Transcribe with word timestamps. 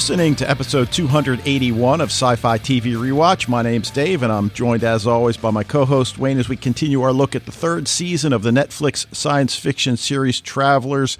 listening 0.00 0.34
to 0.34 0.48
episode 0.48 0.90
281 0.90 2.00
of 2.00 2.08
Sci 2.08 2.34
Fi 2.36 2.56
TV 2.56 2.94
Rewatch. 2.94 3.48
My 3.48 3.60
name's 3.60 3.90
Dave, 3.90 4.22
and 4.22 4.32
I'm 4.32 4.48
joined 4.48 4.82
as 4.82 5.06
always 5.06 5.36
by 5.36 5.50
my 5.50 5.62
co 5.62 5.84
host 5.84 6.16
Wayne 6.16 6.38
as 6.38 6.48
we 6.48 6.56
continue 6.56 7.02
our 7.02 7.12
look 7.12 7.36
at 7.36 7.44
the 7.44 7.52
third 7.52 7.86
season 7.86 8.32
of 8.32 8.42
the 8.42 8.50
Netflix 8.50 9.14
science 9.14 9.56
fiction 9.56 9.98
series 9.98 10.40
Travelers. 10.40 11.18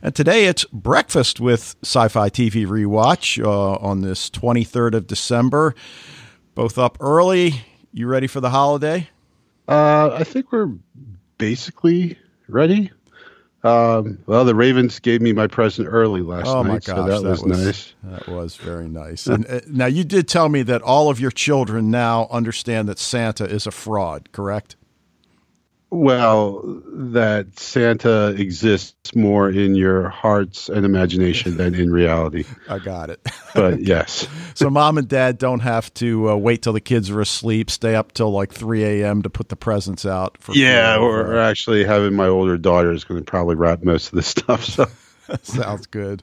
And 0.00 0.14
today 0.14 0.44
it's 0.44 0.64
breakfast 0.66 1.40
with 1.40 1.74
Sci 1.82 2.06
Fi 2.06 2.30
TV 2.30 2.68
Rewatch 2.68 3.44
uh, 3.44 3.72
on 3.84 4.02
this 4.02 4.30
23rd 4.30 4.94
of 4.94 5.08
December. 5.08 5.74
Both 6.54 6.78
up 6.78 6.98
early. 7.00 7.64
You 7.92 8.06
ready 8.06 8.28
for 8.28 8.40
the 8.40 8.50
holiday? 8.50 9.08
Uh, 9.66 10.10
I 10.12 10.22
think 10.22 10.52
we're 10.52 10.72
basically 11.36 12.16
ready. 12.46 12.92
Um, 13.62 14.18
well, 14.26 14.44
the 14.46 14.54
Ravens 14.54 14.98
gave 15.00 15.20
me 15.20 15.32
my 15.34 15.46
present 15.46 15.86
early 15.90 16.22
last 16.22 16.46
oh 16.46 16.62
night, 16.62 16.68
my 16.68 16.78
gosh, 16.78 16.86
so 16.86 17.20
that, 17.22 17.22
was, 17.22 17.44
nice. 17.44 17.94
That 18.04 18.28
was 18.28 18.56
very 18.56 18.88
nice. 18.88 19.26
and 19.26 19.46
uh, 19.46 19.60
now 19.68 19.86
you 19.86 20.02
did 20.02 20.28
tell 20.28 20.48
me 20.48 20.62
that 20.62 20.80
all 20.80 21.10
of 21.10 21.20
your 21.20 21.30
children 21.30 21.90
now 21.90 22.26
understand 22.30 22.88
that 22.88 22.98
Santa 22.98 23.44
is 23.44 23.66
a 23.66 23.70
fraud, 23.70 24.32
correct? 24.32 24.76
Well, 25.92 26.82
that 26.86 27.58
Santa 27.58 28.28
exists 28.28 29.16
more 29.16 29.50
in 29.50 29.74
your 29.74 30.08
hearts 30.08 30.68
and 30.68 30.86
imagination 30.86 31.56
than 31.56 31.74
in 31.74 31.90
reality. 31.90 32.44
I 32.68 32.78
got 32.78 33.10
it. 33.10 33.20
But 33.54 33.80
yes. 33.84 34.28
so 34.54 34.70
mom 34.70 34.98
and 34.98 35.08
dad 35.08 35.36
don't 35.38 35.60
have 35.60 35.92
to 35.94 36.30
uh, 36.30 36.36
wait 36.36 36.62
till 36.62 36.72
the 36.72 36.80
kids 36.80 37.10
are 37.10 37.20
asleep, 37.20 37.70
stay 37.70 37.96
up 37.96 38.12
till 38.12 38.30
like 38.30 38.52
3 38.52 38.84
a.m. 38.84 39.22
to 39.22 39.30
put 39.30 39.48
the 39.48 39.56
presents 39.56 40.06
out. 40.06 40.38
For 40.38 40.54
yeah, 40.54 40.96
or, 40.96 41.26
or 41.26 41.38
actually 41.38 41.84
having 41.84 42.14
my 42.14 42.28
older 42.28 42.56
daughter 42.56 42.92
is 42.92 43.02
going 43.02 43.18
to 43.18 43.28
probably 43.28 43.56
wrap 43.56 43.82
most 43.82 44.12
of 44.12 44.14
the 44.14 44.22
stuff. 44.22 44.64
So 44.64 44.86
sounds 45.42 45.86
good. 45.86 46.22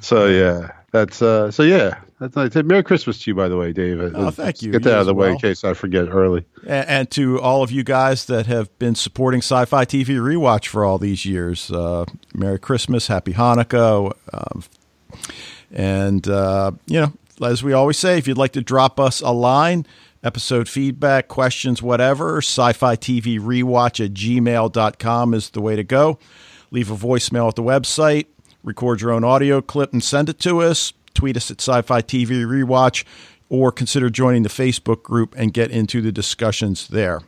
So 0.00 0.26
yeah, 0.26 0.72
that's 0.92 1.20
uh. 1.20 1.50
So 1.50 1.62
yeah, 1.62 2.00
that's 2.20 2.36
nice. 2.36 2.54
Merry 2.64 2.82
Christmas 2.82 3.18
to 3.20 3.30
you, 3.30 3.34
by 3.34 3.48
the 3.48 3.56
way, 3.56 3.72
David. 3.72 4.12
Oh, 4.14 4.30
thank 4.30 4.60
you. 4.60 4.72
Get 4.72 4.82
that 4.82 4.90
you 4.90 4.94
out 4.94 5.00
of 5.00 5.06
the 5.06 5.14
well. 5.14 5.28
way 5.28 5.32
in 5.32 5.38
case 5.38 5.64
I 5.64 5.72
forget 5.72 6.08
early. 6.10 6.44
And, 6.66 6.88
and, 6.88 7.10
to 7.12 7.40
all 7.40 7.62
of 7.62 7.70
you 7.72 7.82
guys 7.82 8.26
that 8.26 8.44
have 8.44 8.78
been 8.78 8.94
supporting 8.94 9.38
Sci-Fi 9.38 9.86
TV 9.86 10.06
Rewatch 10.18 10.66
for 10.66 10.84
all 10.84 10.98
these 10.98 11.24
years, 11.24 11.70
uh, 11.70 12.04
Merry 12.34 12.58
Christmas, 12.58 13.06
Happy 13.06 13.32
Hanukkah, 13.32 14.12
um, 14.34 14.64
and 15.72 16.28
uh, 16.28 16.72
you 16.86 17.00
know, 17.00 17.12
as 17.42 17.62
we 17.62 17.72
always 17.72 17.96
say, 17.96 18.18
if 18.18 18.28
you'd 18.28 18.36
like 18.36 18.52
to 18.52 18.62
drop 18.62 19.00
us 19.00 19.20
a 19.22 19.32
line. 19.32 19.86
Episode 20.22 20.68
feedback, 20.68 21.28
questions, 21.28 21.80
whatever, 21.80 22.42
sci 22.42 22.74
fi 22.74 22.94
TV 22.94 23.40
rewatch 23.40 24.04
at 24.04 24.12
gmail.com 24.12 25.32
is 25.32 25.48
the 25.48 25.62
way 25.62 25.76
to 25.76 25.82
go. 25.82 26.18
Leave 26.70 26.90
a 26.90 26.94
voicemail 26.94 27.48
at 27.48 27.54
the 27.54 27.62
website, 27.62 28.26
record 28.62 29.00
your 29.00 29.12
own 29.12 29.24
audio 29.24 29.62
clip 29.62 29.94
and 29.94 30.04
send 30.04 30.28
it 30.28 30.38
to 30.40 30.60
us 30.60 30.92
tweet 31.14 31.36
us 31.36 31.50
at 31.50 31.60
Sci 31.60 31.82
Fi 31.82 32.02
TV 32.02 32.44
Rewatch, 32.44 33.04
or 33.48 33.72
consider 33.72 34.10
joining 34.10 34.42
the 34.42 34.48
Facebook 34.48 35.02
group 35.02 35.34
and 35.36 35.52
get 35.52 35.70
into 35.70 36.00
the 36.00 36.12
discussions 36.12 36.88
there. 36.88 37.20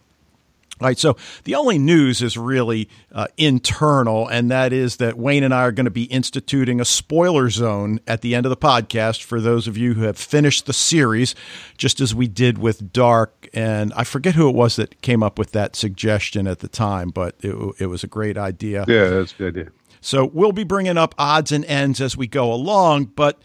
All 0.82 0.88
right, 0.88 0.98
so 0.98 1.16
the 1.44 1.54
only 1.54 1.78
news 1.78 2.22
is 2.22 2.36
really 2.36 2.88
uh, 3.12 3.28
internal, 3.36 4.26
and 4.26 4.50
that 4.50 4.72
is 4.72 4.96
that 4.96 5.16
Wayne 5.16 5.44
and 5.44 5.54
I 5.54 5.62
are 5.62 5.70
going 5.70 5.84
to 5.84 5.92
be 5.92 6.04
instituting 6.04 6.80
a 6.80 6.84
spoiler 6.84 7.50
zone 7.50 8.00
at 8.08 8.20
the 8.20 8.34
end 8.34 8.46
of 8.46 8.50
the 8.50 8.56
podcast 8.56 9.22
for 9.22 9.40
those 9.40 9.68
of 9.68 9.76
you 9.76 9.94
who 9.94 10.02
have 10.02 10.16
finished 10.16 10.66
the 10.66 10.72
series, 10.72 11.36
just 11.76 12.00
as 12.00 12.16
we 12.16 12.26
did 12.26 12.58
with 12.58 12.92
Dark. 12.92 13.48
And 13.54 13.92
I 13.94 14.02
forget 14.02 14.34
who 14.34 14.48
it 14.48 14.56
was 14.56 14.74
that 14.74 15.00
came 15.02 15.22
up 15.22 15.38
with 15.38 15.52
that 15.52 15.76
suggestion 15.76 16.48
at 16.48 16.58
the 16.58 16.68
time, 16.68 17.10
but 17.10 17.36
it, 17.40 17.54
it 17.78 17.86
was 17.86 18.02
a 18.02 18.08
great 18.08 18.36
idea. 18.36 18.84
Yeah, 18.88 19.08
that's 19.10 19.34
a 19.34 19.36
good 19.36 19.56
idea. 19.56 19.72
So 20.00 20.24
we'll 20.24 20.50
be 20.50 20.64
bringing 20.64 20.98
up 20.98 21.14
odds 21.16 21.52
and 21.52 21.64
ends 21.66 22.00
as 22.00 22.16
we 22.16 22.26
go 22.26 22.52
along, 22.52 23.12
but 23.14 23.40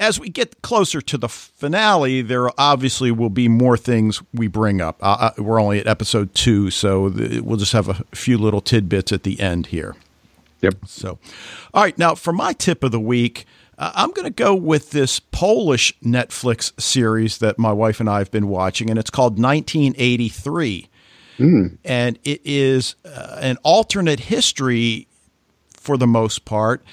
as 0.00 0.20
we 0.20 0.28
get 0.28 0.62
closer 0.62 1.00
to 1.00 1.18
the 1.18 1.28
finale, 1.28 2.22
there 2.22 2.50
obviously 2.58 3.10
will 3.10 3.30
be 3.30 3.48
more 3.48 3.76
things 3.76 4.22
we 4.32 4.46
bring 4.46 4.80
up. 4.80 4.96
Uh, 5.00 5.30
we're 5.38 5.60
only 5.60 5.80
at 5.80 5.86
episode 5.86 6.34
two, 6.34 6.70
so 6.70 7.08
the, 7.08 7.40
we'll 7.40 7.56
just 7.56 7.72
have 7.72 7.88
a 7.88 8.04
few 8.14 8.38
little 8.38 8.60
tidbits 8.60 9.12
at 9.12 9.24
the 9.24 9.40
end 9.40 9.66
here. 9.66 9.96
Yep. 10.60 10.74
So, 10.86 11.18
all 11.74 11.82
right. 11.82 11.96
Now, 11.98 12.14
for 12.14 12.32
my 12.32 12.52
tip 12.52 12.82
of 12.84 12.92
the 12.92 13.00
week, 13.00 13.44
uh, 13.76 13.92
I'm 13.94 14.10
going 14.10 14.24
to 14.24 14.30
go 14.30 14.54
with 14.54 14.90
this 14.90 15.20
Polish 15.20 15.94
Netflix 16.00 16.78
series 16.80 17.38
that 17.38 17.58
my 17.58 17.72
wife 17.72 18.00
and 18.00 18.08
I 18.08 18.18
have 18.18 18.30
been 18.30 18.48
watching, 18.48 18.90
and 18.90 18.98
it's 18.98 19.10
called 19.10 19.40
1983. 19.40 20.88
Mm. 21.38 21.78
And 21.84 22.18
it 22.24 22.40
is 22.44 22.96
uh, 23.04 23.38
an 23.40 23.58
alternate 23.62 24.20
history 24.20 25.06
for 25.88 25.96
the 25.96 26.06
most 26.06 26.44
part 26.44 26.84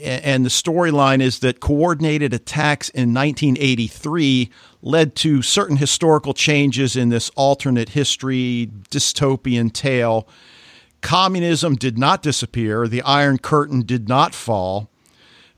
and 0.00 0.44
the 0.44 0.50
storyline 0.50 1.20
is 1.20 1.40
that 1.40 1.60
coordinated 1.60 2.32
attacks 2.32 2.88
in 2.88 3.12
1983 3.12 4.50
led 4.80 5.14
to 5.16 5.42
certain 5.42 5.76
historical 5.76 6.32
changes 6.32 6.96
in 6.96 7.10
this 7.10 7.30
alternate 7.36 7.90
history 7.90 8.70
dystopian 8.90 9.70
tale. 9.72 10.26
Communism 11.02 11.74
did 11.74 11.98
not 11.98 12.22
disappear, 12.22 12.88
the 12.88 13.02
Iron 13.02 13.36
Curtain 13.36 13.82
did 13.82 14.08
not 14.08 14.34
fall, 14.34 14.88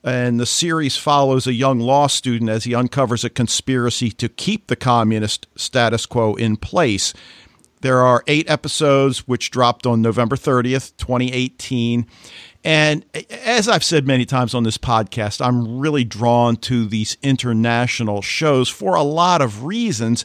and 0.02 0.40
the 0.40 0.46
series 0.46 0.96
follows 0.96 1.46
a 1.46 1.52
young 1.52 1.78
law 1.78 2.08
student 2.08 2.50
as 2.50 2.64
he 2.64 2.74
uncovers 2.74 3.22
a 3.22 3.30
conspiracy 3.30 4.10
to 4.10 4.28
keep 4.28 4.66
the 4.66 4.76
communist 4.76 5.46
status 5.54 6.06
quo 6.06 6.34
in 6.34 6.56
place. 6.56 7.14
There 7.82 8.00
are 8.00 8.24
eight 8.26 8.48
episodes 8.50 9.28
which 9.28 9.50
dropped 9.50 9.86
on 9.86 10.00
November 10.00 10.36
30th, 10.36 10.96
2018 10.96 12.06
and 12.64 13.04
as 13.30 13.68
I've 13.68 13.84
said 13.84 14.06
many 14.06 14.24
times 14.24 14.54
on 14.54 14.62
this 14.62 14.78
podcast, 14.78 15.44
I'm 15.44 15.78
really 15.78 16.02
drawn 16.02 16.56
to 16.56 16.86
these 16.86 17.18
international 17.22 18.22
shows 18.22 18.70
for 18.70 18.94
a 18.94 19.02
lot 19.02 19.42
of 19.42 19.64
reasons. 19.64 20.24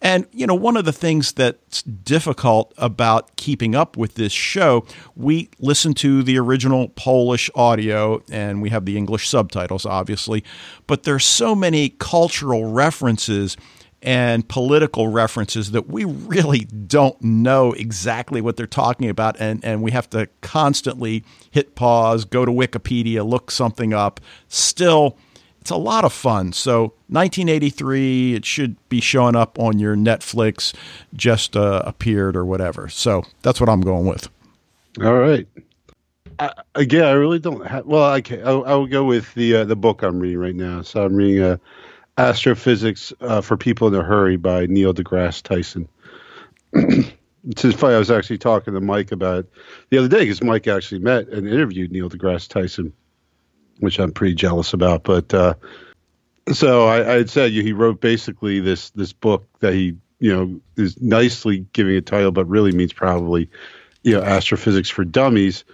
And, 0.00 0.26
you 0.32 0.46
know, 0.46 0.54
one 0.54 0.76
of 0.76 0.84
the 0.84 0.92
things 0.92 1.32
that's 1.32 1.82
difficult 1.82 2.72
about 2.78 3.36
keeping 3.36 3.74
up 3.74 3.96
with 3.96 4.14
this 4.14 4.32
show, 4.32 4.86
we 5.14 5.50
listen 5.58 5.92
to 5.94 6.22
the 6.22 6.38
original 6.38 6.88
Polish 6.90 7.50
audio 7.54 8.22
and 8.30 8.62
we 8.62 8.70
have 8.70 8.86
the 8.86 8.96
English 8.96 9.28
subtitles, 9.28 9.84
obviously, 9.84 10.42
but 10.86 11.02
there's 11.02 11.24
so 11.24 11.54
many 11.54 11.90
cultural 11.90 12.72
references 12.72 13.56
and 14.02 14.48
political 14.48 15.08
references 15.08 15.72
that 15.72 15.88
we 15.88 16.04
really 16.04 16.60
don't 16.60 17.20
know 17.22 17.72
exactly 17.72 18.40
what 18.40 18.56
they're 18.56 18.66
talking 18.66 19.08
about. 19.08 19.36
And, 19.38 19.64
and 19.64 19.82
we 19.82 19.90
have 19.90 20.08
to 20.10 20.28
constantly 20.40 21.24
hit 21.50 21.74
pause, 21.74 22.24
go 22.24 22.44
to 22.44 22.52
Wikipedia, 22.52 23.28
look 23.28 23.50
something 23.50 23.92
up. 23.92 24.20
Still, 24.48 25.18
it's 25.60 25.70
a 25.70 25.76
lot 25.76 26.04
of 26.04 26.12
fun. 26.12 26.52
So, 26.52 26.94
1983, 27.08 28.34
it 28.34 28.46
should 28.46 28.76
be 28.88 29.00
showing 29.00 29.36
up 29.36 29.58
on 29.58 29.78
your 29.78 29.96
Netflix, 29.96 30.74
just 31.12 31.56
uh, 31.56 31.82
appeared 31.84 32.36
or 32.36 32.46
whatever. 32.46 32.88
So, 32.88 33.24
that's 33.42 33.60
what 33.60 33.68
I'm 33.68 33.82
going 33.82 34.06
with. 34.06 34.28
All 35.02 35.18
right. 35.18 35.46
I, 36.40 36.52
again, 36.74 37.04
I 37.04 37.12
really 37.12 37.38
don't 37.38 37.66
have. 37.66 37.84
Well, 37.84 38.02
I, 38.02 38.22
I, 38.30 38.50
I 38.50 38.74
will 38.74 38.86
go 38.86 39.04
with 39.04 39.32
the 39.34 39.56
uh, 39.56 39.64
the 39.64 39.76
book 39.76 40.02
I'm 40.02 40.18
reading 40.18 40.38
right 40.38 40.54
now. 40.54 40.80
So 40.80 41.04
I'm 41.04 41.14
reading 41.14 41.42
uh, 41.42 41.58
Astrophysics 42.20 43.14
uh, 43.22 43.40
for 43.40 43.56
People 43.56 43.88
in 43.88 43.94
a 43.94 44.02
Hurry 44.02 44.36
by 44.36 44.66
Neil 44.66 44.92
deGrasse 44.92 45.42
Tyson. 45.42 45.88
it's 46.74 47.62
funny. 47.74 47.94
I 47.94 47.98
was 47.98 48.10
actually 48.10 48.36
talking 48.36 48.74
to 48.74 48.80
Mike 48.80 49.10
about 49.10 49.38
it 49.38 49.52
the 49.88 49.96
other 49.96 50.08
day 50.08 50.20
because 50.20 50.42
Mike 50.42 50.68
actually 50.68 50.98
met 50.98 51.28
and 51.28 51.48
interviewed 51.48 51.90
Neil 51.90 52.10
deGrasse 52.10 52.48
Tyson, 52.48 52.92
which 53.78 53.98
I'm 53.98 54.12
pretty 54.12 54.34
jealous 54.34 54.74
about. 54.74 55.02
But 55.02 55.32
uh, 55.32 55.54
so 56.52 56.88
I, 56.88 56.98
I, 56.98 57.16
had 57.16 57.30
said 57.30 57.52
he 57.52 57.72
wrote 57.72 58.02
basically 58.02 58.60
this 58.60 58.90
this 58.90 59.14
book 59.14 59.48
that 59.60 59.72
he 59.72 59.96
you 60.18 60.36
know 60.36 60.60
is 60.76 61.00
nicely 61.00 61.64
giving 61.72 61.96
a 61.96 62.02
title, 62.02 62.32
but 62.32 62.44
really 62.44 62.72
means 62.72 62.92
probably 62.92 63.48
you 64.02 64.12
know 64.12 64.22
astrophysics 64.22 64.90
for 64.90 65.06
dummies. 65.06 65.64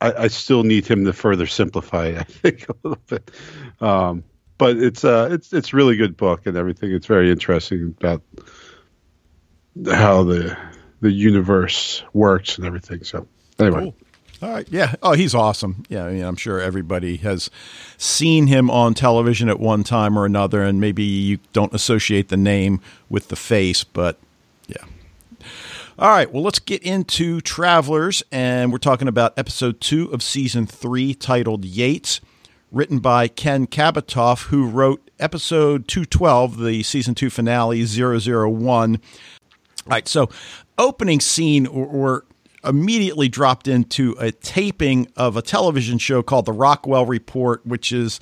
I, 0.00 0.14
I 0.14 0.28
still 0.28 0.64
need 0.64 0.86
him 0.86 1.04
to 1.04 1.12
further 1.12 1.46
simplify 1.46 2.06
it. 2.06 2.16
I 2.20 2.22
think 2.22 2.66
a 2.70 2.74
little 2.82 3.02
bit. 3.06 3.30
Um, 3.82 4.24
but 4.62 4.76
it's 4.76 5.04
uh 5.04 5.28
it's 5.32 5.52
it's 5.52 5.72
really 5.72 5.96
good 5.96 6.16
book 6.16 6.46
and 6.46 6.56
everything. 6.56 6.92
It's 6.92 7.08
very 7.08 7.32
interesting 7.32 7.96
about 7.98 8.22
how 9.90 10.22
the 10.22 10.56
the 11.00 11.10
universe 11.10 12.04
works 12.12 12.58
and 12.58 12.66
everything. 12.66 13.02
So 13.02 13.26
anyway. 13.58 13.80
Cool. 13.80 13.94
All 14.40 14.54
right. 14.54 14.68
Yeah. 14.70 14.94
Oh, 15.02 15.14
he's 15.14 15.34
awesome. 15.34 15.82
Yeah. 15.88 16.04
I 16.04 16.12
mean, 16.12 16.22
I'm 16.22 16.36
sure 16.36 16.60
everybody 16.60 17.16
has 17.16 17.50
seen 17.96 18.46
him 18.46 18.70
on 18.70 18.94
television 18.94 19.48
at 19.48 19.58
one 19.58 19.82
time 19.82 20.16
or 20.16 20.26
another, 20.26 20.62
and 20.62 20.80
maybe 20.80 21.02
you 21.02 21.40
don't 21.52 21.74
associate 21.74 22.28
the 22.28 22.36
name 22.36 22.80
with 23.08 23.28
the 23.28 23.36
face, 23.36 23.82
but 23.82 24.16
yeah. 24.68 24.84
All 25.98 26.10
right. 26.10 26.32
Well, 26.32 26.44
let's 26.44 26.60
get 26.60 26.84
into 26.84 27.40
Travelers, 27.40 28.22
and 28.30 28.70
we're 28.70 28.78
talking 28.78 29.08
about 29.08 29.36
episode 29.36 29.80
two 29.80 30.06
of 30.12 30.22
season 30.22 30.66
three 30.66 31.14
titled 31.14 31.64
Yates 31.64 32.20
written 32.72 32.98
by 32.98 33.28
Ken 33.28 33.66
Kabatoff, 33.66 34.46
who 34.46 34.66
wrote 34.66 35.10
episode 35.20 35.86
212, 35.86 36.58
the 36.58 36.82
season 36.82 37.14
two 37.14 37.30
finale, 37.30 37.84
001. 37.84 38.50
All 38.54 38.98
right, 39.86 40.08
so 40.08 40.28
opening 40.78 41.20
scene, 41.20 41.68
we're 41.70 42.22
immediately 42.64 43.28
dropped 43.28 43.68
into 43.68 44.16
a 44.18 44.32
taping 44.32 45.06
of 45.16 45.36
a 45.36 45.42
television 45.42 45.98
show 45.98 46.22
called 46.22 46.46
The 46.46 46.52
Rockwell 46.52 47.06
Report, 47.06 47.64
which 47.66 47.92
is 47.92 48.20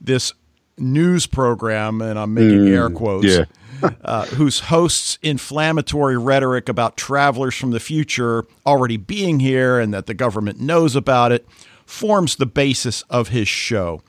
this 0.00 0.32
news 0.78 1.26
program, 1.26 2.00
and 2.00 2.18
I'm 2.18 2.34
making 2.34 2.60
mm, 2.60 2.70
air 2.70 2.90
quotes. 2.90 3.26
Yeah. 3.26 3.44
uh, 4.04 4.24
whose 4.26 4.60
hosts 4.60 5.18
inflammatory 5.20 6.16
rhetoric 6.16 6.68
about 6.68 6.96
travelers 6.96 7.54
from 7.54 7.72
the 7.72 7.80
future 7.80 8.44
already 8.64 8.96
being 8.96 9.40
here 9.40 9.80
and 9.80 9.92
that 9.92 10.06
the 10.06 10.14
government 10.14 10.60
knows 10.60 10.94
about 10.94 11.32
it, 11.32 11.46
forms 11.86 12.36
the 12.36 12.46
basis 12.46 13.02
of 13.10 13.28
his 13.28 13.48
show. 13.48 14.02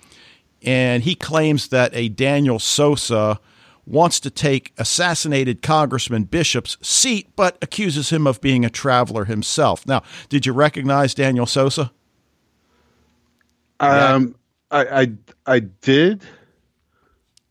And 0.62 1.04
he 1.04 1.16
claims 1.16 1.68
that 1.68 1.94
a 1.94 2.10
Daniel 2.10 2.60
Sosa 2.60 3.40
wants 3.86 4.20
to 4.22 4.32
take 4.32 4.74
assassinated 4.78 5.62
Congressman 5.62 6.24
Bishop's 6.24 6.78
seat, 6.82 7.30
but 7.36 7.58
accuses 7.62 8.10
him 8.10 8.26
of 8.26 8.42
being 8.42 8.66
a 8.66 8.70
traveler 8.70 9.26
himself. 9.26 9.86
Now, 9.86 10.02
did 10.30 10.46
you 10.46 10.54
recognize 10.54 11.14
Daniel 11.14 11.46
Sosa? 11.46 11.92
Um. 13.80 14.36
I, 14.72 15.02
I 15.02 15.12
I 15.46 15.60
did, 15.60 16.24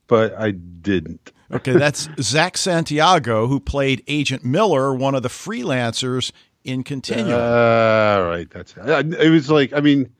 but 0.07 0.35
I 0.35 0.51
didn't. 0.51 1.33
okay, 1.53 1.73
that's 1.73 2.09
Zach 2.21 2.57
Santiago, 2.57 3.47
who 3.47 3.61
played 3.61 4.03
Agent 4.09 4.45
Miller, 4.45 4.95
one 4.95 5.15
of 5.15 5.23
the 5.23 5.29
freelancers 5.29 6.33
in 6.65 6.83
Continuum. 6.83 7.33
Uh, 7.33 8.25
right, 8.27 8.47
that's 8.51 8.75
it. 8.77 9.15
It 9.15 9.31
Was 9.31 9.51
like, 9.51 9.73
I 9.73 9.81
mean, 9.81 10.11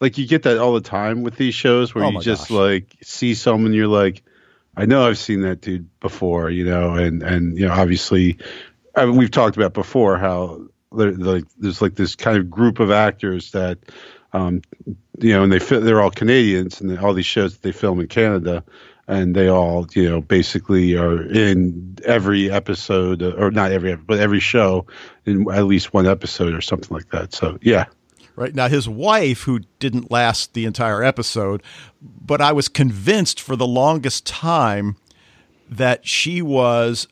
like 0.00 0.18
you 0.18 0.26
get 0.26 0.44
that 0.44 0.58
all 0.58 0.74
the 0.74 0.80
time 0.80 1.22
with 1.22 1.36
these 1.36 1.54
shows 1.54 1.94
where 1.94 2.04
oh 2.04 2.10
you 2.10 2.20
just 2.20 2.48
gosh. 2.48 2.50
like 2.50 2.96
see 3.02 3.34
someone, 3.34 3.72
you're 3.72 3.88
like, 3.88 4.22
I 4.76 4.86
know 4.86 5.06
I've 5.06 5.18
seen 5.18 5.42
that 5.42 5.60
dude 5.60 5.88
before, 6.00 6.50
you 6.50 6.64
know, 6.64 6.94
and 6.94 7.22
and 7.22 7.58
you 7.58 7.66
know, 7.66 7.72
obviously, 7.72 8.38
I 8.94 9.06
mean, 9.06 9.16
we've 9.16 9.30
talked 9.30 9.56
about 9.56 9.72
before 9.72 10.16
how 10.18 10.66
there, 10.92 11.12
like 11.12 11.44
there's 11.58 11.82
like 11.82 11.94
this 11.94 12.16
kind 12.16 12.38
of 12.38 12.50
group 12.50 12.80
of 12.80 12.90
actors 12.90 13.52
that, 13.52 13.78
um, 14.32 14.62
you 15.18 15.32
know, 15.32 15.44
and 15.44 15.52
they 15.52 15.58
they're 15.58 16.00
all 16.00 16.10
Canadians, 16.10 16.80
and 16.80 16.98
all 16.98 17.14
these 17.14 17.26
shows 17.26 17.54
that 17.54 17.62
they 17.62 17.72
film 17.72 18.00
in 18.00 18.08
Canada, 18.08 18.64
and 19.06 19.34
they 19.34 19.48
all, 19.48 19.86
you 19.94 20.08
know, 20.08 20.20
basically 20.20 20.96
are 20.96 21.22
in 21.22 21.98
every 22.04 22.50
episode, 22.50 23.22
or 23.22 23.50
not 23.50 23.72
every, 23.72 23.96
but 23.96 24.18
every 24.18 24.40
show 24.40 24.86
in 25.26 25.50
at 25.50 25.64
least 25.64 25.92
one 25.92 26.06
episode 26.06 26.54
or 26.54 26.60
something 26.60 26.94
like 26.94 27.10
that. 27.10 27.32
So 27.34 27.58
yeah, 27.60 27.86
right? 28.36 28.54
Now, 28.54 28.68
his 28.68 28.88
wife, 28.88 29.42
who 29.42 29.60
didn't 29.78 30.10
last 30.10 30.54
the 30.54 30.64
entire 30.64 31.02
episode, 31.02 31.62
but 32.00 32.40
I 32.40 32.52
was 32.52 32.68
convinced 32.68 33.40
for 33.40 33.56
the 33.56 33.66
longest 33.66 34.26
time 34.26 34.96
that 35.68 36.06
she 36.06 36.42
was 36.42 37.08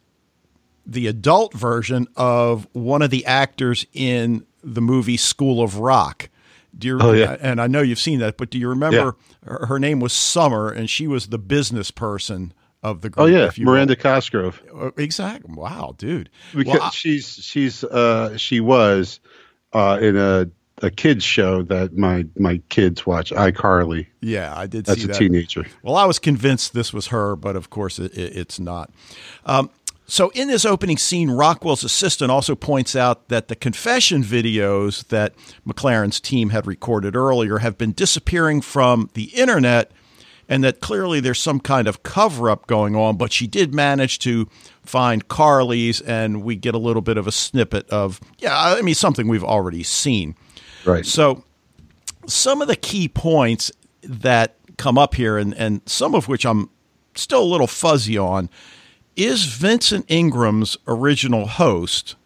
the 0.84 1.06
adult 1.06 1.54
version 1.54 2.08
of 2.16 2.66
one 2.72 3.02
of 3.02 3.10
the 3.10 3.24
actors 3.24 3.86
in 3.92 4.46
the 4.64 4.80
movie 4.80 5.16
School 5.16 5.62
of 5.62 5.78
Rock. 5.78 6.28
Do 6.76 6.88
you, 6.88 6.98
oh, 7.00 7.12
yeah. 7.12 7.36
And 7.40 7.60
I 7.60 7.66
know 7.66 7.82
you've 7.82 7.98
seen 7.98 8.18
that, 8.20 8.36
but 8.36 8.50
do 8.50 8.58
you 8.58 8.68
remember 8.68 8.96
yeah. 8.96 9.52
her, 9.52 9.66
her, 9.66 9.78
name 9.78 10.00
was 10.00 10.12
Summer, 10.12 10.70
and 10.70 10.88
she 10.88 11.06
was 11.06 11.28
the 11.28 11.38
business 11.38 11.90
person 11.90 12.54
of 12.82 13.02
the 13.02 13.10
group? 13.10 13.24
Oh 13.24 13.26
yeah, 13.26 13.50
Miranda 13.58 13.92
will. 13.92 13.96
Cosgrove. 13.96 14.62
Uh, 14.74 14.90
exactly. 14.96 15.54
Wow, 15.54 15.94
dude. 15.98 16.30
Because 16.54 16.80
well, 16.80 16.90
she's 16.90 17.28
she's 17.28 17.84
uh, 17.84 18.36
she 18.38 18.60
was 18.60 19.20
uh, 19.72 19.98
in 20.00 20.16
a 20.16 20.48
a 20.82 20.90
kids 20.90 21.24
show 21.24 21.62
that 21.62 21.96
my 21.96 22.26
my 22.36 22.60
kids 22.68 23.06
watch, 23.06 23.30
iCarly. 23.30 24.06
Yeah, 24.20 24.56
I 24.56 24.66
did. 24.66 24.86
That's 24.86 25.04
a 25.04 25.08
that. 25.08 25.16
teenager. 25.16 25.64
Well, 25.82 25.96
I 25.96 26.04
was 26.04 26.18
convinced 26.18 26.74
this 26.74 26.92
was 26.92 27.08
her, 27.08 27.36
but 27.36 27.56
of 27.56 27.70
course 27.70 27.98
it, 27.98 28.16
it, 28.16 28.36
it's 28.36 28.58
not. 28.58 28.90
Um, 29.46 29.70
so 30.06 30.30
in 30.30 30.48
this 30.48 30.64
opening 30.64 30.98
scene, 30.98 31.30
Rockwell's 31.30 31.84
assistant 31.84 32.30
also 32.30 32.54
points 32.54 32.94
out 32.96 33.28
that 33.28 33.48
the 33.48 33.56
confession 33.56 34.22
videos 34.22 35.06
that 35.08 35.34
McLaren's 35.66 36.20
team 36.20 36.50
had 36.50 36.66
recorded 36.66 37.16
earlier 37.16 37.58
have 37.58 37.78
been 37.78 37.92
disappearing 37.92 38.60
from 38.60 39.10
the 39.14 39.24
internet 39.24 39.92
and 40.48 40.64
that 40.64 40.80
clearly 40.80 41.20
there's 41.20 41.40
some 41.40 41.60
kind 41.60 41.88
of 41.88 42.02
cover 42.02 42.50
up 42.50 42.66
going 42.66 42.94
on, 42.94 43.16
but 43.16 43.32
she 43.32 43.46
did 43.46 43.74
manage 43.74 44.18
to 44.18 44.48
find 44.84 45.26
Carly's, 45.28 46.00
and 46.02 46.42
we 46.42 46.56
get 46.56 46.74
a 46.74 46.78
little 46.78 47.00
bit 47.00 47.16
of 47.16 47.26
a 47.26 47.32
snippet 47.32 47.88
of, 47.88 48.20
yeah, 48.38 48.54
I 48.54 48.82
mean, 48.82 48.94
something 48.94 49.28
we've 49.28 49.44
already 49.44 49.82
seen. 49.82 50.34
Right. 50.84 51.06
So, 51.06 51.44
some 52.26 52.60
of 52.60 52.68
the 52.68 52.76
key 52.76 53.08
points 53.08 53.72
that 54.02 54.56
come 54.76 54.98
up 54.98 55.14
here, 55.14 55.38
and, 55.38 55.54
and 55.54 55.80
some 55.86 56.14
of 56.14 56.28
which 56.28 56.44
I'm 56.44 56.68
still 57.14 57.42
a 57.42 57.44
little 57.44 57.66
fuzzy 57.66 58.18
on, 58.18 58.50
is 59.16 59.44
Vincent 59.44 60.06
Ingram's 60.08 60.76
original 60.86 61.46
host, 61.46 62.16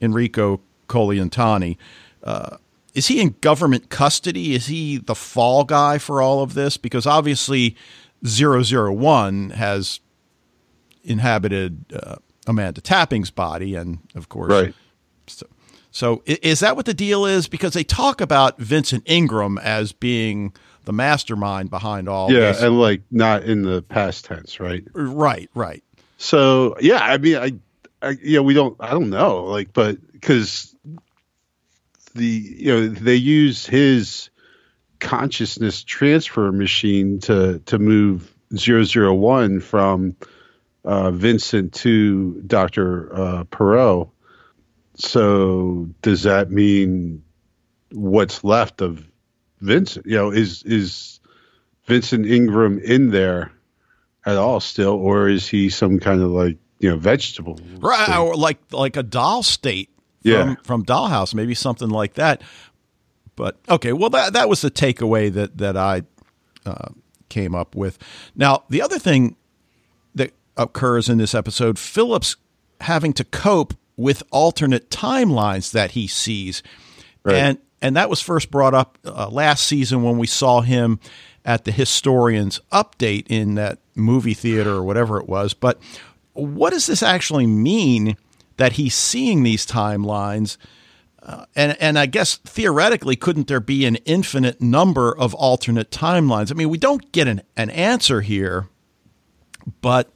Enrico 0.00 0.60
Colantoni, 0.88 1.76
uh, 2.22 2.56
is 2.94 3.08
he 3.08 3.20
in 3.20 3.34
government 3.40 3.90
custody? 3.90 4.54
Is 4.54 4.66
he 4.66 4.98
the 4.98 5.16
fall 5.16 5.64
guy 5.64 5.98
for 5.98 6.22
all 6.22 6.42
of 6.42 6.54
this? 6.54 6.76
Because 6.76 7.06
obviously, 7.06 7.76
001 8.24 9.50
has 9.50 10.00
inhabited 11.02 11.84
uh, 11.92 12.16
Amanda 12.46 12.80
Tapping's 12.80 13.30
body, 13.30 13.74
and 13.74 13.98
of 14.14 14.28
course, 14.28 14.50
right. 14.50 14.74
So, 15.26 15.46
so 15.90 16.22
is 16.24 16.60
that 16.60 16.76
what 16.76 16.86
the 16.86 16.94
deal 16.94 17.26
is? 17.26 17.48
Because 17.48 17.74
they 17.74 17.84
talk 17.84 18.20
about 18.20 18.58
Vincent 18.58 19.02
Ingram 19.06 19.58
as 19.58 19.92
being 19.92 20.52
the 20.84 20.92
mastermind 20.92 21.70
behind 21.70 22.08
all. 22.08 22.30
Yeah, 22.30 22.52
this. 22.52 22.62
and 22.62 22.78
like 22.78 23.02
not 23.10 23.42
in 23.42 23.62
the 23.62 23.82
past 23.82 24.24
tense, 24.24 24.60
right? 24.60 24.84
Right, 24.94 25.50
right. 25.54 25.82
So 26.24 26.76
yeah, 26.80 26.98
I 27.00 27.18
mean, 27.18 27.36
I, 27.36 27.52
I 28.02 28.16
yeah, 28.22 28.40
we 28.40 28.54
don't, 28.54 28.76
I 28.80 28.90
don't 28.90 29.10
know, 29.10 29.44
like, 29.44 29.72
but 29.72 29.98
because 30.12 30.74
the 32.14 32.24
you 32.24 32.72
know 32.72 32.88
they 32.88 33.16
use 33.16 33.66
his 33.66 34.30
consciousness 35.00 35.82
transfer 35.82 36.50
machine 36.52 37.20
to 37.20 37.60
to 37.66 37.78
move 37.78 38.32
001 38.56 39.60
from 39.60 40.16
uh, 40.84 41.10
Vincent 41.10 41.74
to 41.74 42.40
Doctor 42.46 43.14
uh, 43.14 43.44
Perot 43.44 44.10
so 44.96 45.88
does 46.02 46.22
that 46.22 46.50
mean 46.50 47.24
what's 47.90 48.44
left 48.44 48.80
of 48.80 49.04
Vincent? 49.60 50.06
You 50.06 50.16
know, 50.16 50.30
is 50.30 50.62
is 50.62 51.20
Vincent 51.86 52.26
Ingram 52.26 52.78
in 52.78 53.10
there 53.10 53.52
at 54.26 54.36
all 54.36 54.60
still, 54.60 54.94
or 54.94 55.28
is 55.28 55.48
he 55.48 55.68
some 55.68 55.98
kind 55.98 56.22
of 56.22 56.30
like 56.30 56.58
you 56.78 56.90
know 56.90 56.96
vegetable? 56.96 57.58
Right, 57.78 58.04
state? 58.04 58.18
or 58.18 58.34
like 58.34 58.58
like 58.72 58.96
a 58.96 59.02
doll 59.02 59.42
state. 59.42 59.90
From, 60.22 60.32
yeah, 60.32 60.54
from 60.62 60.86
Dollhouse, 60.86 61.34
maybe 61.34 61.54
something 61.54 61.90
like 61.90 62.14
that. 62.14 62.40
But 63.36 63.58
okay, 63.68 63.92
well 63.92 64.10
that 64.10 64.32
that 64.32 64.48
was 64.48 64.62
the 64.62 64.70
takeaway 64.70 65.32
that 65.32 65.58
that 65.58 65.76
I 65.76 66.02
uh, 66.64 66.88
came 67.28 67.54
up 67.54 67.74
with. 67.74 67.98
Now 68.34 68.64
the 68.70 68.80
other 68.80 68.98
thing 68.98 69.36
that 70.14 70.32
occurs 70.56 71.08
in 71.08 71.18
this 71.18 71.34
episode, 71.34 71.78
Phillips 71.78 72.36
having 72.80 73.12
to 73.14 73.24
cope 73.24 73.74
with 73.96 74.22
alternate 74.30 74.90
timelines 74.90 75.72
that 75.72 75.92
he 75.92 76.06
sees. 76.06 76.62
Right. 77.22 77.36
And 77.36 77.58
and 77.82 77.96
that 77.96 78.08
was 78.08 78.20
first 78.20 78.50
brought 78.50 78.74
up 78.74 78.98
uh, 79.04 79.28
last 79.28 79.66
season 79.66 80.02
when 80.02 80.16
we 80.18 80.26
saw 80.26 80.62
him 80.62 81.00
at 81.44 81.64
the 81.64 81.72
historian's 81.72 82.60
update 82.72 83.26
in 83.28 83.56
that 83.56 83.78
movie 83.94 84.34
theater 84.34 84.72
or 84.72 84.82
whatever 84.82 85.20
it 85.20 85.28
was. 85.28 85.54
But 85.54 85.78
what 86.32 86.72
does 86.72 86.86
this 86.86 87.02
actually 87.02 87.46
mean 87.46 88.16
that 88.56 88.72
he's 88.72 88.94
seeing 88.94 89.42
these 89.42 89.66
timelines? 89.66 90.56
Uh, 91.22 91.46
and 91.56 91.76
and 91.80 91.98
I 91.98 92.06
guess 92.06 92.36
theoretically, 92.36 93.16
couldn't 93.16 93.48
there 93.48 93.60
be 93.60 93.86
an 93.86 93.96
infinite 94.04 94.60
number 94.60 95.16
of 95.16 95.34
alternate 95.34 95.90
timelines? 95.90 96.50
I 96.50 96.54
mean, 96.54 96.68
we 96.68 96.78
don't 96.78 97.10
get 97.12 97.28
an, 97.28 97.42
an 97.56 97.70
answer 97.70 98.20
here, 98.20 98.68
but 99.80 100.12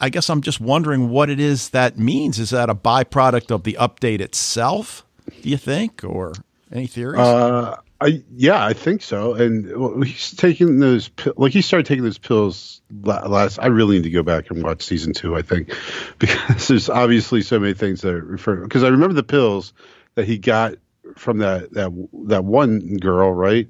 I 0.00 0.08
guess 0.08 0.30
I'm 0.30 0.40
just 0.40 0.60
wondering 0.60 1.10
what 1.10 1.28
it 1.28 1.38
is 1.38 1.70
that 1.70 1.98
means. 1.98 2.38
Is 2.38 2.50
that 2.50 2.70
a 2.70 2.74
byproduct 2.74 3.50
of 3.50 3.64
the 3.64 3.76
update 3.78 4.20
itself? 4.20 5.04
Do 5.42 5.50
you 5.50 5.58
think, 5.58 6.02
or 6.02 6.32
any 6.72 6.86
theories? 6.86 7.20
Uh, 7.20 7.76
I 8.00 8.22
yeah, 8.34 8.64
I 8.64 8.74
think 8.74 9.02
so. 9.02 9.34
And 9.34 10.04
he's 10.04 10.30
taking 10.32 10.78
those 10.78 11.10
like 11.36 11.52
he 11.52 11.62
started 11.62 11.86
taking 11.86 12.04
those 12.04 12.18
pills 12.18 12.80
last. 13.02 13.58
I 13.58 13.66
really 13.66 13.96
need 13.96 14.04
to 14.04 14.10
go 14.10 14.22
back 14.22 14.50
and 14.50 14.62
watch 14.62 14.82
season 14.82 15.12
two. 15.12 15.36
I 15.36 15.42
think 15.42 15.74
because 16.18 16.68
there's 16.68 16.88
obviously 16.88 17.42
so 17.42 17.58
many 17.58 17.74
things 17.74 18.02
that 18.02 18.14
refer. 18.22 18.56
Because 18.56 18.84
I 18.84 18.88
remember 18.88 19.14
the 19.14 19.24
pills 19.24 19.72
that 20.14 20.26
he 20.26 20.38
got 20.38 20.74
from 21.16 21.38
that 21.38 21.72
that 21.72 22.08
that 22.26 22.44
one 22.44 22.98
girl, 22.98 23.32
right? 23.32 23.68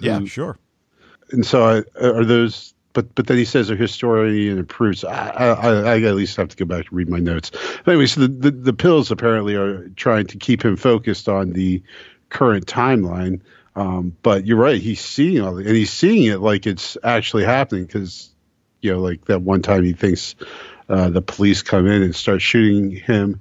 Yeah, 0.00 0.18
Who, 0.18 0.26
sure. 0.26 0.58
And 1.30 1.46
so, 1.46 1.62
I, 1.62 2.04
are 2.04 2.24
those 2.24 2.74
but 2.92 3.14
but 3.14 3.26
then 3.26 3.36
he 3.36 3.44
says 3.44 3.70
a 3.70 3.76
historian 3.76 4.58
approves. 4.58 5.04
I, 5.04 5.28
I, 5.28 5.94
I 5.94 6.02
at 6.02 6.14
least 6.14 6.36
have 6.36 6.48
to 6.48 6.56
go 6.56 6.64
back 6.64 6.88
and 6.88 6.92
read 6.92 7.08
my 7.08 7.20
notes. 7.20 7.50
But 7.84 7.92
anyway, 7.92 8.06
so 8.06 8.22
the, 8.22 8.28
the, 8.28 8.50
the 8.50 8.72
pills 8.72 9.10
apparently 9.10 9.54
are 9.54 9.88
trying 9.90 10.26
to 10.26 10.38
keep 10.38 10.64
him 10.64 10.76
focused 10.76 11.28
on 11.28 11.52
the 11.52 11.82
current 12.30 12.66
timeline. 12.66 13.40
Um, 13.76 14.16
but 14.22 14.46
you're 14.46 14.56
right, 14.56 14.80
he's 14.80 15.00
seeing 15.00 15.40
all, 15.42 15.54
the, 15.54 15.66
and 15.66 15.76
he's 15.76 15.92
seeing 15.92 16.24
it 16.24 16.40
like 16.40 16.66
it's 16.66 16.96
actually 17.04 17.44
happening 17.44 17.84
because 17.84 18.30
you 18.80 18.92
know, 18.92 19.00
like 19.00 19.24
that 19.26 19.42
one 19.42 19.62
time 19.62 19.84
he 19.84 19.92
thinks 19.92 20.34
uh, 20.88 21.10
the 21.10 21.22
police 21.22 21.62
come 21.62 21.86
in 21.86 22.02
and 22.02 22.14
start 22.14 22.42
shooting 22.42 22.90
him 22.90 23.40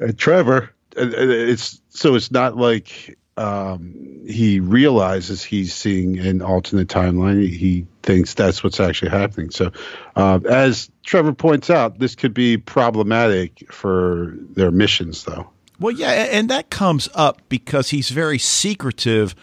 at 0.00 0.16
Trevor. 0.16 0.70
And, 0.96 1.14
and 1.14 1.30
it's 1.30 1.80
so 1.90 2.14
it's 2.14 2.30
not 2.30 2.56
like 2.56 3.18
um, 3.36 4.24
he 4.26 4.60
realizes 4.60 5.42
he's 5.42 5.74
seeing 5.74 6.18
an 6.18 6.42
alternate 6.42 6.88
timeline. 6.88 7.48
He 7.48 7.86
thinks 8.02 8.34
that's 8.34 8.62
what's 8.62 8.80
actually 8.80 9.10
happening. 9.10 9.50
So, 9.50 9.72
uh, 10.14 10.40
as 10.48 10.90
Trevor 11.02 11.32
points 11.32 11.70
out, 11.70 11.98
this 11.98 12.14
could 12.14 12.34
be 12.34 12.58
problematic 12.58 13.72
for 13.72 14.34
their 14.50 14.70
missions, 14.70 15.24
though. 15.24 15.51
Well, 15.82 15.92
yeah, 15.92 16.12
and 16.12 16.48
that 16.48 16.70
comes 16.70 17.08
up 17.12 17.42
because 17.48 17.90
he's 17.90 18.10
very 18.10 18.38
secretive 18.38 19.34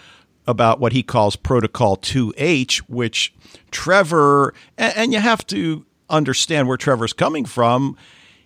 about 0.47 0.79
what 0.79 0.93
he 0.93 1.03
calls 1.03 1.35
Protocol 1.35 1.97
2H, 1.97 2.77
which 2.87 3.33
Trevor, 3.71 4.53
and 4.77 5.11
you 5.11 5.19
have 5.19 5.45
to 5.47 5.85
understand 6.09 6.69
where 6.69 6.77
Trevor's 6.77 7.11
coming 7.11 7.43
from. 7.43 7.97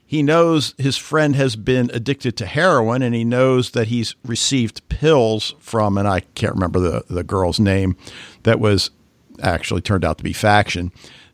He 0.08 0.24
knows 0.24 0.74
his 0.80 0.98
friend 0.98 1.36
has 1.36 1.56
been 1.56 1.92
addicted 1.94 2.36
to 2.38 2.48
heroin 2.48 3.04
and 3.04 3.14
he 3.14 3.24
knows 3.24 3.72
that 3.72 3.90
he's 3.90 4.16
received 4.26 4.90
pills 4.90 5.54
from, 5.60 5.96
and 5.96 6.08
I 6.08 6.22
can't 6.22 6.56
remember 6.56 6.80
the, 6.80 7.04
the 7.12 7.24
girl's 7.24 7.60
name 7.60 7.96
that 8.42 8.60
was 8.60 8.90
actually 9.44 9.82
turned 9.82 10.04
out 10.04 10.18
to 10.18 10.24
be 10.24 10.34
faction, 10.34 10.92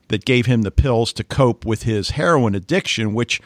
that 0.10 0.25
gave 0.25 0.46
him 0.46 0.63
the 0.63 0.72
pills 0.72 1.13
to 1.13 1.24
cope 1.24 1.66
with 1.66 1.84
his 1.84 2.12
heroin 2.12 2.54
addiction, 2.54 3.13
which 3.13 3.39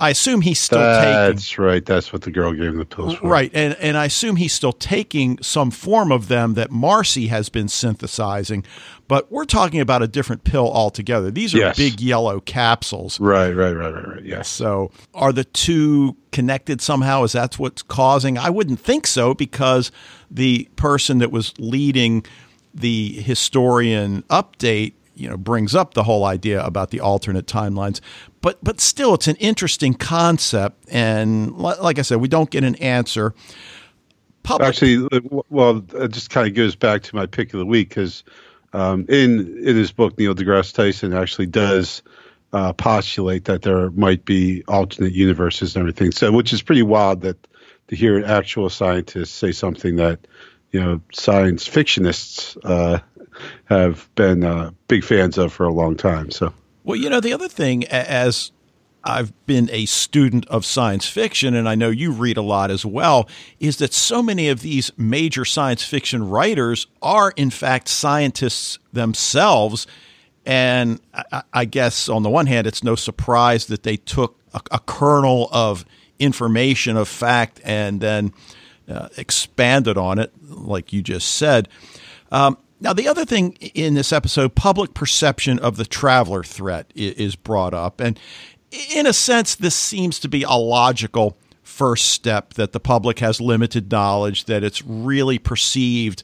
I 0.00 0.10
assume 0.10 0.40
he's 0.40 0.58
still 0.58 0.78
That's 0.80 1.04
taking. 1.04 1.34
That's 1.36 1.58
right. 1.58 1.84
That's 1.84 2.12
what 2.12 2.22
the 2.22 2.30
girl 2.30 2.52
gave 2.52 2.68
him 2.68 2.78
the 2.78 2.84
pills 2.86 3.16
for. 3.16 3.28
Right. 3.28 3.50
And, 3.52 3.74
and 3.76 3.96
I 3.98 4.06
assume 4.06 4.36
he's 4.36 4.54
still 4.54 4.72
taking 4.72 5.40
some 5.42 5.70
form 5.70 6.10
of 6.10 6.28
them 6.28 6.54
that 6.54 6.70
Marcy 6.70 7.26
has 7.26 7.48
been 7.50 7.68
synthesizing. 7.68 8.64
But 9.08 9.30
we're 9.30 9.44
talking 9.44 9.80
about 9.80 10.02
a 10.02 10.08
different 10.08 10.44
pill 10.44 10.70
altogether. 10.72 11.30
These 11.30 11.54
are 11.54 11.58
Yes. 11.58 11.76
big 11.76 12.00
yellow 12.00 12.40
capsules. 12.40 13.20
Right, 13.20 13.50
right, 13.52 13.72
right, 13.72 13.92
right, 13.92 14.08
right. 14.08 14.24
Yes. 14.24 14.48
So 14.48 14.90
are 15.14 15.32
the 15.32 15.44
two 15.44 16.16
connected 16.32 16.80
somehow? 16.80 17.24
Is 17.24 17.32
that 17.32 17.58
what's 17.58 17.82
causing? 17.82 18.38
I 18.38 18.48
wouldn't 18.50 18.80
think 18.80 19.06
so 19.06 19.34
because 19.34 19.92
the 20.30 20.68
person 20.76 21.18
that 21.18 21.30
was 21.30 21.52
leading 21.58 22.24
the 22.72 23.12
historian 23.14 24.22
update 24.30 24.92
you 25.20 25.28
know 25.28 25.36
brings 25.36 25.74
up 25.74 25.94
the 25.94 26.04
whole 26.04 26.24
idea 26.24 26.64
about 26.64 26.90
the 26.90 27.00
alternate 27.00 27.46
timelines. 27.46 28.00
But 28.40 28.62
but 28.64 28.80
still 28.80 29.14
it's 29.14 29.28
an 29.28 29.36
interesting 29.36 29.94
concept. 29.94 30.88
And 30.90 31.56
like 31.58 31.98
i 31.98 32.02
said 32.02 32.20
we 32.20 32.28
don't 32.28 32.50
get 32.50 32.64
an 32.64 32.76
answer. 32.76 33.34
Public, 34.42 34.68
Actually, 34.68 35.06
uh, 35.12 35.42
well, 35.50 35.84
it 35.94 36.12
just 36.12 36.30
kind 36.30 36.48
of 36.48 36.54
goes 36.54 36.74
back 36.74 37.02
to 37.02 37.14
my 37.14 37.26
pick 37.26 37.52
of 37.52 37.58
the 37.58 37.66
week 37.66 37.90
because 37.90 38.24
um, 38.72 39.04
in 39.08 39.58
in 39.66 39.76
his 39.76 39.92
book, 39.92 40.18
Neil 40.18 40.34
deGrasse 40.34 40.72
Tyson 40.72 41.12
actually 41.12 41.46
does 41.46 42.02
uh, 42.52 42.72
postulate 42.72 43.44
that 43.44 43.62
there 43.62 43.90
might 43.90 44.24
be 44.24 44.64
alternate 44.66 45.12
universes 45.12 45.76
and 45.76 45.82
everything. 45.82 46.10
So, 46.12 46.32
which 46.32 46.52
is 46.52 46.62
pretty 46.62 46.82
wild 46.82 47.20
that 47.20 47.36
to 47.88 47.96
hear 47.96 48.16
an 48.16 48.24
actual 48.24 48.70
scientists 48.70 49.30
say 49.30 49.52
something 49.52 49.96
that 49.96 50.26
you 50.72 50.80
know 50.80 51.00
science 51.12 51.68
fictionists 51.68 52.56
uh, 52.64 53.00
have 53.64 54.08
been 54.14 54.44
uh, 54.44 54.70
big 54.88 55.04
fans 55.04 55.38
of 55.38 55.52
for 55.52 55.64
a 55.64 55.72
long 55.72 55.96
time. 55.96 56.30
So, 56.30 56.52
Well, 56.84 56.96
you 56.96 57.10
know, 57.10 57.20
the 57.20 57.32
other 57.32 57.48
thing, 57.48 57.84
as 57.86 58.52
I've 59.04 59.32
been 59.46 59.70
a 59.72 59.86
student 59.86 60.46
of 60.48 60.64
science 60.64 61.06
fiction, 61.06 61.54
and 61.54 61.68
I 61.68 61.74
know 61.74 61.88
you 61.88 62.12
read 62.12 62.36
a 62.36 62.42
lot 62.42 62.70
as 62.70 62.84
well, 62.84 63.28
is 63.58 63.78
that 63.78 63.94
so 63.94 64.22
many 64.22 64.48
of 64.48 64.60
these 64.60 64.90
major 64.96 65.44
science 65.44 65.82
fiction 65.82 66.28
writers 66.28 66.86
are, 67.00 67.32
in 67.36 67.50
fact, 67.50 67.88
scientists 67.88 68.78
themselves. 68.92 69.86
And 70.44 71.00
I, 71.52 71.64
guess 71.64 72.08
on 72.08 72.22
the 72.22 72.30
one 72.30 72.46
hand, 72.46 72.66
it's 72.66 72.82
no 72.82 72.94
surprise 72.94 73.66
that 73.66 73.82
they 73.82 73.96
took 73.96 74.38
a, 74.52 74.60
a 74.70 74.78
kernel 74.80 75.48
of 75.52 75.84
information, 76.18 76.96
of 76.96 77.08
fact, 77.08 77.60
and 77.64 78.00
then 78.00 78.32
uh, 78.88 79.08
expanded 79.16 79.96
on 79.96 80.18
it, 80.18 80.32
like 80.48 80.92
you 80.92 81.02
just 81.02 81.36
said. 81.36 81.68
Um, 82.32 82.58
now, 82.80 82.92
the 82.92 83.08
other 83.08 83.24
thing 83.24 83.52
in 83.74 83.94
this 83.94 84.12
episode, 84.12 84.54
public 84.54 84.94
perception 84.94 85.58
of 85.58 85.76
the 85.76 85.84
traveler 85.84 86.42
threat 86.42 86.90
is 86.94 87.36
brought 87.36 87.74
up. 87.74 88.00
And 88.00 88.18
in 88.94 89.06
a 89.06 89.12
sense, 89.12 89.54
this 89.54 89.74
seems 89.74 90.18
to 90.20 90.28
be 90.28 90.42
a 90.42 90.52
logical 90.52 91.36
first 91.62 92.08
step 92.08 92.54
that 92.54 92.72
the 92.72 92.80
public 92.80 93.18
has 93.18 93.40
limited 93.40 93.90
knowledge, 93.90 94.46
that 94.46 94.64
it's 94.64 94.82
really 94.82 95.38
perceived 95.38 96.22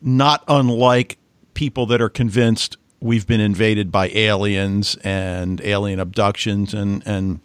not 0.00 0.44
unlike 0.46 1.18
people 1.54 1.86
that 1.86 2.00
are 2.00 2.08
convinced 2.08 2.76
we've 3.00 3.26
been 3.26 3.40
invaded 3.40 3.90
by 3.90 4.08
aliens 4.10 4.96
and 5.02 5.60
alien 5.62 6.00
abductions 6.00 6.72
and, 6.72 7.02
and 7.06 7.40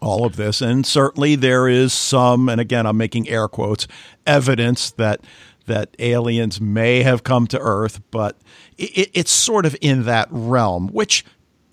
all 0.00 0.24
of 0.24 0.36
this. 0.36 0.60
And 0.60 0.84
certainly 0.86 1.36
there 1.36 1.68
is 1.68 1.92
some, 1.92 2.48
and 2.48 2.60
again, 2.60 2.86
I'm 2.86 2.96
making 2.96 3.28
air 3.28 3.48
quotes, 3.48 3.86
evidence 4.26 4.90
that 4.92 5.20
that 5.66 5.94
aliens 5.98 6.60
may 6.60 7.02
have 7.02 7.24
come 7.24 7.46
to 7.48 7.58
Earth, 7.58 8.00
but 8.10 8.38
it, 8.78 9.10
it's 9.14 9.30
sort 9.30 9.66
of 9.66 9.76
in 9.80 10.04
that 10.04 10.28
realm, 10.30 10.88
which, 10.88 11.24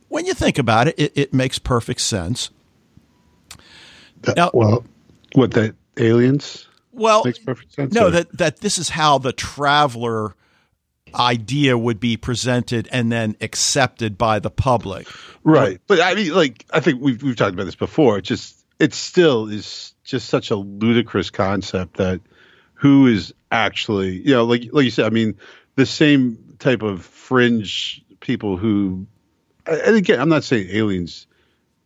when 0.07 0.25
you 0.25 0.33
think 0.33 0.57
about 0.57 0.87
it, 0.87 0.95
it, 0.99 1.11
it 1.15 1.33
makes 1.33 1.59
perfect 1.59 2.01
sense. 2.01 2.49
Now- 4.35 4.51
well, 4.53 4.85
what 5.33 5.51
the 5.51 5.75
aliens? 5.97 6.67
Well, 6.91 7.23
Makes 7.23 7.39
perfect 7.39 7.73
sense, 7.73 7.93
No, 7.93 8.07
or- 8.07 8.11
that 8.11 8.37
that 8.37 8.59
this 8.59 8.77
is 8.77 8.89
how 8.89 9.19
the 9.19 9.31
traveler 9.31 10.35
idea 11.15 11.77
would 11.77 11.99
be 11.99 12.17
presented 12.17 12.87
and 12.91 13.11
then 13.11 13.35
accepted 13.41 14.17
by 14.17 14.39
the 14.39 14.49
public. 14.49 15.07
Right. 15.43 15.79
But 15.87 16.01
I 16.01 16.13
mean, 16.13 16.33
like, 16.33 16.65
I 16.71 16.81
think 16.81 17.01
we've, 17.01 17.23
we've 17.23 17.35
talked 17.35 17.53
about 17.53 17.65
this 17.65 17.75
before. 17.75 18.19
It 18.19 18.23
just, 18.23 18.63
it 18.79 18.93
still 18.93 19.47
is 19.47 19.93
just 20.03 20.29
such 20.29 20.51
a 20.51 20.55
ludicrous 20.55 21.31
concept 21.31 21.97
that 21.97 22.21
who 22.79 23.07
is 23.07 23.33
actually, 23.51 24.21
you 24.25 24.33
know, 24.33 24.45
like, 24.45 24.63
like 24.71 24.85
you 24.85 24.91
said, 24.91 25.05
I 25.05 25.09
mean, 25.09 25.37
the 25.75 25.85
same 25.85 26.55
type 26.59 26.81
of 26.81 27.03
fringe 27.03 28.01
people 28.21 28.55
who, 28.55 29.05
and 29.65 29.97
again, 29.97 30.19
I'm 30.19 30.29
not 30.29 30.45
saying 30.45 30.69
aliens 30.71 31.27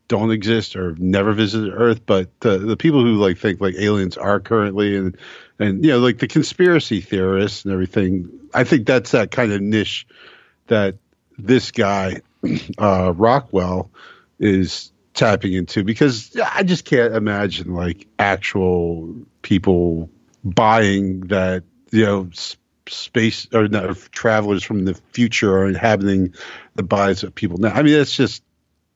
don't 0.07 0.31
exist 0.31 0.75
or 0.75 0.95
never 0.99 1.33
visited 1.33 1.73
Earth, 1.73 2.05
but 2.05 2.29
the 2.41 2.59
the 2.59 2.77
people 2.77 3.03
who 3.03 3.15
like 3.15 3.39
think 3.39 3.59
like 3.59 3.73
aliens 3.75 4.17
are 4.17 4.39
currently 4.39 4.95
and 4.95 5.17
and 5.57 5.83
you 5.83 5.91
know 5.91 5.99
like 5.99 6.19
the 6.19 6.27
conspiracy 6.27 7.01
theorists 7.01 7.65
and 7.65 7.73
everything. 7.73 8.29
I 8.53 8.63
think 8.63 8.85
that's 8.85 9.11
that 9.11 9.31
kind 9.31 9.51
of 9.51 9.61
niche 9.61 10.05
that 10.67 10.97
this 11.39 11.71
guy 11.71 12.21
uh, 12.77 13.13
Rockwell 13.15 13.89
is 14.37 14.91
tapping 15.15 15.53
into 15.53 15.83
because 15.83 16.37
I 16.53 16.61
just 16.61 16.85
can't 16.85 17.15
imagine 17.15 17.73
like 17.73 18.05
actual 18.19 19.15
people 19.41 20.09
buying 20.43 21.21
that 21.27 21.63
you 21.91 22.05
know 22.05 22.29
space 22.87 23.47
or 23.53 23.67
no, 23.67 23.93
travelers 24.11 24.63
from 24.63 24.85
the 24.85 24.93
future 25.13 25.55
are 25.57 25.67
inhabiting 25.67 26.33
the 26.75 26.83
bodies 26.83 27.23
of 27.23 27.33
people 27.33 27.57
now. 27.57 27.69
I 27.69 27.83
mean, 27.83 27.93
that's 27.93 28.15
just 28.15 28.43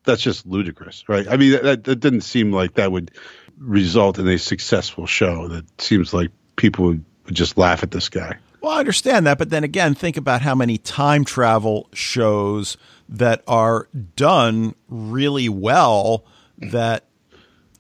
that's 0.03 0.21
just 0.21 0.45
ludicrous, 0.45 1.07
right? 1.07 1.27
I 1.27 1.37
mean, 1.37 1.51
that, 1.51 1.83
that 1.83 1.99
didn't 1.99 2.21
seem 2.21 2.51
like 2.51 2.75
that 2.75 2.91
would 2.91 3.11
result 3.59 4.19
in 4.19 4.27
a 4.27 4.37
successful 4.37 5.05
show. 5.05 5.47
That 5.47 5.81
seems 5.81 6.13
like 6.13 6.31
people 6.55 6.85
would, 6.85 7.05
would 7.25 7.35
just 7.35 7.57
laugh 7.57 7.83
at 7.83 7.91
this 7.91 8.09
guy. 8.09 8.37
Well, 8.61 8.71
I 8.71 8.79
understand 8.79 9.27
that, 9.27 9.37
but 9.37 9.49
then 9.49 9.63
again, 9.63 9.93
think 9.93 10.17
about 10.17 10.41
how 10.41 10.55
many 10.55 10.77
time 10.77 11.25
travel 11.25 11.89
shows 11.93 12.77
that 13.09 13.43
are 13.47 13.87
done 14.15 14.75
really 14.87 15.49
well 15.49 16.25
that 16.57 17.05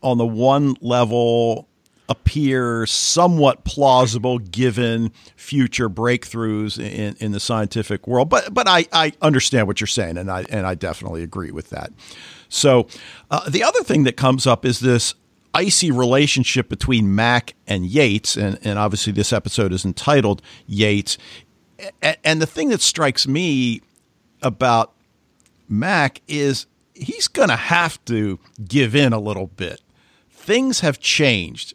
on 0.03 0.17
the 0.17 0.25
one 0.25 0.75
level 0.81 1.67
appear 2.09 2.85
somewhat 2.85 3.63
plausible 3.63 4.39
given 4.39 5.11
future 5.35 5.89
breakthroughs 5.89 6.79
in, 6.79 7.15
in 7.19 7.31
the 7.31 7.39
scientific 7.39 8.07
world. 8.07 8.29
But 8.29 8.53
but 8.53 8.67
I, 8.67 8.85
I 8.93 9.13
understand 9.21 9.67
what 9.67 9.81
you're 9.81 9.87
saying, 9.87 10.17
and 10.17 10.31
I 10.31 10.45
and 10.49 10.65
I 10.65 10.75
definitely 10.75 11.23
agree 11.23 11.51
with 11.51 11.69
that. 11.69 11.91
So 12.49 12.87
uh, 13.29 13.49
the 13.49 13.63
other 13.63 13.83
thing 13.83 14.03
that 14.05 14.15
comes 14.15 14.47
up 14.47 14.65
is 14.65 14.79
this 14.79 15.15
icy 15.53 15.91
relationship 15.91 16.69
between 16.69 17.13
Mac 17.13 17.55
and 17.65 17.85
Yates, 17.85 18.37
and, 18.37 18.59
and 18.63 18.77
obviously 18.77 19.11
this 19.11 19.33
episode 19.33 19.73
is 19.73 19.85
entitled 19.85 20.41
Yates. 20.65 21.17
And, 22.01 22.17
and 22.23 22.41
the 22.41 22.45
thing 22.45 22.69
that 22.69 22.81
strikes 22.81 23.27
me 23.27 23.81
about 24.41 24.93
Mac 25.67 26.21
is 26.27 26.67
he's 26.93 27.27
going 27.27 27.49
to 27.49 27.55
have 27.55 28.03
to 28.05 28.39
give 28.65 28.95
in 28.95 29.13
a 29.13 29.19
little 29.19 29.47
bit. 29.47 29.81
Things 30.29 30.79
have 30.81 30.99
changed. 30.99 31.73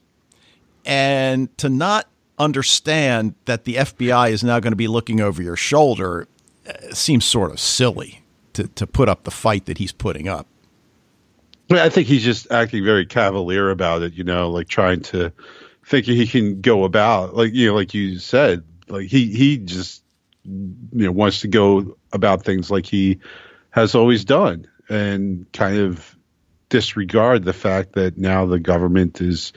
And 0.84 1.56
to 1.58 1.68
not 1.68 2.08
understand 2.38 3.34
that 3.44 3.64
the 3.64 3.76
FBI 3.76 4.30
is 4.30 4.42
now 4.42 4.58
going 4.60 4.72
to 4.72 4.76
be 4.76 4.88
looking 4.88 5.20
over 5.20 5.42
your 5.42 5.56
shoulder 5.56 6.26
uh, 6.66 6.92
seems 6.92 7.24
sort 7.24 7.50
of 7.50 7.60
silly 7.60 8.22
to, 8.54 8.68
to 8.68 8.86
put 8.86 9.08
up 9.08 9.24
the 9.24 9.30
fight 9.30 9.66
that 9.66 9.78
he's 9.78 9.92
putting 9.92 10.28
up. 10.28 10.46
I 11.70 11.88
think 11.88 12.06
he's 12.06 12.24
just 12.24 12.50
acting 12.50 12.84
very 12.84 13.06
cavalier 13.06 13.70
about 13.70 14.02
it, 14.02 14.12
you 14.14 14.24
know, 14.24 14.50
like 14.50 14.68
trying 14.68 15.00
to 15.02 15.32
think 15.86 16.06
he 16.06 16.26
can 16.26 16.60
go 16.60 16.84
about, 16.84 17.34
like 17.34 17.52
you 17.54 17.68
know, 17.68 17.74
like 17.74 17.94
you 17.94 18.18
said, 18.18 18.62
like 18.88 19.06
he 19.06 19.32
he 19.32 19.58
just 19.58 20.02
you 20.44 20.74
know 20.92 21.12
wants 21.12 21.40
to 21.40 21.48
go 21.48 21.96
about 22.12 22.44
things 22.44 22.70
like 22.70 22.84
he 22.84 23.20
has 23.70 23.94
always 23.94 24.24
done, 24.24 24.66
and 24.88 25.50
kind 25.52 25.78
of 25.78 26.16
disregard 26.68 27.44
the 27.44 27.52
fact 27.52 27.92
that 27.94 28.18
now 28.18 28.44
the 28.46 28.58
government 28.58 29.20
is 29.20 29.52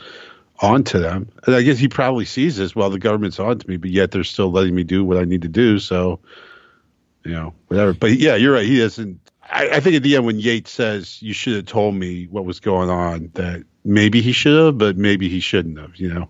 onto 0.60 1.00
them. 1.00 1.30
And 1.46 1.56
I 1.56 1.62
guess 1.62 1.78
he 1.78 1.88
probably 1.88 2.26
sees 2.26 2.58
this. 2.58 2.76
Well, 2.76 2.90
the 2.90 3.00
government's 3.00 3.40
onto 3.40 3.68
me, 3.68 3.78
but 3.78 3.90
yet 3.90 4.12
they're 4.12 4.24
still 4.24 4.52
letting 4.52 4.76
me 4.76 4.84
do 4.84 5.04
what 5.04 5.18
I 5.18 5.26
need 5.26 5.42
to 5.42 5.48
do. 5.48 5.80
So, 5.80 6.20
you 7.24 7.32
know, 7.32 7.54
whatever. 7.68 7.94
But 7.94 8.14
yeah, 8.14 8.36
you're 8.36 8.54
right. 8.54 8.66
He 8.66 8.80
doesn't. 8.80 9.20
I, 9.50 9.70
I 9.70 9.80
think 9.80 9.96
at 9.96 10.04
the 10.04 10.16
end 10.16 10.26
when 10.26 10.40
Yates 10.40 10.72
says 10.72 11.22
you 11.22 11.34
should 11.34 11.56
have 11.56 11.66
told 11.66 11.96
me 11.96 12.26
what 12.28 12.46
was 12.46 12.60
going 12.60 12.90
on, 12.90 13.32
that 13.34 13.64
maybe 13.84 14.22
he 14.22 14.32
should 14.32 14.66
have, 14.66 14.78
but 14.78 14.98
maybe 14.98 15.30
he 15.30 15.40
shouldn't 15.40 15.80
have. 15.80 15.96
You 15.98 16.14
know. 16.14 16.30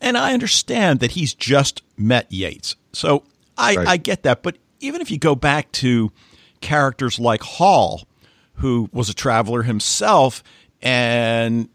And 0.00 0.16
I 0.18 0.34
understand 0.34 1.00
that 1.00 1.12
he's 1.12 1.34
just 1.34 1.82
met 1.96 2.30
Yates, 2.30 2.76
so 2.92 3.22
I, 3.56 3.76
right. 3.76 3.88
I 3.88 3.96
get 3.96 4.24
that. 4.24 4.42
But 4.42 4.58
even 4.80 5.00
if 5.00 5.10
you 5.10 5.18
go 5.18 5.34
back 5.34 5.72
to 5.72 6.12
characters 6.60 7.18
like 7.18 7.42
Hall, 7.42 8.06
who 8.54 8.88
was 8.92 9.08
a 9.08 9.14
traveler 9.14 9.62
himself 9.62 10.42
and 10.82 11.68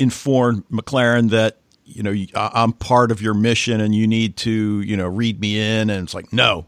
informed 0.00 0.64
McLaren 0.70 1.30
that 1.30 1.58
you 1.84 2.02
know 2.02 2.14
I'm 2.34 2.72
part 2.72 3.10
of 3.10 3.20
your 3.20 3.34
mission 3.34 3.80
and 3.80 3.94
you 3.94 4.06
need 4.06 4.36
to 4.38 4.80
you 4.80 4.96
know 4.96 5.06
read 5.06 5.40
me 5.40 5.58
in. 5.58 5.90
And 5.90 6.04
it's 6.04 6.14
like 6.14 6.32
no 6.32 6.66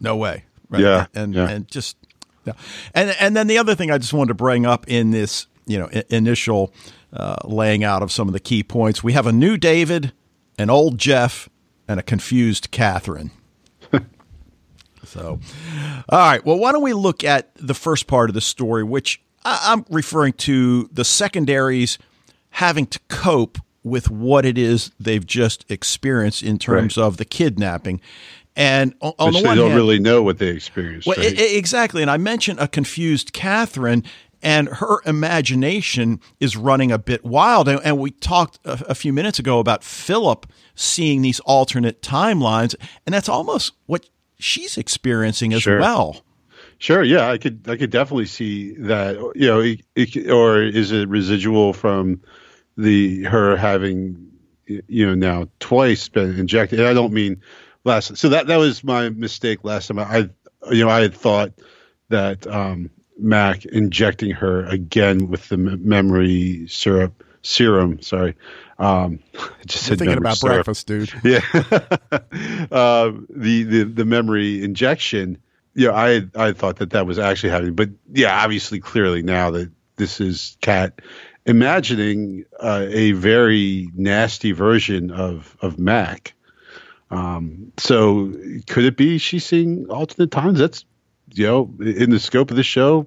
no 0.00 0.16
way. 0.16 0.44
Right? 0.70 0.82
Yeah 0.82 1.06
and 1.14 1.34
yeah. 1.34 1.48
and 1.48 1.68
just 1.68 1.96
yeah. 2.44 2.54
and 2.94 3.14
and 3.20 3.36
then 3.36 3.46
the 3.46 3.58
other 3.58 3.74
thing 3.74 3.90
I 3.90 3.98
just 3.98 4.12
wanted 4.12 4.28
to 4.28 4.34
bring 4.34 4.66
up 4.66 4.88
in 4.88 5.10
this 5.10 5.46
you 5.66 5.78
know 5.78 5.88
I- 5.94 6.04
initial 6.08 6.72
uh, 7.12 7.36
laying 7.44 7.84
out 7.84 8.02
of 8.02 8.12
some 8.12 8.28
of 8.28 8.32
the 8.32 8.40
key 8.40 8.62
points 8.62 9.02
we 9.02 9.12
have 9.12 9.26
a 9.26 9.32
new 9.32 9.56
David 9.56 10.12
an 10.58 10.70
old 10.70 10.98
Jeff 10.98 11.48
and 11.86 12.00
a 12.00 12.02
confused 12.02 12.70
Catherine. 12.70 13.30
So 15.04 15.40
all 16.10 16.18
right. 16.18 16.44
Well 16.44 16.58
why 16.58 16.70
don't 16.72 16.82
we 16.82 16.92
look 16.92 17.24
at 17.24 17.54
the 17.54 17.72
first 17.72 18.06
part 18.06 18.28
of 18.28 18.34
the 18.34 18.42
story 18.42 18.84
which 18.84 19.22
I'm 19.42 19.86
referring 19.88 20.34
to 20.34 20.90
the 20.92 21.04
secondaries 21.04 21.98
having 22.50 22.86
to 22.86 22.98
cope 23.08 23.58
with 23.82 24.10
what 24.10 24.44
it 24.44 24.58
is 24.58 24.90
they've 24.98 25.26
just 25.26 25.64
experienced 25.70 26.42
in 26.42 26.58
terms 26.58 26.96
right. 26.96 27.04
of 27.04 27.16
the 27.16 27.24
kidnapping. 27.24 28.00
And 28.56 28.94
on, 29.00 29.12
on 29.18 29.32
the 29.32 29.42
one 29.42 29.56
they 29.56 29.62
don't 29.62 29.70
hand, 29.70 29.76
really 29.76 30.00
know 30.00 30.22
what 30.22 30.38
they 30.38 30.48
experienced. 30.48 31.06
Well, 31.06 31.16
right? 31.16 31.32
it, 31.32 31.56
exactly. 31.56 32.02
And 32.02 32.10
I 32.10 32.16
mentioned 32.16 32.58
a 32.58 32.66
confused 32.66 33.32
Catherine, 33.32 34.02
and 34.42 34.68
her 34.68 35.00
imagination 35.06 36.20
is 36.40 36.56
running 36.56 36.90
a 36.90 36.98
bit 36.98 37.24
wild. 37.24 37.68
And, 37.68 37.80
and 37.84 37.98
we 37.98 38.10
talked 38.10 38.58
a, 38.64 38.90
a 38.90 38.94
few 38.96 39.12
minutes 39.12 39.38
ago 39.38 39.60
about 39.60 39.84
Philip 39.84 40.46
seeing 40.74 41.22
these 41.22 41.38
alternate 41.40 42.02
timelines, 42.02 42.74
and 43.06 43.14
that's 43.14 43.28
almost 43.28 43.74
what 43.86 44.08
she's 44.40 44.76
experiencing 44.76 45.52
as 45.52 45.62
sure. 45.62 45.78
well. 45.78 46.22
Sure. 46.78 47.02
Yeah, 47.02 47.28
I 47.28 47.38
could. 47.38 47.68
I 47.68 47.76
could 47.76 47.90
definitely 47.90 48.26
see 48.26 48.72
that. 48.74 49.16
You 49.34 49.46
know, 49.46 49.60
it, 49.60 49.82
it, 49.94 50.30
or 50.30 50.62
is 50.62 50.92
it 50.92 51.08
residual 51.08 51.72
from 51.72 52.20
the 52.78 53.24
her 53.24 53.56
having 53.56 54.30
you 54.66 55.06
know 55.06 55.14
now 55.14 55.48
twice 55.60 56.08
been 56.08 56.38
injected? 56.38 56.78
And 56.80 56.88
I 56.88 56.94
don't 56.94 57.12
mean 57.12 57.42
last. 57.84 58.16
So 58.16 58.30
that 58.30 58.46
that 58.46 58.56
was 58.56 58.82
my 58.82 59.10
mistake 59.10 59.64
last 59.64 59.88
time. 59.88 59.98
I 59.98 60.30
you 60.70 60.84
know 60.84 60.90
I 60.90 61.00
had 61.00 61.14
thought 61.14 61.52
that 62.08 62.46
um, 62.46 62.90
Mac 63.18 63.64
injecting 63.66 64.30
her 64.30 64.64
again 64.64 65.28
with 65.28 65.48
the 65.48 65.58
memory 65.58 66.66
syrup 66.68 67.22
serum. 67.42 68.00
Sorry. 68.00 68.34
Um, 68.78 69.18
just 69.66 69.88
thinking 69.88 70.16
about 70.16 70.38
syrup. 70.38 70.64
breakfast, 70.64 70.86
dude. 70.86 71.12
Yeah. 71.24 71.40
uh, 72.70 73.12
the 73.30 73.64
the 73.64 73.82
the 73.84 74.04
memory 74.04 74.62
injection 74.62 75.38
yeah, 75.78 75.92
I 75.92 76.26
I 76.34 76.52
thought 76.52 76.76
that 76.78 76.90
that 76.90 77.06
was 77.06 77.20
actually 77.20 77.50
happening, 77.50 77.74
but 77.74 77.90
yeah, 78.12 78.42
obviously, 78.42 78.80
clearly 78.80 79.22
now 79.22 79.52
that 79.52 79.70
this 79.94 80.20
is 80.20 80.56
Kat 80.60 81.00
imagining 81.48 82.44
uh, 82.60 82.86
a 82.88 83.12
very 83.12 83.88
nasty 83.94 84.52
version 84.52 85.10
of 85.10 85.56
of 85.60 85.78
Mac. 85.78 86.34
Um, 87.10 87.72
so 87.78 88.32
could 88.66 88.84
it 88.84 88.96
be 88.96 89.18
she's 89.18 89.44
seeing 89.44 89.86
alternate 89.86 90.30
times? 90.30 90.58
That's 90.58 90.84
you 91.32 91.46
know 91.46 91.74
in 91.80 92.10
the 92.10 92.20
scope 92.20 92.50
of 92.50 92.56
the 92.56 92.62
show, 92.62 93.06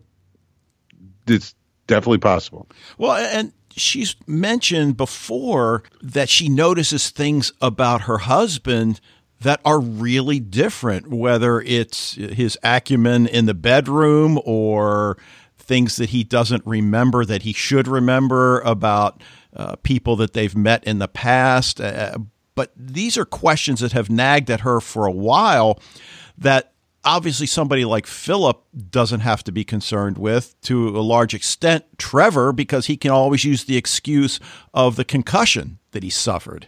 it's 1.27 1.55
definitely 1.87 2.17
possible. 2.17 2.67
Well, 2.97 3.15
and 3.15 3.53
she's 3.75 4.15
mentioned 4.27 4.97
before 4.97 5.83
that 6.01 6.29
she 6.29 6.49
notices 6.49 7.09
things 7.09 7.53
about 7.61 8.01
her 8.01 8.19
husband 8.19 8.99
that 9.41 9.59
are 9.65 9.79
really 9.79 10.39
different, 10.39 11.07
whether 11.07 11.61
it's 11.61 12.13
his 12.13 12.57
acumen 12.63 13.25
in 13.27 13.45
the 13.47 13.53
bedroom 13.53 14.39
or 14.45 15.17
things 15.71 15.95
that 15.95 16.09
he 16.09 16.21
doesn't 16.21 16.61
remember 16.65 17.23
that 17.23 17.43
he 17.43 17.53
should 17.53 17.87
remember 17.87 18.59
about 18.59 19.21
uh, 19.55 19.77
people 19.77 20.17
that 20.17 20.33
they've 20.33 20.53
met 20.53 20.83
in 20.83 20.99
the 20.99 21.07
past. 21.07 21.79
Uh, 21.79 22.17
but 22.55 22.73
these 22.75 23.17
are 23.17 23.23
questions 23.23 23.79
that 23.79 23.93
have 23.93 24.09
nagged 24.09 24.51
at 24.51 24.59
her 24.59 24.81
for 24.81 25.05
a 25.05 25.11
while 25.13 25.79
that 26.37 26.73
obviously 27.05 27.47
somebody 27.47 27.85
like 27.85 28.05
Philip 28.05 28.61
doesn't 28.89 29.21
have 29.21 29.45
to 29.45 29.51
be 29.53 29.63
concerned 29.63 30.17
with 30.17 30.59
to 30.63 30.89
a 30.89 30.99
large 30.99 31.33
extent. 31.33 31.85
Trevor, 31.97 32.51
because 32.51 32.87
he 32.87 32.97
can 32.97 33.11
always 33.11 33.45
use 33.45 33.63
the 33.63 33.77
excuse 33.77 34.41
of 34.73 34.97
the 34.97 35.05
concussion 35.05 35.79
that 35.91 36.03
he 36.03 36.09
suffered. 36.09 36.67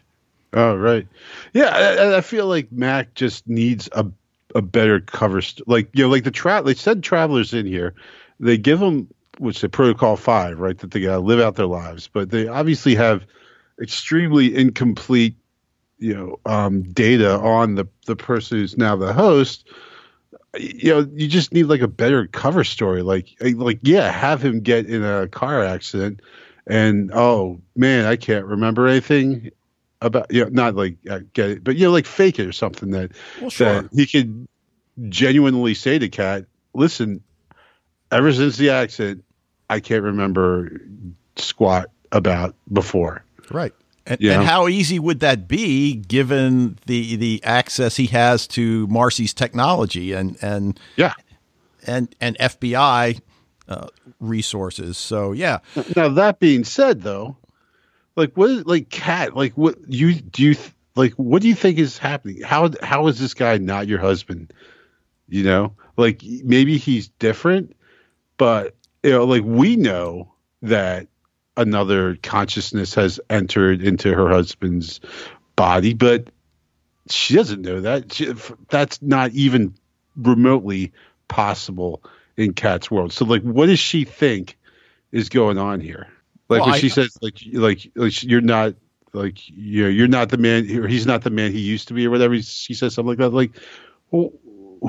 Oh 0.54 0.78
right, 0.78 1.06
yeah. 1.52 1.76
I, 1.76 2.18
I 2.18 2.22
feel 2.22 2.48
like 2.48 2.72
Mac 2.72 3.16
just 3.16 3.46
needs 3.50 3.90
a 3.92 4.06
a 4.56 4.62
better 4.62 5.02
cover. 5.02 5.42
St- 5.42 5.68
like 5.68 5.90
you 5.92 6.06
know, 6.06 6.10
like 6.10 6.24
the 6.24 6.32
tra- 6.32 6.62
they 6.64 6.74
said 6.74 7.04
travelers 7.04 7.54
in 7.54 7.66
here, 7.66 7.96
they 8.40 8.58
give 8.58 8.80
them 8.80 9.08
which 9.40 9.62
the 9.62 9.70
protocol 9.70 10.16
five, 10.16 10.60
right? 10.60 10.78
That 10.78 10.92
they 10.92 11.02
gotta 11.02 11.20
live 11.20 11.40
out 11.40 11.56
their 11.56 11.66
lives, 11.66 12.10
but 12.12 12.30
they 12.30 12.48
obviously 12.48 12.96
have 12.96 13.26
extremely 13.82 14.56
incomplete, 14.56 15.36
you 15.98 16.14
know, 16.14 16.40
um, 16.46 16.84
data 16.84 17.38
on 17.40 17.76
the 17.76 17.88
the 18.06 18.16
person 18.16 18.60
who's 18.60 18.78
now 18.78 18.96
the 18.96 19.14
host. 19.14 19.68
You 20.60 20.94
know, 20.94 21.10
you 21.14 21.28
just 21.28 21.52
need 21.52 21.64
like 21.64 21.82
a 21.82 21.88
better 21.88 22.28
cover 22.28 22.64
story. 22.64 23.02
Like, 23.02 23.30
like 23.42 23.80
yeah, 23.82 24.12
have 24.12 24.44
him 24.44 24.62
get 24.62 24.86
in 24.86 25.04
a 25.04 25.28
car 25.28 25.64
accident, 25.64 26.22
and 26.68 27.12
oh 27.14 27.60
man, 27.76 28.06
I 28.06 28.16
can't 28.16 28.46
remember 28.46 28.88
anything 28.88 29.50
about 30.02 30.32
you 30.32 30.44
know 30.44 30.50
not 30.50 30.76
like 30.76 30.98
uh, 31.10 31.22
get 31.34 31.50
it, 31.50 31.64
but 31.64 31.76
you 31.76 31.86
know 31.86 31.92
like 31.92 32.06
fake 32.06 32.38
it 32.38 32.48
or 32.48 32.52
something 32.52 32.92
that 32.92 33.12
well, 33.42 33.50
sure. 33.50 33.82
that 33.82 33.90
he 33.94 34.06
could 34.06 34.48
genuinely 35.10 35.74
say 35.74 35.98
to 35.98 36.10
Kat, 36.10 36.46
listen, 36.76 37.24
ever 38.14 38.34
since 38.34 38.58
the 38.58 38.70
accident, 38.70 39.24
I 39.70 39.80
can't 39.80 40.04
remember 40.04 40.82
squat 41.36 41.90
about 42.12 42.56
before. 42.72 43.24
Right. 43.50 43.74
And, 44.06 44.22
and, 44.22 44.44
how 44.44 44.68
easy 44.68 45.00
would 45.00 45.22
that 45.22 45.48
be 45.48 45.96
given 45.96 46.78
the 46.88 47.16
the 47.16 47.42
access 47.44 47.96
he 47.96 48.08
has 48.08 48.48
to 48.48 48.86
Marcy's 48.88 49.34
technology 49.34 50.12
and 50.12 50.38
and 50.42 50.78
yeah 50.98 51.14
and 51.88 52.14
and 52.20 52.38
FBI 52.38 53.22
uh, 53.70 53.88
resources? 54.20 54.98
So 54.98 55.32
yeah. 55.32 55.60
Now 55.96 56.10
that 56.10 56.40
being 56.40 56.66
said, 56.66 57.02
though, 57.02 57.38
like 58.16 58.36
what 58.36 58.50
is 58.50 58.66
like 58.66 58.90
Kat 58.90 59.36
like 59.36 59.54
what 59.54 59.76
you 59.88 60.14
do 60.16 60.44
you 60.44 60.56
like 60.96 61.14
what 61.14 61.42
do 61.42 61.48
you 61.48 61.56
think 61.56 61.80
is 61.80 61.98
happening 61.98 62.42
how 62.42 62.72
how 62.82 63.08
is 63.08 63.20
this 63.20 63.34
guy 63.34 63.58
not 63.58 63.88
your 63.88 64.00
husband 64.00 64.54
you 65.28 65.44
know 65.44 65.74
like 65.98 66.22
maybe 66.44 66.78
he's 66.78 67.08
different 67.08 67.76
but 68.38 68.76
you 69.04 69.12
know 69.12 69.26
like 69.26 69.44
we 69.44 69.76
know 69.76 70.32
that 70.62 71.08
another 71.58 72.18
consciousness 72.24 72.94
has 72.96 73.20
entered 73.30 73.82
into 73.82 74.14
her 74.14 74.30
husband's 74.30 75.00
body 75.56 75.94
but 75.94 76.30
she 77.10 77.36
doesn't 77.36 77.62
know 77.62 77.82
that 77.82 78.14
she, 78.14 78.34
that's 78.70 79.02
not 79.02 79.32
even 79.32 79.74
remotely 80.16 80.92
possible 81.28 82.04
in 82.38 82.54
Kat's 82.54 82.90
world 82.90 83.14
so 83.14 83.26
like 83.26 83.44
what 83.44 83.68
does 83.68 83.80
she 83.80 84.06
think 84.06 84.58
is 85.12 85.30
going 85.30 85.58
on 85.58 85.80
here 85.80 86.08
like 86.50 86.62
well, 86.62 86.70
when 86.70 86.76
I, 86.76 86.80
she 86.80 86.90
says, 86.90 87.18
like, 87.22 87.40
like, 87.54 87.92
like, 87.96 88.24
you're 88.24 88.42
not, 88.42 88.76
like, 89.14 89.48
you 89.50 89.84
know, 89.84 89.90
you're 89.90 90.08
not 90.08 90.30
the 90.30 90.38
man, 90.38 90.70
or 90.78 90.88
he's 90.88 91.06
not 91.06 91.24
the 91.24 91.30
man 91.30 91.52
he 91.52 91.60
used 91.60 91.88
to 91.88 91.94
be, 91.94 92.06
or 92.06 92.10
whatever. 92.10 92.40
She 92.42 92.74
says 92.74 92.94
something 92.94 93.10
like 93.10 93.18
that. 93.20 93.30
Like, 93.30 93.52
well, 94.12 94.32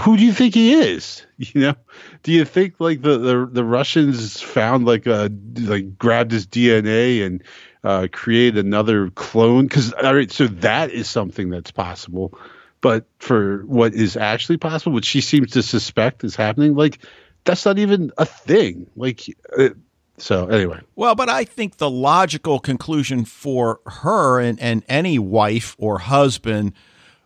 who 0.02 0.16
do 0.16 0.24
you 0.24 0.33
think 0.33 0.54
he 0.54 0.74
is? 0.74 1.26
You 1.37 1.61
know, 1.61 1.74
do 2.22 2.30
you 2.30 2.44
think 2.44 2.74
like 2.78 3.02
the 3.02 3.18
the, 3.18 3.48
the 3.50 3.64
Russians 3.64 4.40
found 4.40 4.87
like 4.87 5.04
a 5.07 5.28
like 5.59 5.98
grabbed 5.98 6.30
his 6.30 6.46
DNA 6.46 7.26
and 7.26 7.42
uh, 7.83 8.07
created 8.12 8.64
another 8.64 9.11
clone? 9.11 9.66
Because 9.66 9.92
all 9.94 10.14
right, 10.14 10.30
so 10.30 10.46
that 10.46 10.92
is 10.92 11.11
something 11.11 11.50
that's 11.50 11.72
possible. 11.72 12.38
But 12.80 13.07
for 13.18 13.64
what 13.66 13.94
is 13.94 14.16
actually 14.16 14.59
possible, 14.59 14.92
what 14.92 15.04
she 15.04 15.20
seems 15.20 15.50
to 15.52 15.62
suspect 15.64 16.22
is 16.22 16.37
happening, 16.37 16.76
like 16.76 17.00
that's 17.42 17.66
not 17.66 17.80
even 17.80 18.12
a 18.16 18.24
thing. 18.26 18.88
Like 18.94 19.22
uh, 19.59 19.70
so 20.16 20.46
anyway. 20.46 20.80
Well, 20.94 21.16
but 21.16 21.28
I 21.28 21.44
think 21.44 21.78
the 21.78 21.90
logical 21.90 22.61
conclusion 22.61 23.24
for 23.24 23.80
her 23.87 24.38
and, 24.38 24.61
and 24.61 24.85
any 24.88 25.18
wife 25.18 25.74
or 25.78 25.98
husband 25.98 26.74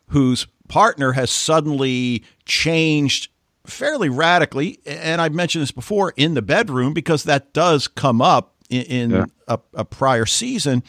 whose 0.09 0.47
partner 0.69 1.13
has 1.13 1.31
suddenly 1.31 2.25
changed 2.45 3.31
fairly 3.67 4.09
radically, 4.09 4.81
and 4.87 5.21
I've 5.21 5.35
mentioned 5.35 5.63
this 5.63 5.71
before 5.71 6.13
in 6.17 6.35
the 6.35 6.43
bedroom 6.43 6.95
because 6.95 7.25
that 7.25 7.53
does 7.53 7.89
come 7.89 8.23
up 8.23 8.55
in, 8.71 8.83
in 8.83 9.11
yeah. 9.11 9.25
a, 9.47 9.59
a 9.75 9.85
prior 9.85 10.27
season, 10.27 10.83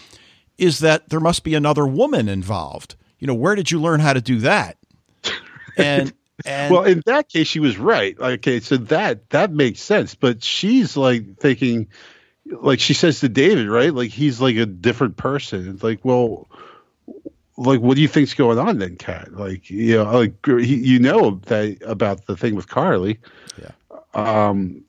is 0.58 0.80
that 0.80 1.10
there 1.10 1.20
must 1.20 1.44
be 1.44 1.56
another 1.56 1.86
woman 1.86 2.30
involved. 2.30 2.96
You 3.20 3.28
know, 3.28 3.34
where 3.34 3.56
did 3.56 3.72
you 3.72 3.82
learn 3.82 4.00
how 4.00 4.14
to 4.14 4.22
do 4.22 4.40
that? 4.40 4.78
And 5.78 6.14
and 6.46 6.74
well, 6.74 6.84
in 6.84 7.02
that 7.06 7.30
case, 7.30 7.48
she 7.48 7.62
was 7.62 7.78
right. 7.78 8.18
Okay, 8.20 8.60
so 8.60 8.78
that 8.78 9.30
that 9.30 9.52
makes 9.52 9.82
sense. 9.82 10.16
But 10.16 10.44
she's 10.44 10.98
like 10.98 11.38
thinking, 11.38 11.88
like 12.46 12.82
she 12.82 12.94
says 12.94 13.22
to 13.22 13.30
David, 13.30 13.70
right? 13.70 13.94
Like 13.94 14.12
he's 14.12 14.42
like 14.42 14.58
a 14.58 14.66
different 14.66 15.16
person. 15.16 15.70
It's 15.70 15.84
like, 15.84 16.04
well, 16.04 16.49
like 17.60 17.82
what 17.82 17.96
do 17.96 18.02
you 18.02 18.08
think's 18.08 18.34
going 18.34 18.58
on 18.58 18.78
then, 18.78 18.96
Kat? 18.96 19.34
Like 19.34 19.70
you 19.70 19.98
know, 19.98 20.12
like 20.12 20.48
you 20.48 21.00
know 21.00 21.42
that 21.46 21.78
about 21.86 22.26
the 22.26 22.38
thing 22.38 22.56
with 22.56 22.68
Carly. 22.68 23.20
Yeah. 23.62 23.72
Um, 24.14 24.84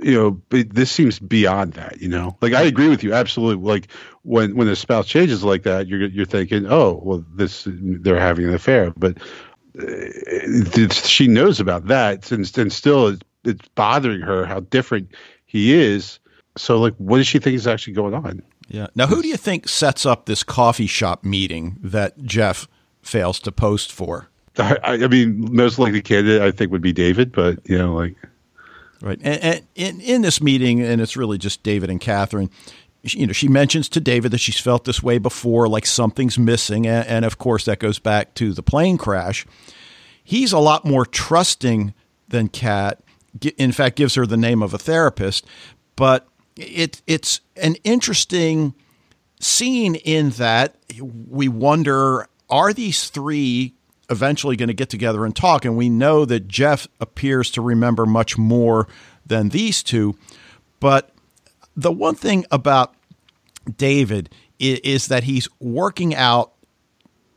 you 0.00 0.14
know, 0.14 0.30
but 0.48 0.70
this 0.70 0.90
seems 0.90 1.18
beyond 1.18 1.74
that. 1.74 2.00
You 2.00 2.08
know, 2.08 2.36
like 2.40 2.54
I 2.54 2.62
agree 2.62 2.88
with 2.88 3.02
you 3.02 3.12
absolutely. 3.12 3.64
Like 3.64 3.88
when 4.22 4.56
when 4.56 4.68
a 4.68 4.76
spouse 4.76 5.06
changes 5.06 5.44
like 5.44 5.64
that, 5.64 5.88
you're 5.88 6.06
you're 6.06 6.26
thinking, 6.26 6.66
oh, 6.66 7.00
well, 7.02 7.24
this 7.34 7.64
they're 7.66 8.20
having 8.20 8.46
an 8.46 8.54
affair, 8.54 8.92
but 8.96 9.18
uh, 9.78 10.88
she 10.90 11.28
knows 11.28 11.60
about 11.60 11.86
that, 11.88 12.32
and, 12.32 12.50
and 12.58 12.72
still 12.72 13.08
it's, 13.08 13.22
it's 13.44 13.68
bothering 13.74 14.22
her 14.22 14.46
how 14.46 14.60
different 14.60 15.14
he 15.44 15.74
is. 15.74 16.18
So, 16.56 16.78
like, 16.78 16.94
what 16.96 17.18
does 17.18 17.26
she 17.26 17.38
think 17.38 17.56
is 17.56 17.66
actually 17.66 17.92
going 17.92 18.14
on? 18.14 18.42
Yeah. 18.68 18.88
Now, 18.94 19.06
who 19.06 19.22
do 19.22 19.28
you 19.28 19.36
think 19.36 19.68
sets 19.68 20.04
up 20.04 20.26
this 20.26 20.42
coffee 20.42 20.86
shop 20.86 21.24
meeting 21.24 21.78
that 21.82 22.22
Jeff 22.24 22.68
fails 23.00 23.38
to 23.40 23.52
post 23.52 23.92
for? 23.92 24.28
I, 24.58 24.78
I 24.84 25.06
mean, 25.08 25.54
most 25.54 25.78
likely 25.78 26.00
candidate 26.00 26.42
I 26.42 26.50
think 26.50 26.72
would 26.72 26.82
be 26.82 26.92
David, 26.92 27.32
but 27.32 27.58
you 27.68 27.78
know, 27.78 27.94
like, 27.94 28.16
right. 29.02 29.18
And, 29.22 29.42
and 29.42 29.66
in 29.74 30.00
in 30.00 30.22
this 30.22 30.40
meeting, 30.40 30.82
and 30.82 31.00
it's 31.00 31.16
really 31.16 31.38
just 31.38 31.62
David 31.62 31.90
and 31.90 32.00
Catherine. 32.00 32.50
You 33.02 33.28
know, 33.28 33.32
she 33.32 33.46
mentions 33.46 33.88
to 33.90 34.00
David 34.00 34.32
that 34.32 34.38
she's 34.38 34.58
felt 34.58 34.84
this 34.84 35.00
way 35.00 35.18
before, 35.18 35.68
like 35.68 35.86
something's 35.86 36.38
missing, 36.38 36.86
and, 36.86 37.06
and 37.06 37.24
of 37.24 37.38
course 37.38 37.64
that 37.66 37.78
goes 37.78 37.98
back 38.00 38.34
to 38.34 38.52
the 38.52 38.62
plane 38.62 38.98
crash. 38.98 39.46
He's 40.24 40.52
a 40.52 40.58
lot 40.58 40.84
more 40.84 41.06
trusting 41.06 41.94
than 42.28 42.48
Kat. 42.48 43.00
In 43.58 43.70
fact, 43.70 43.96
gives 43.96 44.14
her 44.16 44.26
the 44.26 44.36
name 44.36 44.62
of 44.62 44.74
a 44.74 44.78
therapist, 44.78 45.46
but 45.94 46.26
it 46.56 47.02
it's 47.06 47.40
an 47.56 47.76
interesting 47.84 48.74
scene 49.40 49.94
in 49.96 50.30
that 50.30 50.76
we 51.00 51.48
wonder 51.48 52.26
are 52.48 52.72
these 52.72 53.08
three 53.10 53.74
eventually 54.08 54.56
going 54.56 54.68
to 54.68 54.74
get 54.74 54.88
together 54.88 55.24
and 55.24 55.34
talk 55.34 55.64
and 55.64 55.76
we 55.76 55.88
know 55.88 56.24
that 56.24 56.48
Jeff 56.48 56.86
appears 57.00 57.50
to 57.52 57.60
remember 57.60 58.06
much 58.06 58.38
more 58.38 58.88
than 59.26 59.50
these 59.50 59.82
two 59.82 60.16
but 60.80 61.10
the 61.76 61.92
one 61.92 62.14
thing 62.14 62.46
about 62.50 62.94
David 63.76 64.30
is, 64.58 64.78
is 64.80 65.08
that 65.08 65.24
he's 65.24 65.48
working 65.60 66.14
out 66.14 66.52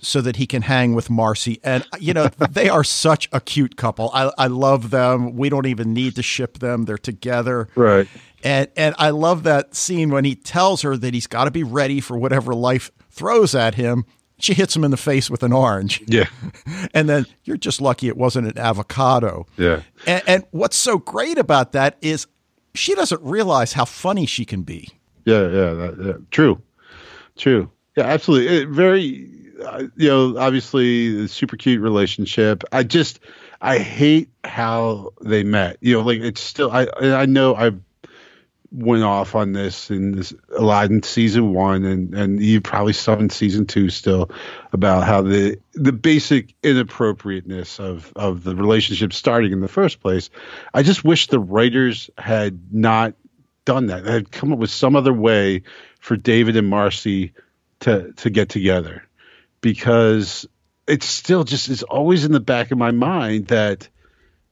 so 0.02 0.22
that 0.22 0.38
he 0.38 0.48
can 0.48 0.62
hang 0.62 0.96
with 0.96 1.10
Marcy. 1.10 1.60
And, 1.64 1.86
you 2.00 2.14
know, 2.14 2.28
they 2.50 2.70
are 2.70 2.84
such 2.84 3.30
a 3.32 3.42
cute 3.42 3.76
couple. 3.76 4.10
I, 4.14 4.32
I 4.38 4.48
love 4.48 4.90
them. 4.90 5.36
We 5.36 5.50
don't 5.50 5.66
even 5.66 5.94
need 5.94 6.16
to 6.16 6.24
ship 6.24 6.60
them. 6.60 6.86
They're 6.86 6.98
together. 6.98 7.68
Right. 7.76 8.08
And 8.43 8.69
and 8.75 8.95
I 8.97 9.10
love 9.10 9.43
that 9.43 9.75
scene 9.75 10.10
when 10.10 10.25
he 10.25 10.36
tells 10.36 10.82
her 10.82 10.97
that 10.97 11.13
he's 11.13 11.28
got 11.28 11.45
to 11.45 11.52
be 11.52 11.63
ready 11.63 11.99
for 11.99 12.17
whatever 12.17 12.54
life 12.54 12.91
throws 13.10 13.56
at 13.56 13.75
him. 13.75 14.06
She 14.41 14.54
hits 14.54 14.73
him 14.75 14.86
in 14.86 14.91
the 14.91 14.97
face 14.97 15.30
with 15.30 15.43
an 15.43 15.52
orange. 15.52 16.02
Yeah. 16.08 16.28
And 16.93 17.10
then 17.10 17.25
you're 17.43 17.58
just 17.58 17.82
lucky 17.82 18.08
it 18.08 18.17
wasn't 18.17 18.47
an 18.47 18.58
avocado. 18.58 19.45
Yeah. 19.58 19.82
And, 20.08 20.23
and 20.28 20.45
what's 20.52 20.78
so 20.78 20.97
great 20.97 21.38
about 21.38 21.73
that 21.73 21.97
is 22.02 22.25
she 22.73 22.95
doesn't 22.95 23.21
realize 23.21 23.73
how 23.73 23.86
funny 23.86 24.25
she 24.25 24.45
can 24.45 24.63
be. 24.63 24.89
Yeah, 25.25 25.41
yeah, 25.41 25.73
that, 25.73 25.95
yeah. 26.04 26.13
true, 26.32 26.62
true. 27.38 27.69
Yeah, 27.95 28.06
absolutely. 28.06 28.58
It, 28.58 28.69
very, 28.69 29.30
uh, 29.63 29.84
you 29.95 30.10
know, 30.10 30.38
obviously, 30.38 31.28
super 31.28 31.58
cute 31.58 31.82
relationship. 31.82 32.63
I 32.71 32.84
just, 32.84 33.19
I 33.62 33.78
hate 33.78 34.30
how 34.43 35.12
they 35.21 35.43
met. 35.43 35.78
You 35.82 35.95
know, 35.95 36.02
like 36.02 36.21
it's 36.21 36.41
still. 36.41 36.71
I 36.71 36.88
I 37.02 37.25
know 37.25 37.56
I've 37.56 37.80
went 38.72 39.04
off 39.04 39.34
on 39.34 39.54
this 39.54 39.90
in 39.90 40.12
this 40.12 40.34
a 40.56 40.62
lot 40.62 40.92
in 40.92 41.02
season 41.02 41.54
one 41.54 41.84
and 41.86 42.14
and 42.14 42.42
you 42.42 42.62
probably 42.62 42.94
saw 42.94 43.14
in 43.14 43.30
season 43.30 43.66
two 43.66 43.90
still 43.90 44.30
about 44.72 45.06
how 45.06 45.22
the 45.22 45.60
the 45.74 45.92
basic 45.92 46.54
inappropriateness 46.62 47.80
of 47.80 48.14
of 48.16 48.44
the 48.44 48.56
relationship 48.56 49.12
starting 49.12 49.52
in 49.52 49.62
the 49.62 49.68
first 49.68 50.02
place. 50.02 50.30
I 50.74 50.84
just 50.84 51.04
wish 51.04 51.28
the 51.28 51.40
writers 51.40 52.12
had 52.18 52.60
not 52.72 53.16
done 53.66 53.88
that. 53.88 54.04
They 54.04 54.12
had 54.12 54.32
come 54.32 54.54
up 54.54 54.60
with 54.60 54.72
some 54.72 54.96
other 54.96 55.14
way 55.14 55.64
for 56.00 56.16
david 56.16 56.56
and 56.56 56.68
marcy 56.68 57.34
to 57.80 58.14
to 58.14 58.30
get 58.30 58.50
together 58.50 59.04
because 59.62 60.48
it's 60.88 61.06
still 61.06 61.44
just 61.44 61.70
it's 61.70 61.84
always 61.84 62.26
in 62.26 62.32
the 62.32 62.40
back 62.40 62.72
of 62.72 62.78
my 62.78 62.92
mind 62.92 63.48
that 63.48 63.90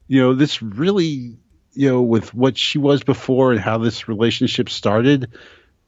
you 0.08 0.22
know 0.22 0.34
this 0.34 0.62
really 0.62 1.38
you 1.78 1.88
know, 1.88 2.02
with 2.02 2.34
what 2.34 2.58
she 2.58 2.80
was 2.80 3.04
before 3.04 3.52
and 3.52 3.62
how 3.62 3.78
this 3.78 4.08
relationship 4.08 4.68
started 4.68 5.32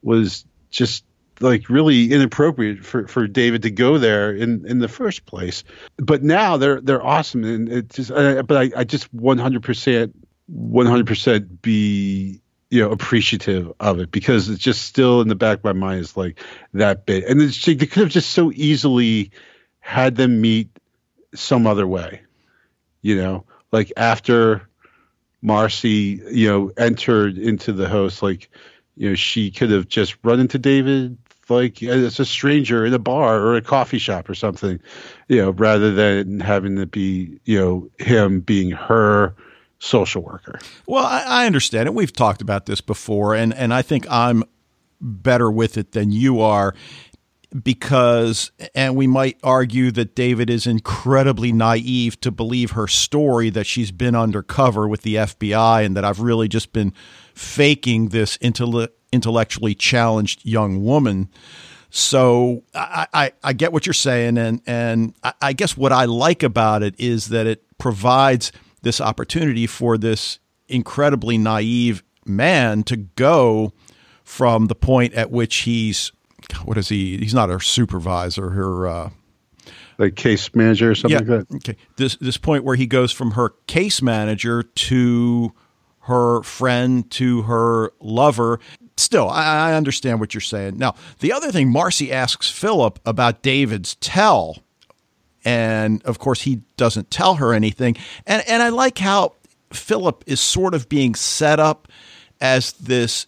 was 0.02 0.44
just 0.70 1.04
like 1.40 1.68
really 1.68 2.12
inappropriate 2.12 2.84
for, 2.84 3.08
for 3.08 3.26
David 3.26 3.62
to 3.62 3.70
go 3.70 3.98
there 3.98 4.32
in, 4.32 4.64
in 4.66 4.78
the 4.78 4.88
first 4.88 5.26
place. 5.26 5.64
But 5.96 6.22
now 6.22 6.58
they're 6.58 6.80
they're 6.80 7.04
awesome, 7.04 7.42
and 7.42 7.68
it 7.68 7.88
just. 7.88 8.12
Uh, 8.12 8.42
but 8.44 8.56
I, 8.56 8.80
I 8.80 8.84
just 8.84 9.12
one 9.12 9.38
hundred 9.38 9.64
percent, 9.64 10.14
one 10.46 10.86
hundred 10.86 11.08
percent 11.08 11.60
be 11.60 12.40
you 12.70 12.80
know 12.80 12.92
appreciative 12.92 13.72
of 13.80 13.98
it 13.98 14.12
because 14.12 14.48
it's 14.48 14.62
just 14.62 14.82
still 14.82 15.20
in 15.22 15.28
the 15.28 15.34
back 15.34 15.58
of 15.58 15.64
my 15.64 15.72
mind 15.72 16.02
is 16.02 16.16
like 16.16 16.40
that 16.74 17.04
bit, 17.04 17.24
and 17.24 17.42
it's, 17.42 17.64
they 17.64 17.74
could 17.74 18.02
have 18.02 18.10
just 18.10 18.30
so 18.30 18.52
easily 18.54 19.32
had 19.80 20.14
them 20.14 20.40
meet 20.40 20.68
some 21.34 21.66
other 21.66 21.86
way, 21.86 22.20
you 23.02 23.16
know, 23.16 23.44
like 23.72 23.92
after 23.96 24.69
Marcy, 25.42 26.20
you 26.30 26.48
know, 26.48 26.70
entered 26.76 27.38
into 27.38 27.72
the 27.72 27.88
house, 27.88 28.22
like, 28.22 28.50
you 28.96 29.10
know, 29.10 29.14
she 29.14 29.50
could 29.50 29.70
have 29.70 29.88
just 29.88 30.16
run 30.22 30.40
into 30.40 30.58
David 30.58 31.16
like 31.50 31.82
as 31.82 32.20
a 32.20 32.24
stranger 32.24 32.86
in 32.86 32.94
a 32.94 32.98
bar 32.98 33.40
or 33.40 33.56
a 33.56 33.62
coffee 33.62 33.98
shop 33.98 34.28
or 34.28 34.34
something, 34.34 34.80
you 35.28 35.36
know, 35.36 35.50
rather 35.50 35.92
than 35.92 36.40
having 36.40 36.76
to 36.76 36.86
be, 36.86 37.40
you 37.44 37.58
know, 37.58 37.90
him 37.98 38.40
being 38.40 38.70
her 38.70 39.34
social 39.80 40.22
worker. 40.22 40.58
Well, 40.86 41.04
I, 41.04 41.22
I 41.26 41.46
understand 41.46 41.88
it. 41.88 41.94
We've 41.94 42.12
talked 42.12 42.40
about 42.40 42.66
this 42.66 42.80
before, 42.80 43.34
and 43.34 43.52
and 43.52 43.74
I 43.74 43.82
think 43.82 44.06
I'm 44.10 44.44
better 45.00 45.50
with 45.50 45.76
it 45.76 45.92
than 45.92 46.12
you 46.12 46.40
are 46.40 46.74
because, 47.62 48.52
and 48.74 48.94
we 48.94 49.06
might 49.06 49.38
argue 49.42 49.90
that 49.92 50.14
David 50.14 50.48
is 50.48 50.66
incredibly 50.66 51.52
naive 51.52 52.20
to 52.20 52.30
believe 52.30 52.72
her 52.72 52.86
story 52.86 53.50
that 53.50 53.66
she's 53.66 53.90
been 53.90 54.14
undercover 54.14 54.86
with 54.86 55.02
the 55.02 55.16
FBI 55.16 55.84
and 55.84 55.96
that 55.96 56.04
I've 56.04 56.20
really 56.20 56.48
just 56.48 56.72
been 56.72 56.92
faking 57.34 58.08
this 58.08 58.38
intellectually 58.40 59.74
challenged 59.74 60.44
young 60.44 60.84
woman. 60.84 61.28
So 61.90 62.62
I, 62.72 63.06
I, 63.12 63.32
I, 63.42 63.52
get 63.52 63.72
what 63.72 63.84
you're 63.84 63.92
saying, 63.94 64.38
and 64.38 64.62
and 64.64 65.12
I 65.42 65.52
guess 65.52 65.76
what 65.76 65.90
I 65.90 66.04
like 66.04 66.44
about 66.44 66.84
it 66.84 66.94
is 66.98 67.30
that 67.30 67.48
it 67.48 67.64
provides 67.78 68.52
this 68.82 69.00
opportunity 69.00 69.66
for 69.66 69.98
this 69.98 70.38
incredibly 70.68 71.36
naive 71.36 72.04
man 72.24 72.84
to 72.84 72.96
go 72.96 73.72
from 74.22 74.66
the 74.66 74.76
point 74.76 75.14
at 75.14 75.32
which 75.32 75.56
he's 75.62 76.12
what 76.64 76.78
is 76.78 76.88
he? 76.88 77.16
He's 77.18 77.34
not 77.34 77.48
her 77.48 77.60
supervisor, 77.60 78.50
her 78.50 78.86
uh, 78.86 79.10
like 79.98 80.16
case 80.16 80.54
manager 80.54 80.90
or 80.90 80.94
something 80.94 81.26
yeah, 81.26 81.34
like 81.34 81.48
that. 81.48 81.56
Okay, 81.56 81.76
this 81.96 82.16
this 82.16 82.36
point 82.36 82.64
where 82.64 82.76
he 82.76 82.86
goes 82.86 83.12
from 83.12 83.32
her 83.32 83.50
case 83.66 84.00
manager 84.02 84.62
to 84.62 85.52
her 86.00 86.42
friend 86.42 87.10
to 87.12 87.42
her 87.42 87.92
lover. 88.00 88.58
Still, 88.96 89.28
I, 89.30 89.70
I 89.70 89.74
understand 89.74 90.20
what 90.20 90.34
you're 90.34 90.40
saying. 90.40 90.76
Now, 90.76 90.94
the 91.20 91.32
other 91.32 91.52
thing, 91.52 91.70
Marcy 91.70 92.12
asks 92.12 92.50
Philip 92.50 92.98
about 93.06 93.42
David's 93.42 93.94
tell, 93.96 94.58
and 95.44 96.02
of 96.04 96.18
course 96.18 96.42
he 96.42 96.62
doesn't 96.76 97.10
tell 97.10 97.36
her 97.36 97.52
anything. 97.52 97.96
And 98.26 98.42
and 98.48 98.62
I 98.62 98.70
like 98.70 98.98
how 98.98 99.34
Philip 99.72 100.24
is 100.26 100.40
sort 100.40 100.74
of 100.74 100.88
being 100.88 101.14
set 101.14 101.60
up 101.60 101.88
as 102.40 102.72
this 102.72 103.26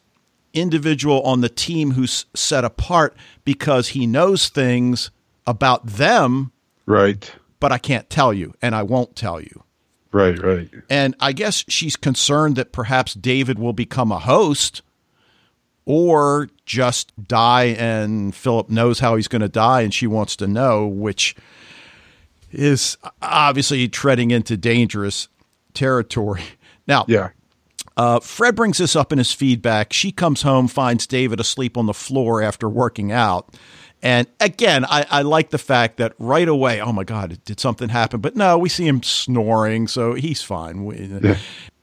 individual 0.54 1.22
on 1.22 1.40
the 1.40 1.48
team 1.48 1.92
who's 1.92 2.26
set 2.34 2.64
apart 2.64 3.16
because 3.44 3.88
he 3.88 4.06
knows 4.06 4.48
things 4.48 5.10
about 5.46 5.86
them. 5.86 6.52
Right. 6.86 7.32
But 7.60 7.72
I 7.72 7.78
can't 7.78 8.10
tell 8.10 8.32
you, 8.32 8.54
and 8.60 8.74
I 8.74 8.82
won't 8.82 9.14
tell 9.16 9.40
you. 9.40 9.64
Right, 10.12 10.38
right. 10.42 10.68
And 10.90 11.14
I 11.20 11.32
guess 11.32 11.64
she's 11.68 11.96
concerned 11.96 12.56
that 12.56 12.72
perhaps 12.72 13.14
David 13.14 13.58
will 13.58 13.72
become 13.72 14.12
a 14.12 14.18
host 14.18 14.82
or 15.84 16.48
just 16.66 17.12
die 17.26 17.74
and 17.78 18.34
Philip 18.34 18.68
knows 18.68 19.00
how 19.00 19.16
he's 19.16 19.28
going 19.28 19.42
to 19.42 19.48
die 19.48 19.80
and 19.80 19.92
she 19.92 20.06
wants 20.06 20.36
to 20.36 20.46
know, 20.46 20.86
which 20.86 21.34
is 22.50 22.98
obviously 23.22 23.88
treading 23.88 24.30
into 24.30 24.56
dangerous 24.56 25.28
territory. 25.74 26.42
Now, 26.86 27.04
yeah. 27.06 27.28
Uh, 27.96 28.20
Fred 28.20 28.54
brings 28.54 28.78
this 28.78 28.96
up 28.96 29.12
in 29.12 29.18
his 29.18 29.32
feedback. 29.32 29.92
She 29.92 30.12
comes 30.12 30.42
home, 30.42 30.68
finds 30.68 31.06
David 31.06 31.40
asleep 31.40 31.76
on 31.76 31.86
the 31.86 31.94
floor 31.94 32.42
after 32.42 32.68
working 32.68 33.12
out. 33.12 33.54
And 34.02 34.26
again, 34.40 34.84
I, 34.84 35.06
I 35.10 35.22
like 35.22 35.50
the 35.50 35.58
fact 35.58 35.98
that 35.98 36.14
right 36.18 36.48
away, 36.48 36.80
oh 36.80 36.92
my 36.92 37.04
God, 37.04 37.38
did 37.44 37.60
something 37.60 37.88
happen? 37.88 38.20
But 38.20 38.34
no, 38.34 38.58
we 38.58 38.68
see 38.68 38.86
him 38.86 39.02
snoring, 39.02 39.86
so 39.86 40.14
he's 40.14 40.42
fine. 40.42 40.84
Yeah. 41.22 41.36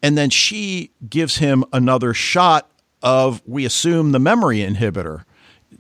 And 0.04 0.17
then 0.17 0.30
she 0.30 0.91
gives 1.10 1.38
him 1.38 1.63
another 1.72 2.13
shot 2.13 2.69
of, 3.02 3.41
we 3.45 3.65
assume, 3.65 4.12
the 4.12 4.19
memory 4.19 4.58
inhibitor. 4.60 5.24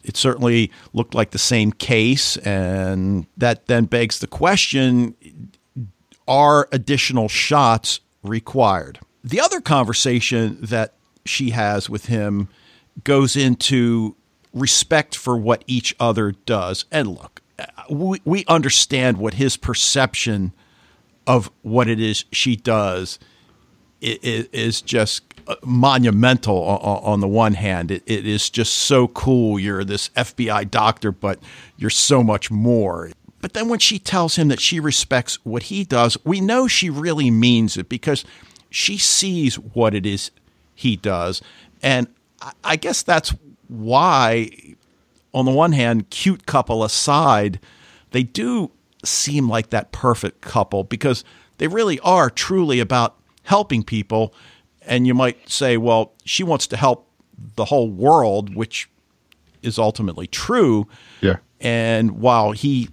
It 0.03 0.15
certainly 0.15 0.71
looked 0.93 1.13
like 1.13 1.31
the 1.31 1.37
same 1.37 1.73
case, 1.73 2.37
and 2.37 3.27
that 3.35 3.65
then 3.65 3.85
begs 3.85 4.19
the 4.19 4.27
question 4.27 5.15
are 6.29 6.69
additional 6.71 7.27
shots 7.27 7.99
required? 8.23 8.99
The 9.23 9.41
other 9.41 9.61
conversation 9.61 10.57
that 10.61 10.93
she 11.25 11.51
has 11.51 11.89
with 11.89 12.05
him 12.05 12.49
goes 13.03 13.35
into 13.35 14.15
respect 14.53 15.15
for 15.15 15.37
what 15.37 15.63
each 15.67 15.95
other 15.99 16.31
does. 16.31 16.85
And 16.91 17.09
look, 17.09 17.41
we, 17.89 18.21
we 18.25 18.45
understand 18.45 19.17
what 19.17 19.35
his 19.35 19.57
perception 19.57 20.53
of 21.27 21.51
what 21.61 21.87
it 21.87 21.99
is 21.99 22.25
she 22.31 22.55
does 22.55 23.19
is, 24.01 24.47
is 24.51 24.81
just 24.81 25.23
uh, 25.47 25.55
monumental 25.63 26.57
on, 26.57 27.19
the 27.19 27.27
one 27.27 27.53
hand. 27.53 27.91
It, 27.91 28.03
it 28.05 28.25
is 28.25 28.49
just 28.49 28.73
so 28.73 29.07
cool. 29.09 29.59
You're 29.59 29.83
this 29.83 30.09
FBI 30.09 30.71
doctor, 30.71 31.11
but 31.11 31.39
you're 31.77 31.89
so 31.89 32.23
much 32.23 32.49
more. 32.49 33.11
But 33.41 33.53
then 33.53 33.69
when 33.69 33.79
she 33.79 33.99
tells 33.99 34.35
him 34.35 34.47
that 34.49 34.59
she 34.59 34.79
respects 34.79 35.37
what 35.45 35.63
he 35.63 35.83
does, 35.83 36.17
we 36.25 36.41
know 36.41 36.67
she 36.67 36.89
really 36.89 37.31
means 37.31 37.77
it 37.77 37.89
because 37.89 38.25
she 38.69 38.97
sees 38.97 39.55
what 39.55 39.93
it 39.93 40.05
is 40.05 40.31
he 40.75 40.95
does. 40.95 41.41
And 41.81 42.07
I 42.63 42.75
guess 42.75 43.03
that's 43.03 43.33
why, 43.67 44.49
on 45.33 45.45
the 45.45 45.51
one 45.51 45.71
hand, 45.73 46.09
cute 46.09 46.45
couple 46.45 46.83
aside, 46.83 47.59
they 48.11 48.23
do 48.23 48.71
seem 49.03 49.49
like 49.49 49.69
that 49.69 49.91
perfect 49.91 50.41
couple 50.41 50.83
because 50.83 51.23
they 51.57 51.67
really 51.67 51.99
are 52.01 52.29
truly 52.29 52.79
about 52.79 53.15
helping 53.43 53.83
people. 53.83 54.33
And 54.81 55.05
you 55.05 55.13
might 55.13 55.49
say, 55.49 55.77
well, 55.77 56.13
she 56.25 56.43
wants 56.43 56.67
to 56.67 56.77
help 56.77 57.07
the 57.55 57.65
whole 57.65 57.89
world, 57.89 58.55
which 58.55 58.89
is 59.61 59.77
ultimately 59.77 60.27
true. 60.27 60.87
Yeah. 61.21 61.37
And 61.59 62.19
while 62.19 62.51
he 62.51 62.89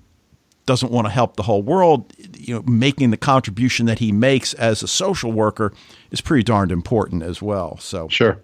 doesn't 0.67 0.93
want 0.93 1.07
to 1.07 1.11
help 1.11 1.37
the 1.37 1.45
whole 1.45 1.63
world, 1.63 2.13
you 2.37 2.55
know, 2.55 2.63
making 2.63 3.11
the 3.11 3.17
contribution 3.17 3.87
that 3.87 4.01
he 4.01 4.13
makes 4.13 4.53
as 4.55 4.83
a 4.83 4.89
social 4.89 5.33
worker 5.33 5.73
is 6.11 6.21
pretty 6.21 6.43
darned 6.43 6.73
important 6.73 7.23
as 7.23 7.41
well. 7.41 7.79
So 7.79 8.09
sure, 8.09 8.43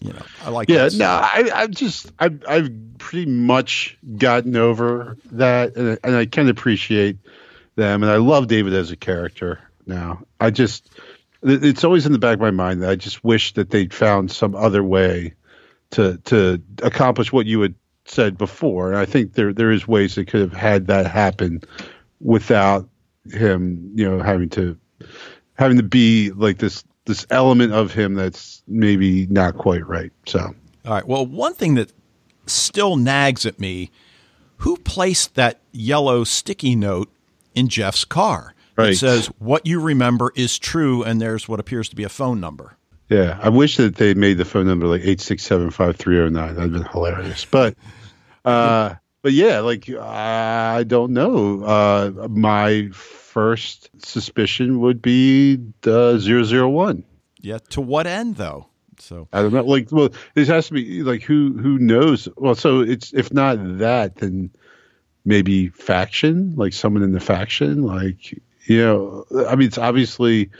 you 0.00 0.12
know, 0.12 0.22
I 0.42 0.50
like. 0.50 0.68
Yeah, 0.68 0.88
no, 0.94 1.06
I, 1.06 1.50
I 1.54 1.66
just 1.66 2.10
I, 2.18 2.30
I've 2.48 2.70
pretty 2.98 3.26
much 3.26 3.98
gotten 4.16 4.56
over 4.56 5.16
that, 5.32 5.76
and, 5.76 5.98
and 6.02 6.16
I 6.16 6.26
can 6.26 6.48
appreciate 6.48 7.18
them, 7.76 8.02
and 8.02 8.10
I 8.10 8.16
love 8.16 8.48
David 8.48 8.72
as 8.72 8.90
a 8.90 8.96
character 8.96 9.60
now. 9.86 10.22
I 10.40 10.50
just 10.50 10.90
it's 11.42 11.84
always 11.84 12.06
in 12.06 12.12
the 12.12 12.18
back 12.18 12.34
of 12.34 12.40
my 12.40 12.50
mind 12.50 12.82
that 12.82 12.90
I 12.90 12.96
just 12.96 13.22
wish 13.24 13.54
that 13.54 13.70
they'd 13.70 13.92
found 13.92 14.30
some 14.30 14.54
other 14.54 14.82
way 14.82 15.34
to 15.90 16.16
to 16.24 16.62
accomplish 16.82 17.32
what 17.32 17.46
you 17.46 17.60
had 17.60 17.74
said 18.04 18.38
before. 18.38 18.90
And 18.90 18.98
I 18.98 19.04
think 19.04 19.34
there 19.34 19.52
there 19.52 19.70
is 19.70 19.86
ways 19.86 20.14
that 20.14 20.28
could 20.28 20.40
have 20.40 20.52
had 20.52 20.86
that 20.88 21.06
happen 21.06 21.62
without 22.20 22.88
him, 23.30 23.92
you 23.94 24.08
know, 24.08 24.22
having 24.22 24.48
to 24.50 24.76
having 25.54 25.76
to 25.76 25.82
be 25.82 26.30
like 26.32 26.58
this 26.58 26.84
this 27.04 27.26
element 27.30 27.72
of 27.72 27.92
him 27.92 28.14
that's 28.14 28.62
maybe 28.68 29.26
not 29.26 29.56
quite 29.56 29.86
right. 29.86 30.12
So, 30.26 30.54
all 30.84 30.92
right. 30.92 31.06
Well, 31.06 31.26
one 31.26 31.54
thing 31.54 31.74
that 31.74 31.92
still 32.46 32.96
nags 32.96 33.44
at 33.46 33.58
me: 33.58 33.90
who 34.58 34.76
placed 34.78 35.34
that 35.34 35.60
yellow 35.72 36.24
sticky 36.24 36.76
note 36.76 37.10
in 37.54 37.68
Jeff's 37.68 38.04
car? 38.04 38.54
Right. 38.76 38.90
It 38.90 38.96
says 38.96 39.26
what 39.38 39.66
you 39.66 39.80
remember 39.80 40.32
is 40.34 40.58
true, 40.58 41.02
and 41.02 41.20
there's 41.20 41.48
what 41.48 41.60
appears 41.60 41.88
to 41.90 41.96
be 41.96 42.04
a 42.04 42.08
phone 42.08 42.40
number. 42.40 42.76
Yeah, 43.12 43.38
I 43.42 43.50
wish 43.50 43.76
that 43.76 43.96
they 43.96 44.14
made 44.14 44.38
the 44.38 44.44
phone 44.44 44.66
number 44.66 44.86
like 44.86 45.02
eight 45.04 45.20
six 45.20 45.42
seven 45.42 45.70
five 45.70 45.96
three 45.96 46.16
zero 46.16 46.28
nine. 46.28 46.54
That'd 46.54 46.72
been 46.72 46.84
hilarious. 46.84 47.44
But, 47.44 47.76
uh, 48.44 48.94
but 49.20 49.32
yeah, 49.32 49.60
like 49.60 49.88
I 49.90 50.84
don't 50.84 51.12
know. 51.12 51.62
Uh, 51.62 52.28
my 52.28 52.88
first 52.92 53.90
suspicion 54.04 54.80
would 54.80 55.00
be 55.02 55.56
the 55.82 56.18
001. 56.18 57.04
Yeah. 57.40 57.58
To 57.70 57.80
what 57.80 58.06
end, 58.06 58.36
though? 58.36 58.66
So 58.98 59.28
I 59.32 59.42
don't 59.42 59.52
know. 59.52 59.64
Like, 59.64 59.88
well, 59.90 60.10
this 60.34 60.48
has 60.48 60.68
to 60.68 60.74
be 60.74 61.02
like 61.02 61.22
who 61.22 61.52
who 61.52 61.78
knows. 61.78 62.28
Well, 62.36 62.54
so 62.54 62.80
it's 62.80 63.12
if 63.12 63.32
not 63.32 63.78
that, 63.78 64.16
then 64.16 64.50
maybe 65.24 65.68
faction, 65.68 66.54
like 66.56 66.72
someone 66.72 67.02
in 67.02 67.12
the 67.12 67.20
faction, 67.20 67.82
like 67.82 68.32
you 68.64 68.78
know. 68.78 69.24
I 69.48 69.56
mean, 69.56 69.68
it's 69.68 69.78
obviously 69.78 70.50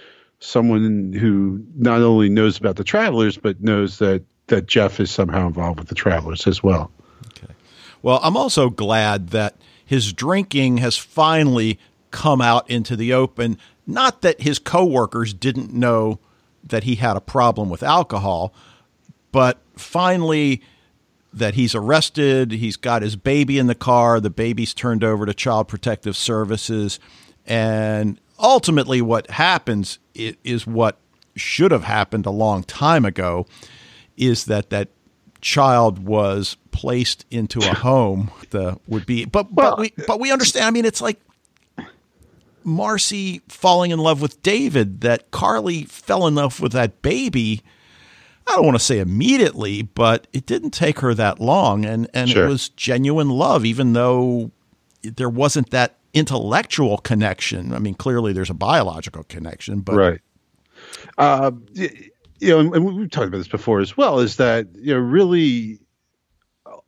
someone 0.42 1.12
who 1.12 1.64
not 1.76 2.02
only 2.02 2.28
knows 2.28 2.58
about 2.58 2.76
the 2.76 2.84
travelers, 2.84 3.36
but 3.36 3.60
knows 3.62 3.98
that 3.98 4.24
that 4.48 4.66
Jeff 4.66 5.00
is 5.00 5.10
somehow 5.10 5.46
involved 5.46 5.78
with 5.78 5.88
the 5.88 5.94
travelers 5.94 6.46
as 6.46 6.62
well. 6.62 6.90
Okay. 7.38 7.54
Well, 8.02 8.20
I'm 8.22 8.36
also 8.36 8.68
glad 8.70 9.28
that 9.28 9.56
his 9.84 10.12
drinking 10.12 10.78
has 10.78 10.96
finally 10.96 11.78
come 12.10 12.40
out 12.40 12.68
into 12.68 12.96
the 12.96 13.12
open. 13.12 13.56
Not 13.86 14.20
that 14.22 14.40
his 14.42 14.58
coworkers 14.58 15.32
didn't 15.32 15.72
know 15.72 16.18
that 16.64 16.84
he 16.84 16.96
had 16.96 17.16
a 17.16 17.20
problem 17.20 17.70
with 17.70 17.82
alcohol, 17.82 18.52
but 19.30 19.58
finally 19.76 20.60
that 21.32 21.54
he's 21.54 21.74
arrested, 21.74 22.52
he's 22.52 22.76
got 22.76 23.00
his 23.00 23.16
baby 23.16 23.58
in 23.58 23.68
the 23.68 23.74
car, 23.74 24.20
the 24.20 24.28
baby's 24.28 24.74
turned 24.74 25.02
over 25.02 25.24
to 25.24 25.32
Child 25.32 25.68
Protective 25.68 26.16
Services, 26.16 27.00
and 27.46 28.20
ultimately 28.38 29.00
what 29.00 29.30
happens 29.30 29.98
is 30.14 30.66
what 30.66 30.98
should 31.36 31.70
have 31.70 31.84
happened 31.84 32.26
a 32.26 32.30
long 32.30 32.62
time 32.64 33.04
ago 33.04 33.46
is 34.16 34.44
that 34.44 34.70
that 34.70 34.88
child 35.40 35.98
was 36.04 36.56
placed 36.70 37.24
into 37.30 37.58
a 37.60 37.74
home 37.74 38.30
the 38.50 38.78
would 38.86 39.06
be 39.06 39.24
but 39.24 39.52
but 39.54 39.78
we 39.78 39.92
but 40.06 40.20
we 40.20 40.30
understand 40.30 40.66
i 40.66 40.70
mean 40.70 40.84
it's 40.84 41.00
like 41.00 41.18
Marcy 42.64 43.42
falling 43.48 43.90
in 43.90 43.98
love 43.98 44.20
with 44.20 44.42
David, 44.42 45.00
that 45.00 45.30
Carly 45.30 45.84
fell 45.84 46.26
in 46.26 46.34
love 46.34 46.60
with 46.60 46.72
that 46.72 47.02
baby. 47.02 47.62
I 48.46 48.54
don't 48.54 48.64
want 48.64 48.76
to 48.76 48.84
say 48.84 48.98
immediately, 48.98 49.82
but 49.82 50.26
it 50.32 50.46
didn't 50.46 50.70
take 50.70 51.00
her 51.00 51.14
that 51.14 51.40
long, 51.40 51.84
and 51.84 52.08
and 52.12 52.30
sure. 52.30 52.44
it 52.44 52.48
was 52.48 52.68
genuine 52.70 53.30
love, 53.30 53.64
even 53.64 53.92
though 53.92 54.50
there 55.02 55.28
wasn't 55.28 55.70
that 55.70 55.96
intellectual 56.14 56.98
connection. 56.98 57.72
I 57.72 57.78
mean, 57.78 57.94
clearly 57.94 58.32
there's 58.32 58.50
a 58.50 58.54
biological 58.54 59.24
connection, 59.24 59.80
but 59.80 59.94
right. 59.94 60.20
Uh, 61.16 61.52
you 61.74 62.50
know, 62.50 62.72
and 62.72 62.84
we've 62.84 63.10
talked 63.10 63.28
about 63.28 63.38
this 63.38 63.48
before 63.48 63.80
as 63.80 63.96
well. 63.96 64.18
Is 64.18 64.36
that 64.36 64.68
you 64.74 64.94
know 64.94 65.00
really 65.00 65.78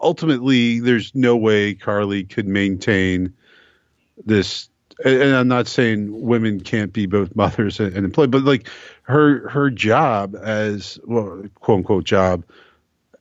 ultimately 0.00 0.80
there's 0.80 1.14
no 1.14 1.37
way 1.37 1.74
Carly 1.74 2.24
could 2.24 2.48
maintain 2.48 3.34
this 4.24 4.68
and 5.04 5.34
I'm 5.34 5.48
not 5.48 5.66
saying 5.66 6.22
women 6.22 6.60
can't 6.60 6.92
be 6.92 7.06
both 7.06 7.34
mothers 7.34 7.80
and, 7.80 7.96
employed, 7.96 8.30
but 8.30 8.42
like 8.42 8.68
her 9.02 9.48
her 9.48 9.70
job 9.70 10.37
as 10.40 10.98
well, 11.04 11.42
quote 11.56 11.78
unquote 11.78 12.04
job 12.04 12.44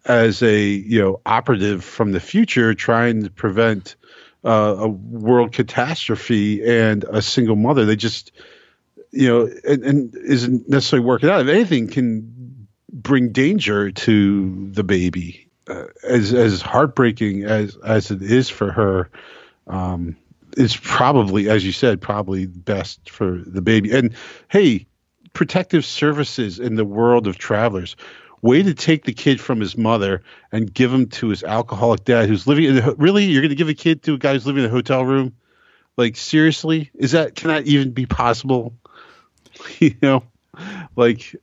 as 0.05 0.43
a 0.43 0.59
you 0.59 1.01
know 1.01 1.21
operative 1.25 1.83
from 1.83 2.11
the 2.11 2.19
future, 2.19 2.73
trying 2.73 3.23
to 3.23 3.29
prevent 3.29 3.95
uh, 4.43 4.75
a 4.79 4.87
world 4.87 5.53
catastrophe 5.53 6.63
and 6.63 7.03
a 7.05 7.21
single 7.21 7.55
mother. 7.55 7.85
They 7.85 7.95
just 7.95 8.31
you 9.11 9.27
know 9.27 9.49
and, 9.67 9.83
and 9.83 10.15
isn't 10.15 10.69
necessarily 10.69 11.05
working 11.05 11.29
out. 11.29 11.41
If 11.41 11.47
anything, 11.47 11.87
can 11.87 12.67
bring 12.91 13.31
danger 13.31 13.91
to 13.91 14.71
the 14.71 14.83
baby. 14.83 15.49
Uh, 15.67 15.85
as 16.07 16.33
as 16.33 16.61
heartbreaking 16.61 17.43
as 17.43 17.77
as 17.77 18.11
it 18.11 18.21
is 18.21 18.49
for 18.49 18.71
her. 18.71 19.09
Um, 19.65 20.17
is 20.57 20.75
probably, 20.75 21.49
as 21.49 21.65
you 21.65 21.71
said, 21.71 22.01
probably 22.01 22.45
best 22.45 23.09
for 23.09 23.39
the 23.45 23.61
baby. 23.61 23.91
And 23.91 24.13
hey, 24.49 24.85
protective 25.33 25.85
services 25.85 26.59
in 26.59 26.75
the 26.75 26.85
world 26.85 27.27
of 27.27 27.37
travelers. 27.37 27.95
Way 28.43 28.61
to 28.61 28.75
take 28.75 29.05
the 29.05 29.13
kid 29.13 29.41
from 29.41 29.59
his 29.59 29.75
mother 29.75 30.21
and 30.51 30.71
give 30.71 30.93
him 30.93 31.07
to 31.07 31.29
his 31.29 31.43
alcoholic 31.43 32.03
dad 32.03 32.29
who's 32.29 32.45
living 32.45 32.65
in 32.65 32.75
the, 32.75 32.95
really 32.97 33.25
you're 33.25 33.41
going 33.41 33.49
to 33.49 33.55
give 33.55 33.69
a 33.69 33.73
kid 33.73 34.03
to 34.03 34.13
a 34.13 34.17
guy 34.17 34.33
who's 34.33 34.45
living 34.45 34.63
in 34.63 34.69
a 34.69 34.71
hotel 34.71 35.03
room? 35.03 35.33
Like 35.97 36.15
seriously? 36.15 36.91
Is 36.93 37.13
that 37.13 37.35
can 37.35 37.47
that 37.47 37.65
even 37.65 37.91
be 37.91 38.05
possible? 38.05 38.75
you 39.79 39.95
know, 40.01 40.23
like 40.95 41.35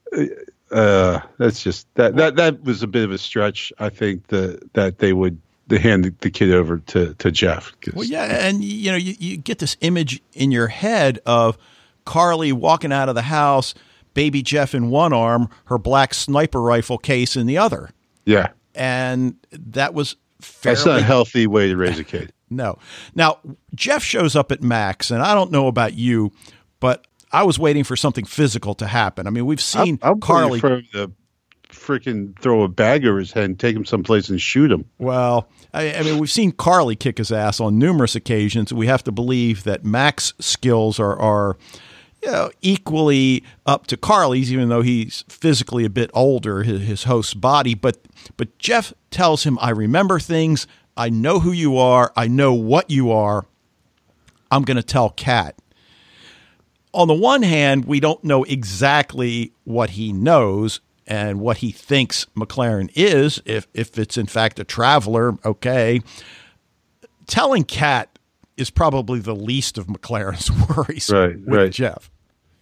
uh 0.71 1.19
that's 1.37 1.61
just 1.61 1.93
that 1.95 2.15
that 2.15 2.37
that 2.37 2.63
was 2.63 2.81
a 2.83 2.87
bit 2.87 3.03
of 3.03 3.11
a 3.11 3.17
stretch 3.17 3.73
I 3.77 3.89
think 3.89 4.27
that 4.27 4.73
that 4.73 4.99
they 4.99 5.11
would 5.11 5.41
hand 5.77 6.15
the 6.19 6.29
kid 6.29 6.51
over 6.51 6.79
to 6.79 7.13
to 7.15 7.31
Jeff. 7.31 7.73
Well, 7.93 8.05
yeah, 8.05 8.25
and 8.47 8.63
you 8.63 8.91
know, 8.91 8.97
you, 8.97 9.15
you 9.19 9.37
get 9.37 9.59
this 9.59 9.77
image 9.81 10.21
in 10.33 10.51
your 10.51 10.67
head 10.67 11.19
of 11.25 11.57
Carly 12.05 12.51
walking 12.51 12.91
out 12.91 13.09
of 13.09 13.15
the 13.15 13.21
house, 13.21 13.73
baby 14.13 14.41
Jeff 14.41 14.73
in 14.75 14.89
one 14.89 15.13
arm, 15.13 15.49
her 15.65 15.77
black 15.77 16.13
sniper 16.13 16.61
rifle 16.61 16.97
case 16.97 17.35
in 17.35 17.47
the 17.47 17.57
other. 17.57 17.89
Yeah, 18.25 18.49
and 18.75 19.35
that 19.51 19.93
was 19.93 20.15
fairly. 20.41 20.75
That's 20.75 20.85
not 20.85 20.99
a 20.99 21.03
healthy 21.03 21.47
way 21.47 21.69
to 21.69 21.77
raise 21.77 21.99
a 21.99 22.03
kid. 22.03 22.33
no. 22.49 22.77
Now, 23.15 23.39
Jeff 23.75 24.03
shows 24.03 24.35
up 24.35 24.51
at 24.51 24.61
Max, 24.61 25.11
and 25.11 25.21
I 25.21 25.33
don't 25.33 25.51
know 25.51 25.67
about 25.67 25.93
you, 25.93 26.31
but 26.79 27.05
I 27.31 27.43
was 27.43 27.57
waiting 27.57 27.83
for 27.83 27.95
something 27.95 28.25
physical 28.25 28.73
to 28.75 28.87
happen. 28.87 29.27
I 29.27 29.29
mean, 29.29 29.45
we've 29.45 29.61
seen 29.61 29.99
I'm, 30.01 30.13
I'm 30.13 30.19
Carly. 30.19 30.59
for 30.59 30.81
to 30.93 31.11
freaking 31.69 32.37
throw 32.39 32.63
a 32.63 32.67
bag 32.67 33.05
over 33.05 33.19
his 33.19 33.31
head 33.31 33.45
and 33.45 33.59
take 33.59 33.75
him 33.75 33.85
someplace 33.85 34.29
and 34.29 34.39
shoot 34.39 34.71
him. 34.71 34.85
Well, 34.97 35.49
I, 35.73 35.95
I, 35.95 36.03
mean, 36.03 36.19
we've 36.19 36.31
seen 36.31 36.51
Carly 36.51 36.95
kick 36.95 37.17
his 37.17 37.31
ass 37.31 37.59
on 37.59 37.79
numerous 37.79 38.15
occasions. 38.15 38.73
We 38.73 38.87
have 38.87 39.03
to 39.05 39.11
believe 39.11 39.63
that 39.63 39.83
Mac's 39.83 40.33
skills 40.39 40.99
are 40.99 41.17
are 41.19 41.57
you 42.23 42.31
know, 42.31 42.51
equally 42.61 43.43
up 43.65 43.87
to 43.87 43.97
Carly's, 43.97 44.51
even 44.51 44.69
though 44.69 44.81
he's 44.81 45.23
physically 45.27 45.85
a 45.85 45.89
bit 45.89 46.11
older, 46.13 46.63
his, 46.63 46.81
his 46.81 47.03
host's 47.05 47.33
body. 47.33 47.73
But 47.73 47.97
but 48.37 48.57
Jeff 48.57 48.93
tells 49.09 49.43
him, 49.43 49.57
"I 49.61 49.71
remember 49.71 50.19
things. 50.19 50.67
I 50.95 51.09
know 51.09 51.39
who 51.39 51.51
you 51.51 51.77
are. 51.77 52.11
I 52.15 52.27
know 52.27 52.53
what 52.53 52.89
you 52.91 53.11
are. 53.11 53.45
I'm 54.51 54.63
going 54.63 54.77
to 54.77 54.83
tell 54.83 55.09
Kat." 55.09 55.55
On 56.93 57.07
the 57.07 57.13
one 57.13 57.43
hand, 57.43 57.85
we 57.85 57.99
don't 57.99 58.23
know 58.23 58.43
exactly 58.43 59.53
what 59.63 59.91
he 59.91 60.11
knows 60.11 60.81
and 61.07 61.39
what 61.39 61.57
he 61.57 61.71
thinks 61.71 62.25
MacLaren 62.35 62.91
is, 62.95 63.41
if 63.45 63.67
if 63.73 63.97
it's 63.97 64.17
in 64.17 64.27
fact 64.27 64.59
a 64.59 64.63
traveler, 64.63 65.37
okay. 65.43 66.01
Telling 67.27 67.63
Kat 67.63 68.10
is 68.61 68.69
probably 68.69 69.19
the 69.19 69.35
least 69.35 69.77
of 69.77 69.87
MacLaren's 69.87 70.49
worries 70.77 71.09
right, 71.09 71.37
with 71.37 71.47
right. 71.47 71.71
Jeff. 71.71 72.09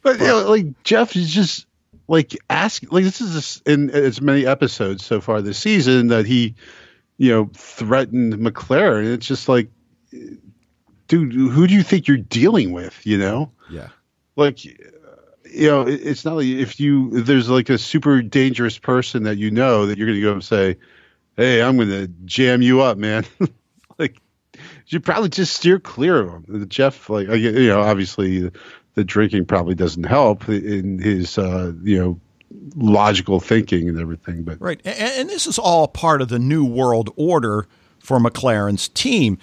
But, 0.02 0.20
you 0.20 0.26
know, 0.28 0.50
like 0.50 0.82
Jeff 0.84 1.16
is 1.16 1.30
just 1.30 1.68
like 2.08 2.36
ask 2.50 2.84
like 2.92 3.04
this 3.04 3.22
is 3.22 3.62
in 3.68 3.90
as 3.92 4.22
many 4.22 4.46
episodes 4.48 5.06
so 5.06 5.22
far 5.22 5.42
this 5.42 5.58
season 5.60 6.08
that 6.08 6.26
he, 6.26 6.56
you 7.18 7.30
know, 7.32 7.50
threatened 7.54 8.34
MacLaren. 8.36 9.14
It's 9.14 9.28
just 9.28 9.48
like, 9.50 9.70
dude, 11.08 11.34
who 11.34 11.68
do 11.68 11.74
you 11.74 11.84
think 11.84 12.08
you're 12.08 12.18
dealing 12.18 12.72
with? 12.72 13.06
You 13.06 13.18
know, 13.18 13.52
Yeah. 13.70 13.90
like 14.36 14.64
you 14.66 15.68
know, 15.68 15.82
it- 15.88 16.02
it's 16.06 16.26
not 16.26 16.36
like 16.38 16.46
if 16.48 16.80
you 16.80 17.16
if 17.18 17.26
there's 17.26 17.50
like 17.50 17.70
a 17.70 17.78
super 17.78 18.22
dangerous 18.22 18.78
person 18.78 19.24
that 19.24 19.38
you 19.38 19.52
know 19.52 19.86
that 19.88 19.98
you're 19.98 20.08
going 20.08 20.18
to 20.20 20.22
go 20.24 20.34
and 20.34 20.44
say, 20.44 20.78
"Hey, 21.36 21.62
I'm 21.62 21.76
going 21.76 21.90
to 21.90 22.08
jam 22.26 22.62
you 22.62 22.82
up, 22.82 22.98
man." 22.98 23.26
you 24.90 25.00
probably 25.00 25.30
just 25.30 25.54
steer 25.54 25.80
clear 25.80 26.20
of 26.20 26.46
him. 26.46 26.70
Jeff, 26.70 27.10
like 27.10 27.28
you 27.30 27.68
know, 27.68 27.82
obviously 27.82 28.52
the 28.96 29.04
drinking 29.04 29.46
probably 29.46 29.76
doesn't 29.76 30.04
help 30.04 30.50
in 30.50 31.00
his 31.00 31.38
uh, 31.38 31.72
you 31.84 32.00
know 32.00 32.20
logical 32.76 33.40
thinking 33.40 33.88
and 33.88 34.00
everything, 34.00 34.44
but 34.44 34.60
Right. 34.60 34.82
And, 34.84 34.98
and 34.98 35.30
this 35.30 35.48
is 35.48 35.60
all 35.60 35.88
part 35.88 36.22
of 36.22 36.30
the 36.30 36.40
new 36.40 36.66
world 36.66 37.12
order 37.16 37.68
for 38.00 38.20
MacLaren's 38.20 38.90
team. 38.90 39.38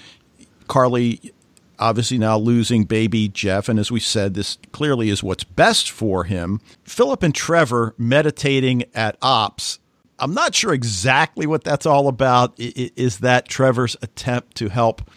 Carly 0.66 1.32
obviously 1.78 2.18
now 2.18 2.38
losing 2.38 2.84
baby 2.84 3.28
Jeff. 3.28 3.68
And 3.68 3.78
as 3.78 3.90
we 3.90 4.00
said, 4.00 4.34
this 4.34 4.58
clearly 4.72 5.10
is 5.10 5.22
what's 5.22 5.44
best 5.44 5.90
for 5.90 6.24
him. 6.24 6.60
Philip 6.84 7.22
and 7.22 7.34
Trevor 7.34 7.94
meditating 7.98 8.84
at 8.94 9.16
ops. 9.22 9.78
I'm 10.18 10.32
not 10.32 10.54
sure 10.54 10.72
exactly 10.72 11.46
what 11.46 11.62
that's 11.62 11.84
all 11.84 12.08
about. 12.08 12.54
Is 12.56 13.18
that 13.18 13.48
Trevor's 13.48 13.96
attempt 14.00 14.56
to 14.56 14.70
help 14.70 15.10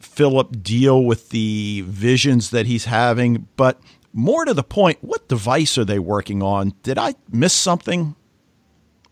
Philip 0.00 0.62
deal 0.62 1.04
with 1.04 1.30
the 1.30 1.84
visions 1.86 2.50
that 2.50 2.66
he's 2.66 2.84
having? 2.86 3.48
But 3.56 3.80
more 4.12 4.44
to 4.44 4.54
the 4.54 4.62
point, 4.62 4.98
what 5.02 5.28
device 5.28 5.76
are 5.78 5.84
they 5.84 5.98
working 5.98 6.42
on? 6.42 6.72
Did 6.82 6.98
I 6.98 7.14
miss 7.30 7.52
something? 7.52 8.16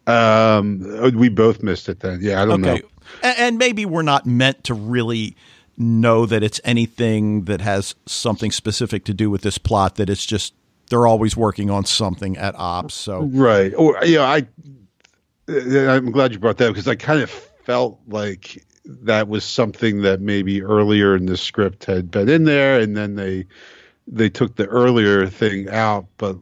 um, 0.06 1.14
we 1.14 1.28
both 1.28 1.62
missed 1.62 1.88
it 1.88 2.00
then. 2.00 2.18
Yeah, 2.20 2.42
I 2.42 2.46
don't 2.46 2.60
know. 2.60 2.78
And 3.22 3.58
maybe 3.58 3.86
we're 3.86 4.02
not 4.02 4.26
meant 4.26 4.64
to 4.64 4.74
really 4.74 5.36
know 5.76 6.26
that 6.26 6.42
it's 6.42 6.60
anything 6.64 7.44
that 7.44 7.60
has 7.60 7.94
something 8.06 8.50
specific 8.50 9.04
to 9.06 9.14
do 9.14 9.30
with 9.30 9.42
this 9.42 9.58
plot, 9.58 9.96
that 9.96 10.08
it's 10.10 10.24
just 10.26 10.54
they're 10.90 11.06
always 11.06 11.36
working 11.36 11.70
on 11.70 11.84
something 11.84 12.36
at 12.36 12.54
ops. 12.56 12.94
So, 12.94 13.22
Right. 13.32 13.72
Or 13.74 14.02
you 14.04 14.16
know, 14.16 14.24
I 14.24 14.46
I'm 15.48 16.10
glad 16.10 16.32
you 16.32 16.38
brought 16.38 16.58
that 16.58 16.68
up 16.68 16.74
because 16.74 16.88
I 16.88 16.94
kind 16.94 17.22
of 17.22 17.30
felt 17.30 17.98
like 18.06 18.64
that 18.84 19.28
was 19.28 19.44
something 19.44 20.02
that 20.02 20.20
maybe 20.20 20.62
earlier 20.62 21.16
in 21.16 21.26
the 21.26 21.36
script 21.36 21.84
had 21.84 22.10
been 22.10 22.28
in 22.28 22.44
there, 22.44 22.80
and 22.80 22.96
then 22.96 23.14
they 23.14 23.46
they 24.06 24.28
took 24.28 24.56
the 24.56 24.66
earlier 24.66 25.26
thing 25.26 25.68
out, 25.70 26.06
but 26.18 26.36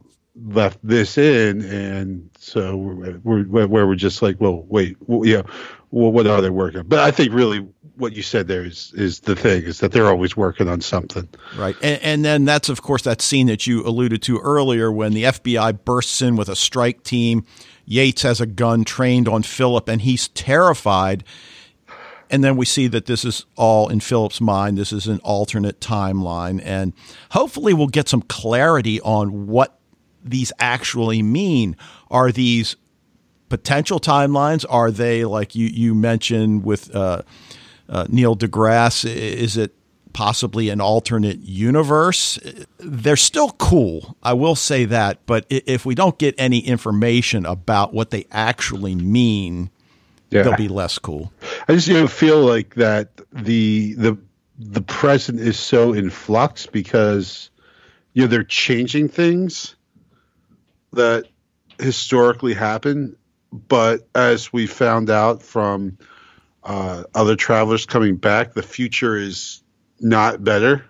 left 0.47 0.79
this 0.83 1.17
in, 1.17 1.61
and 1.61 2.29
so 2.37 2.75
we're, 2.75 3.19
we're 3.23 3.67
where 3.67 3.87
we're 3.87 3.95
just 3.95 4.21
like, 4.21 4.39
well, 4.39 4.65
wait, 4.67 4.97
well, 5.07 5.25
yeah, 5.27 5.43
well, 5.91 6.11
what 6.11 6.27
are 6.27 6.41
they 6.41 6.49
working? 6.49 6.79
on? 6.81 6.87
But 6.87 6.99
I 6.99 7.11
think 7.11 7.33
really 7.33 7.67
what 7.95 8.13
you 8.13 8.23
said 8.23 8.47
there 8.47 8.65
is 8.65 8.91
is 8.95 9.21
the 9.21 9.35
thing 9.35 9.63
is 9.63 9.79
that 9.79 9.91
they're 9.91 10.07
always 10.07 10.35
working 10.35 10.67
on 10.67 10.81
something. 10.81 11.27
right. 11.55 11.75
And, 11.81 12.01
and 12.01 12.25
then 12.25 12.45
that's, 12.45 12.69
of 12.69 12.81
course, 12.81 13.03
that 13.03 13.21
scene 13.21 13.47
that 13.47 13.67
you 13.67 13.85
alluded 13.85 14.21
to 14.23 14.39
earlier 14.39 14.91
when 14.91 15.13
the 15.13 15.23
FBI 15.23 15.85
bursts 15.85 16.21
in 16.21 16.35
with 16.35 16.49
a 16.49 16.55
strike 16.55 17.03
team. 17.03 17.45
Yates 17.85 18.21
has 18.21 18.39
a 18.39 18.45
gun 18.45 18.83
trained 18.85 19.27
on 19.27 19.43
Philip, 19.43 19.87
and 19.89 20.01
he's 20.01 20.29
terrified. 20.29 21.23
And 22.33 22.43
then 22.43 22.57
we 22.57 22.65
see 22.65 22.87
that 22.87 23.05
this 23.05 23.23
is 23.23 23.45
all 23.55 23.89
in 23.89 23.99
Philip's 23.99 24.41
mind. 24.41 24.75
This 24.75 24.91
is 24.91 25.05
an 25.05 25.19
alternate 25.19 25.79
timeline. 25.79 26.59
And 26.65 26.93
hopefully, 27.29 27.75
we'll 27.75 27.85
get 27.85 28.09
some 28.09 28.23
clarity 28.23 28.99
on 29.01 29.45
what 29.45 29.79
these 30.23 30.51
actually 30.57 31.21
mean. 31.21 31.77
Are 32.09 32.31
these 32.31 32.75
potential 33.49 33.99
timelines? 33.99 34.65
Are 34.67 34.89
they, 34.89 35.25
like 35.25 35.53
you, 35.53 35.67
you 35.67 35.93
mentioned 35.93 36.65
with 36.65 36.95
uh, 36.95 37.21
uh, 37.87 38.07
Neil 38.09 38.35
deGrasse, 38.35 39.15
is 39.15 39.55
it 39.55 39.75
possibly 40.13 40.69
an 40.69 40.81
alternate 40.81 41.41
universe? 41.41 42.39
They're 42.79 43.15
still 43.15 43.51
cool. 43.51 44.17
I 44.23 44.33
will 44.33 44.55
say 44.55 44.85
that. 44.85 45.23
But 45.27 45.45
if 45.51 45.85
we 45.85 45.93
don't 45.93 46.17
get 46.17 46.33
any 46.39 46.61
information 46.61 47.45
about 47.45 47.93
what 47.93 48.09
they 48.09 48.25
actually 48.31 48.95
mean, 48.95 49.69
Yeah. 50.33 50.43
they'll 50.43 50.55
be 50.55 50.67
less 50.67 50.97
cool. 50.97 51.31
I 51.67 51.73
just 51.73 51.87
you 51.87 51.93
know 51.93 52.07
feel 52.07 52.41
like 52.41 52.75
that 52.75 53.09
the 53.31 53.93
the 53.93 54.17
the 54.57 54.81
present 54.81 55.39
is 55.39 55.59
so 55.59 55.93
in 55.93 56.09
flux 56.09 56.65
because 56.65 57.49
you 58.13 58.23
know 58.23 58.27
they're 58.27 58.43
changing 58.43 59.09
things 59.09 59.75
that 60.93 61.25
historically 61.79 62.53
happen, 62.53 63.15
but 63.51 64.07
as 64.15 64.53
we 64.53 64.67
found 64.67 65.09
out 65.09 65.41
from 65.41 65.97
uh, 66.63 67.03
other 67.13 67.35
travelers 67.35 67.85
coming 67.85 68.15
back, 68.15 68.53
the 68.53 68.63
future 68.63 69.15
is 69.15 69.63
not 69.99 70.43
better. 70.43 70.85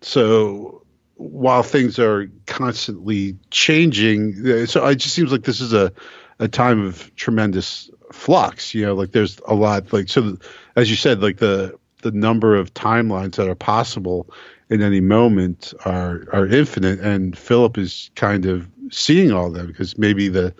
So 0.00 0.82
while 1.16 1.62
things 1.62 1.98
are 1.98 2.30
constantly 2.46 3.36
changing, 3.50 4.66
so 4.66 4.84
it 4.86 4.96
just 4.96 5.14
seems 5.14 5.30
like 5.30 5.44
this 5.44 5.60
is 5.60 5.72
a 5.72 5.92
a 6.38 6.48
time 6.48 6.84
of 6.84 7.14
tremendous 7.14 7.88
flux. 8.12 8.74
You 8.74 8.86
know, 8.86 8.94
like 8.94 9.12
there's 9.12 9.40
a 9.46 9.54
lot 9.54 9.92
like 9.92 10.08
so. 10.08 10.36
As 10.76 10.90
you 10.90 10.96
said, 10.96 11.22
like 11.22 11.38
the 11.38 11.78
the 12.02 12.12
number 12.12 12.56
of 12.56 12.74
timelines 12.74 13.36
that 13.36 13.48
are 13.48 13.54
possible 13.54 14.28
in 14.70 14.82
any 14.82 15.00
moment 15.00 15.74
are 15.84 16.24
are 16.32 16.46
infinite, 16.46 17.00
and 17.00 17.36
Philip 17.36 17.78
is 17.78 18.10
kind 18.14 18.46
of 18.46 18.68
seeing 18.90 19.32
all 19.32 19.46
of 19.46 19.54
them 19.54 19.66
because 19.66 19.96
maybe 19.98 20.28
the 20.28 20.54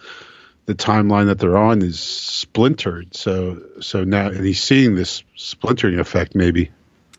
the 0.67 0.75
timeline 0.75 1.27
that 1.27 1.39
they're 1.39 1.57
on 1.57 1.83
is 1.83 1.99
splintered. 1.99 3.15
So 3.15 3.63
so 3.81 4.05
now 4.05 4.29
and 4.29 4.45
he's 4.45 4.63
seeing 4.63 4.95
this 4.95 5.23
splintering 5.37 5.99
effect 5.99 6.35
maybe. 6.35 6.71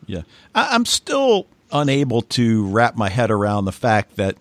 Yeah. 0.06 0.22
I, 0.54 0.74
I'm 0.74 0.84
still 0.86 1.46
unable 1.72 2.22
to 2.22 2.66
wrap 2.66 2.96
my 2.96 3.08
head 3.08 3.30
around 3.30 3.64
the 3.64 3.72
fact 3.72 4.16
that 4.16 4.36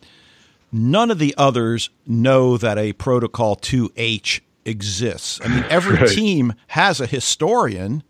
none 0.72 1.12
of 1.12 1.20
the 1.20 1.34
others 1.38 1.90
know 2.06 2.58
that 2.58 2.78
a 2.78 2.94
Protocol 2.94 3.56
2H 3.56 4.42
exists. 4.66 5.40
I 5.44 5.48
mean, 5.48 5.66
every 5.70 5.96
Right. 6.00 6.10
team 6.10 6.54
has 6.68 7.00
a 7.02 7.06
historian 7.06 8.04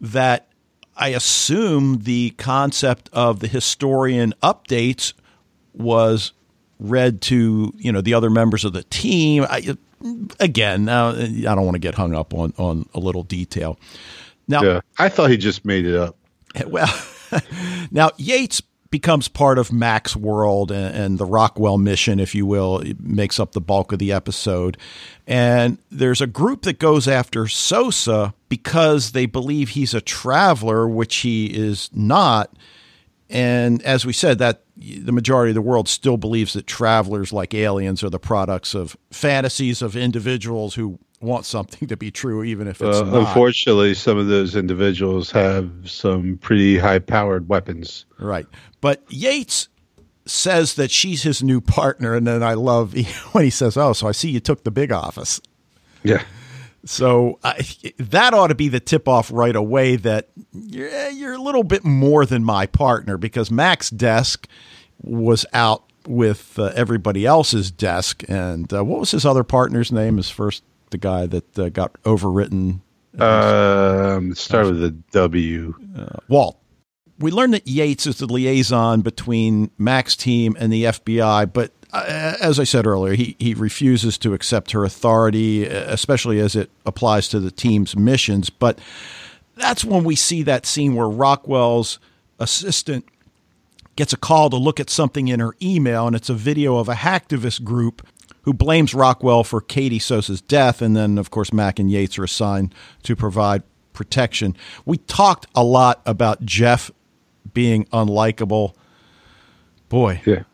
that 0.00 0.48
I 0.96 1.08
assume 1.08 2.00
the 2.04 2.30
concept 2.38 3.10
of 3.12 3.40
the 3.40 3.48
historian 3.48 4.34
updates 4.42 5.12
was 5.74 6.32
read 6.78 7.20
to, 7.22 7.72
you 7.76 7.92
know, 7.92 8.00
the 8.00 8.14
other 8.14 8.30
members 8.30 8.64
of 8.64 8.72
the 8.72 8.82
team. 8.84 9.44
I, 9.48 9.76
again, 10.40 10.84
now 10.84 11.08
I 11.10 11.14
don't 11.54 11.64
want 11.64 11.74
to 11.74 11.78
get 11.80 11.94
hung 11.94 12.14
up 12.14 12.32
on, 12.34 12.52
on 12.58 12.88
a 12.94 12.98
little 13.00 13.22
detail. 13.22 13.78
Now, 14.48 14.62
Yeah, 14.62 14.80
I 14.98 15.08
thought 15.08 15.30
he 15.30 15.36
just 15.36 15.64
made 15.64 15.86
it 15.86 15.96
up. 15.96 16.16
well, 16.66 16.88
now 17.90 18.10
Yates 18.16 18.60
becomes 18.90 19.28
part 19.28 19.58
of 19.58 19.72
Mac's 19.72 20.16
world 20.16 20.70
and, 20.70 20.94
and 20.94 21.18
the 21.18 21.24
Rockwell 21.24 21.78
mission, 21.78 22.20
if 22.20 22.34
you 22.34 22.46
will, 22.46 22.78
it 22.78 23.00
makes 23.00 23.40
up 23.40 23.52
the 23.52 23.60
bulk 23.60 23.92
of 23.92 23.98
the 23.98 24.12
episode. 24.12 24.76
And 25.26 25.78
there's 25.90 26.20
a 26.20 26.26
group 26.26 26.62
that 26.62 26.78
goes 26.78 27.08
after 27.08 27.48
Sosa 27.48 28.34
because 28.48 29.12
they 29.12 29.26
believe 29.26 29.70
he's 29.70 29.94
a 29.94 30.00
traveler, 30.00 30.88
which 30.88 31.16
he 31.16 31.46
is 31.46 31.90
not. 31.92 32.56
And 33.28 33.82
as 33.82 34.06
we 34.06 34.12
said, 34.12 34.38
that 34.38 34.62
the 34.76 35.12
majority 35.12 35.50
of 35.50 35.56
the 35.56 35.62
world 35.62 35.88
still 35.88 36.16
believes 36.16 36.52
that 36.52 36.66
travelers 36.66 37.32
like 37.32 37.54
aliens 37.54 38.04
are 38.04 38.10
the 38.10 38.18
products 38.18 38.74
of 38.74 38.96
fantasies 39.10 39.82
of 39.82 39.96
individuals 39.96 40.74
who 40.74 40.98
want 41.20 41.46
something 41.46 41.88
to 41.88 41.96
be 41.96 42.10
true, 42.10 42.42
even 42.44 42.68
if 42.68 42.80
it's 42.80 42.98
uh, 42.98 43.04
not. 43.04 43.28
Unfortunately, 43.28 43.94
some 43.94 44.18
of 44.18 44.28
those 44.28 44.56
individuals 44.56 45.30
have 45.30 45.70
some 45.84 46.38
pretty 46.38 46.78
high 46.78 46.98
powered 46.98 47.48
weapons. 47.48 48.06
Right. 48.18 48.46
But 48.80 49.02
Yates 49.08 49.68
says 50.26 50.74
that 50.74 50.90
she's 50.90 51.22
his 51.22 51.42
new 51.42 51.60
partner. 51.60 52.14
And 52.14 52.26
then 52.26 52.42
I 52.42 52.54
love 52.54 52.94
when 53.32 53.44
he 53.44 53.50
says, 53.50 53.76
Oh, 53.76 53.92
so 53.92 54.08
I 54.08 54.12
see 54.12 54.30
you 54.30 54.40
took 54.40 54.64
the 54.64 54.70
big 54.70 54.92
office. 54.92 55.40
Yeah. 56.02 56.22
So 56.84 57.40
uh, 57.42 57.54
that 57.98 58.32
ought 58.32 58.48
to 58.48 58.54
be 58.54 58.68
the 58.68 58.78
tip 58.78 59.08
off 59.08 59.30
right 59.32 59.56
away 59.56 59.96
that 59.96 60.28
you're, 60.52 61.08
you're 61.10 61.32
a 61.32 61.40
little 61.40 61.64
bit 61.64 61.84
more 61.84 62.24
than 62.24 62.44
my 62.44 62.66
partner 62.66 63.16
because 63.18 63.50
Mac's 63.50 63.90
desk 63.90 64.46
was 65.02 65.44
out 65.52 65.82
with 66.06 66.56
uh, 66.58 66.70
everybody 66.76 67.26
else's 67.26 67.72
desk. 67.72 68.22
And 68.28 68.72
uh, 68.72 68.84
what 68.84 69.00
was 69.00 69.10
his 69.10 69.26
other 69.26 69.42
partner's 69.42 69.90
name? 69.90 70.16
His 70.16 70.30
first, 70.30 70.62
the 70.90 70.98
guy 70.98 71.26
that 71.26 71.58
uh, 71.58 71.68
got 71.68 72.00
overwritten. 72.02 72.80
Um, 73.18 74.34
start 74.34 74.66
with 74.66 74.82
a 74.84 74.90
W. 74.90 75.74
Uh, 75.96 76.18
Walt. 76.28 76.58
We 77.18 77.30
learned 77.30 77.54
that 77.54 77.66
Yates 77.66 78.06
is 78.06 78.18
the 78.18 78.26
liaison 78.26 79.00
between 79.00 79.70
Mac's 79.78 80.16
team 80.16 80.54
and 80.58 80.70
the 80.70 80.84
FBI, 80.84 81.50
but 81.50 81.72
uh, 81.92 82.36
as 82.40 82.60
I 82.60 82.64
said 82.64 82.86
earlier, 82.86 83.14
he, 83.14 83.36
he 83.38 83.54
refuses 83.54 84.18
to 84.18 84.34
accept 84.34 84.72
her 84.72 84.84
authority, 84.84 85.64
especially 85.64 86.40
as 86.40 86.54
it 86.54 86.70
applies 86.84 87.28
to 87.28 87.40
the 87.40 87.50
team's 87.50 87.96
missions. 87.96 88.50
But 88.50 88.78
that's 89.56 89.84
when 89.84 90.04
we 90.04 90.14
see 90.14 90.42
that 90.42 90.66
scene 90.66 90.94
where 90.94 91.08
Rockwell's 91.08 91.98
assistant 92.38 93.06
gets 93.96 94.12
a 94.12 94.18
call 94.18 94.50
to 94.50 94.56
look 94.56 94.78
at 94.78 94.90
something 94.90 95.28
in 95.28 95.40
her 95.40 95.54
email, 95.62 96.06
and 96.06 96.14
it's 96.14 96.28
a 96.28 96.34
video 96.34 96.76
of 96.76 96.88
a 96.88 96.94
hacktivist 96.94 97.64
group 97.64 98.06
who 98.46 98.54
blames 98.54 98.94
Rockwell 98.94 99.44
for 99.44 99.60
Katie 99.60 99.98
Sosa's 99.98 100.40
death. 100.40 100.80
And 100.80 100.96
then, 100.96 101.18
of 101.18 101.30
course, 101.30 101.52
Mac 101.52 101.78
and 101.78 101.90
Yates 101.90 102.18
are 102.18 102.24
assigned 102.24 102.74
to 103.02 103.14
provide 103.14 103.62
protection. 103.92 104.56
We 104.86 104.96
talked 104.96 105.46
a 105.54 105.62
lot 105.62 106.00
about 106.06 106.42
Jeff 106.46 106.90
being 107.52 107.84
unlikable. 107.86 108.74
Boy. 109.90 110.22
Yeah 110.24 110.44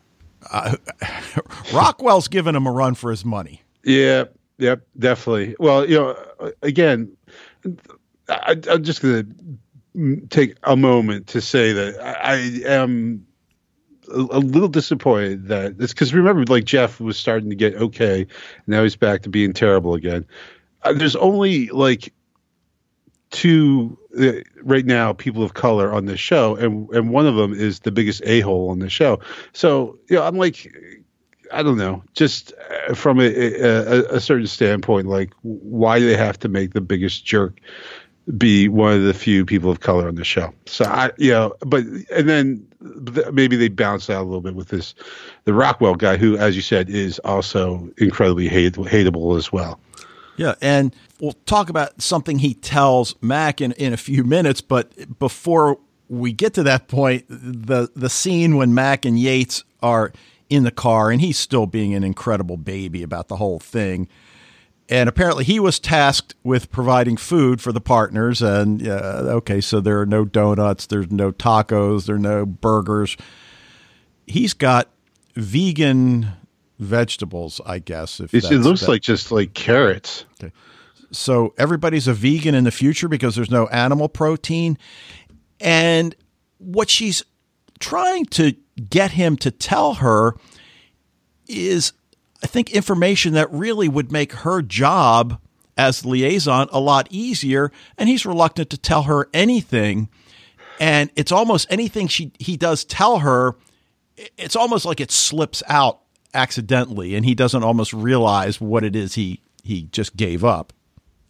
uh, 0.50 0.76
Rockwell's 1.72 2.28
giving 2.28 2.54
him 2.54 2.66
a 2.66 2.72
run 2.72 2.94
for 2.94 3.10
his 3.10 3.24
money. 3.24 3.62
Yeah, 3.84 4.24
yep, 4.58 4.86
definitely. 4.98 5.56
Well, 5.58 5.88
you 5.88 5.98
know, 5.98 6.52
again, 6.62 7.16
I, 8.28 8.56
am 8.68 8.82
just 8.82 9.02
going 9.02 9.34
to 9.94 10.26
take 10.28 10.56
a 10.62 10.76
moment 10.76 11.28
to 11.28 11.40
say 11.40 11.72
that 11.72 12.00
I, 12.00 12.34
I 12.34 12.72
am 12.74 13.26
a, 14.08 14.20
a, 14.20 14.40
little 14.40 14.68
disappointed 14.68 15.48
that 15.48 15.74
it's 15.78 15.92
because 15.92 16.14
remember, 16.14 16.44
like 16.44 16.64
Jeff 16.64 17.00
was 17.00 17.16
starting 17.16 17.50
to 17.50 17.56
get 17.56 17.74
okay, 17.76 18.26
now 18.66 18.82
he's 18.82 18.96
back 18.96 19.22
to 19.22 19.28
being 19.28 19.52
terrible 19.52 19.94
again. 19.94 20.26
Uh, 20.82 20.92
there's 20.92 21.16
only 21.16 21.68
like 21.68 22.12
two 23.30 23.98
uh, 24.18 24.32
right 24.62 24.84
now 24.84 25.12
people 25.12 25.42
of 25.42 25.54
color 25.54 25.92
on 25.92 26.06
this 26.06 26.20
show, 26.20 26.56
and 26.56 26.88
and 26.90 27.10
one 27.10 27.26
of 27.26 27.34
them 27.36 27.52
is 27.52 27.80
the 27.80 27.92
biggest 27.92 28.22
a 28.24 28.40
hole 28.40 28.70
on 28.70 28.78
the 28.78 28.90
show. 28.90 29.20
So 29.52 29.98
you 30.08 30.16
know, 30.16 30.24
I'm 30.24 30.36
like, 30.36 30.72
I 31.52 31.62
don't 31.62 31.78
know, 31.78 32.02
just 32.14 32.52
uh, 32.88 32.94
from 32.94 33.20
a, 33.20 33.24
a, 33.24 34.16
a 34.16 34.20
certain 34.20 34.46
standpoint, 34.46 35.06
like 35.06 35.32
why 35.42 35.98
do 35.98 36.06
they 36.06 36.16
have 36.16 36.38
to 36.40 36.48
make 36.48 36.72
the 36.72 36.80
biggest 36.80 37.24
jerk? 37.24 37.60
Be 38.36 38.68
one 38.68 38.92
of 38.94 39.02
the 39.02 39.14
few 39.14 39.44
people 39.44 39.70
of 39.70 39.80
color 39.80 40.08
on 40.08 40.14
the 40.14 40.24
show. 40.24 40.52
So 40.66 40.84
I, 40.84 41.10
you 41.18 41.32
know, 41.32 41.54
but 41.60 41.84
and 42.14 42.28
then 42.28 42.66
maybe 43.32 43.56
they 43.56 43.68
bounce 43.68 44.08
out 44.10 44.22
a 44.22 44.24
little 44.24 44.40
bit 44.40 44.54
with 44.54 44.68
this, 44.68 44.94
the 45.44 45.54
Rockwell 45.54 45.94
guy, 45.96 46.16
who, 46.16 46.36
as 46.36 46.54
you 46.56 46.62
said, 46.62 46.88
is 46.88 47.18
also 47.20 47.90
incredibly 47.98 48.48
hate, 48.48 48.74
hateable 48.74 49.36
as 49.36 49.52
well. 49.52 49.80
Yeah, 50.36 50.54
and 50.62 50.94
we'll 51.20 51.36
talk 51.46 51.68
about 51.68 52.00
something 52.00 52.38
he 52.38 52.54
tells 52.54 53.14
Mac 53.20 53.60
in, 53.60 53.72
in 53.72 53.92
a 53.92 53.98
few 53.98 54.24
minutes, 54.24 54.60
but 54.60 55.18
before 55.18 55.78
we 56.08 56.32
get 56.32 56.54
to 56.54 56.62
that 56.62 56.88
point, 56.88 57.24
the 57.28 57.88
the 57.94 58.08
scene 58.08 58.56
when 58.56 58.74
Mac 58.74 59.04
and 59.04 59.18
Yates 59.18 59.64
are 59.82 60.12
in 60.48 60.64
the 60.64 60.70
car 60.70 61.10
and 61.10 61.20
he's 61.20 61.38
still 61.38 61.66
being 61.66 61.94
an 61.94 62.04
incredible 62.04 62.58
baby 62.58 63.02
about 63.02 63.28
the 63.28 63.36
whole 63.36 63.58
thing. 63.58 64.08
And 64.92 65.08
apparently 65.08 65.44
he 65.44 65.58
was 65.58 65.78
tasked 65.78 66.34
with 66.44 66.70
providing 66.70 67.16
food 67.16 67.62
for 67.62 67.72
the 67.72 67.80
partners 67.80 68.42
and 68.42 68.86
uh, 68.86 69.22
okay, 69.38 69.62
so 69.62 69.80
there 69.80 69.98
are 70.02 70.06
no 70.06 70.26
donuts, 70.26 70.84
there's 70.84 71.10
no 71.10 71.32
tacos, 71.32 72.04
there 72.04 72.16
are 72.16 72.18
no 72.18 72.44
burgers. 72.44 73.16
He's 74.26 74.52
got 74.52 74.90
vegan 75.34 76.32
vegetables, 76.78 77.58
I 77.64 77.78
guess. 77.78 78.20
If 78.20 78.34
it 78.34 78.44
looks 78.50 78.82
that. 78.82 78.88
like 78.88 79.00
just 79.00 79.32
like 79.32 79.54
carrots. 79.54 80.26
Okay. 80.38 80.52
So 81.10 81.54
everybody's 81.56 82.06
a 82.06 82.12
vegan 82.12 82.54
in 82.54 82.64
the 82.64 82.70
future 82.70 83.08
because 83.08 83.34
there's 83.34 83.50
no 83.50 83.68
animal 83.68 84.10
protein. 84.10 84.76
And 85.58 86.14
what 86.58 86.90
she's 86.90 87.24
trying 87.80 88.26
to 88.26 88.54
get 88.90 89.12
him 89.12 89.38
to 89.38 89.50
tell 89.50 89.94
her 89.94 90.36
is, 91.48 91.94
I 92.42 92.46
think, 92.46 92.72
information 92.72 93.34
that 93.34 93.50
really 93.52 93.88
would 93.88 94.10
make 94.10 94.32
her 94.32 94.62
job 94.62 95.40
as 95.76 96.04
liaison 96.04 96.68
a 96.72 96.80
lot 96.80 97.08
easier. 97.10 97.72
And 97.96 98.08
he's 98.08 98.26
reluctant 98.26 98.70
to 98.70 98.78
tell 98.78 99.04
her 99.04 99.28
anything. 99.32 100.08
And 100.80 101.10
it's 101.16 101.32
almost 101.32 101.66
anything 101.70 102.08
she 102.08 102.32
he 102.38 102.56
does 102.56 102.84
tell 102.84 103.20
her, 103.20 103.56
it's 104.36 104.56
almost 104.56 104.84
like 104.84 105.00
it 105.00 105.10
slips 105.10 105.62
out 105.68 106.00
accidentally, 106.34 107.14
and 107.14 107.24
he 107.24 107.34
doesn't 107.34 107.62
almost 107.62 107.92
realize 107.92 108.60
what 108.60 108.84
it 108.84 108.96
is 108.96 109.14
he 109.14 109.40
he 109.62 109.84
just 109.92 110.16
gave 110.16 110.44
up. 110.44 110.72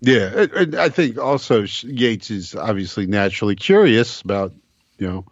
Yeah, 0.01 0.47
and 0.55 0.75
I 0.75 0.89
think 0.89 1.19
also 1.19 1.65
Yates 1.83 2.31
is 2.31 2.55
obviously 2.55 3.07
naturally 3.07 3.55
curious 3.55 4.21
about 4.23 4.53
you 4.99 5.09
know 5.09 5.25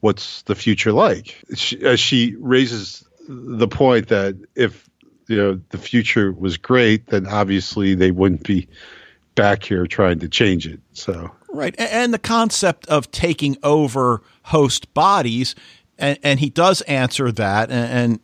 what's 0.00 0.42
the 0.42 0.54
future 0.54 0.92
like. 0.92 1.42
She, 1.54 1.76
as 1.78 1.84
uh, 1.84 1.96
she 1.96 2.36
raises 2.38 3.04
the 3.28 3.68
point 3.68 4.08
that 4.08 4.36
if 4.54 4.83
you 5.26 5.36
know 5.36 5.60
the 5.70 5.78
future 5.78 6.32
was 6.32 6.56
great, 6.56 7.06
then 7.06 7.26
obviously 7.26 7.94
they 7.94 8.10
wouldn't 8.10 8.44
be 8.44 8.68
back 9.34 9.64
here 9.64 9.86
trying 9.86 10.18
to 10.20 10.28
change 10.28 10.66
it. 10.66 10.80
So 10.92 11.30
right, 11.48 11.74
and 11.78 12.12
the 12.12 12.18
concept 12.18 12.86
of 12.86 13.10
taking 13.10 13.56
over 13.62 14.22
host 14.44 14.92
bodies, 14.94 15.54
and, 15.98 16.18
and 16.22 16.40
he 16.40 16.50
does 16.50 16.80
answer 16.82 17.32
that, 17.32 17.70
and, 17.70 17.92
and 17.92 18.20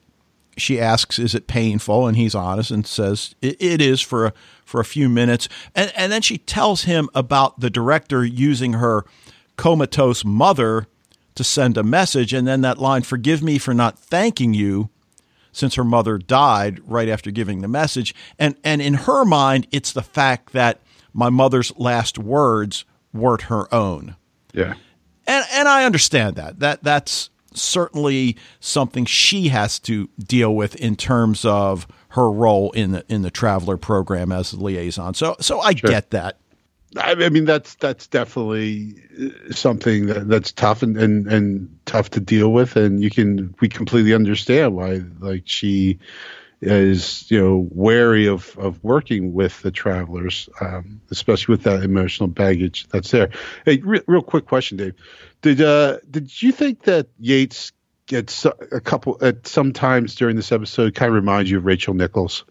she 0.57 0.81
asks, 0.81 1.19
"Is 1.19 1.35
it 1.35 1.47
painful?" 1.47 2.07
And 2.07 2.17
he's 2.17 2.35
honest 2.35 2.71
and 2.71 2.87
says, 2.87 3.35
"It, 3.41 3.57
it 3.61 3.81
is 3.81 4.01
for 4.01 4.27
a, 4.27 4.33
for 4.65 4.81
a 4.81 4.85
few 4.85 5.09
minutes." 5.09 5.49
And 5.75 5.93
and 5.97 6.13
then 6.13 6.23
she 6.23 6.39
tells 6.39 6.83
him 6.83 7.09
about 7.15 7.61
the 7.61 7.71
director 7.71 8.25
using 8.25 8.75
her 8.75 9.05
comatose 9.57 10.25
mother 10.25 10.87
to 11.35 11.45
send 11.45 11.77
a 11.77 11.83
message, 11.83 12.33
and 12.33 12.47
then 12.47 12.61
that 12.61 12.79
line, 12.79 13.03
"Forgive 13.03 13.43
me 13.43 13.59
for 13.59 13.75
not 13.75 13.99
thanking 13.99 14.55
you." 14.55 14.91
Since 15.53 15.75
her 15.75 15.85
mother 15.85 16.19
died 16.19 16.81
right 16.87 17.09
after 17.09 17.31
giving 17.31 17.61
the 17.61 17.69
message. 17.69 18.15
And, 18.39 18.57
and 18.63 18.81
in 18.81 18.95
her 18.95 19.25
mind, 19.25 19.67
it's 19.73 19.93
the 19.93 20.03
fact 20.03 20.53
that 20.53 20.81
my 21.13 21.29
mother's 21.29 21.77
last 21.77 22.19
words 22.19 22.85
weren't 23.13 23.43
her 23.43 23.73
own. 23.75 24.17
Yeah. 24.53 24.75
And, 25.27 25.45
and 25.53 25.69
I 25.69 25.85
understand 25.85 26.37
that. 26.37 26.61
That 26.61 26.83
that's 26.83 27.31
certainly 27.53 28.37
something 28.61 29.05
she 29.05 29.49
has 29.49 29.79
to 29.81 30.09
deal 30.19 30.55
with 30.55 30.77
in 30.77 30.97
terms 30.97 31.45
of 31.45 31.87
her 32.11 32.31
role 32.31 32.71
in 32.73 32.93
the 32.93 33.05
in 33.09 33.23
the 33.23 33.31
traveler 33.31 33.77
program 33.77 34.33
as 34.33 34.53
a 34.53 34.57
liaison. 34.61 35.15
So 35.15 35.37
so 35.41 35.61
I 35.61 35.75
sure. 35.75 35.91
get 35.91 36.11
that. 36.11 36.39
I 36.97 37.29
mean 37.29 37.45
that's 37.45 37.77
that's 37.77 38.09
definitely 38.09 38.95
uh, 39.21 39.53
something 39.53 40.07
that, 40.07 40.29
that's 40.29 40.51
tough 40.51 40.83
and, 40.83 40.97
and, 40.97 41.27
and 41.29 41.79
tough 41.87 42.11
to 42.11 42.21
deal 42.21 42.53
with, 42.53 42.77
and 42.77 43.01
you 43.01 43.11
can 43.11 43.55
we 43.61 43.69
completely 43.69 44.13
understand 44.13 44.75
why 44.75 45.03
like 45.21 45.43
she 45.45 46.01
is 46.61 47.31
you 47.31 47.41
know 47.41 47.69
wary 47.71 48.27
of 48.27 48.57
of 48.59 48.83
working 48.83 49.33
with 49.33 49.63
the 49.63 49.71
travelers, 49.71 50.49
um, 50.61 51.01
especially 51.11 51.53
with 51.53 51.63
that 51.63 51.83
emotional 51.83 52.29
baggage 52.29 52.87
that's 52.89 53.13
there. 53.13 53.31
Hey, 53.65 53.79
re- 53.79 54.03
real 54.07 54.23
quick 54.23 54.47
question, 54.47 54.77
Dave. 54.77 54.95
Did 55.43 55.61
uh 55.61 55.99
did 56.11 56.43
you 56.43 56.51
think 56.51 56.83
that 56.83 57.07
Yates 57.19 57.73
gets 58.07 58.45
a 58.45 58.81
couple 58.81 59.17
at 59.23 59.47
sometimes 59.47 60.17
during 60.17 60.35
this 60.35 60.51
episode 60.51 60.97
kind 60.97 61.11
of 61.11 61.15
reminds 61.15 61.51
you 61.51 61.59
of 61.59 61.65
Rachel 61.65 61.95
Nichols? 61.95 62.45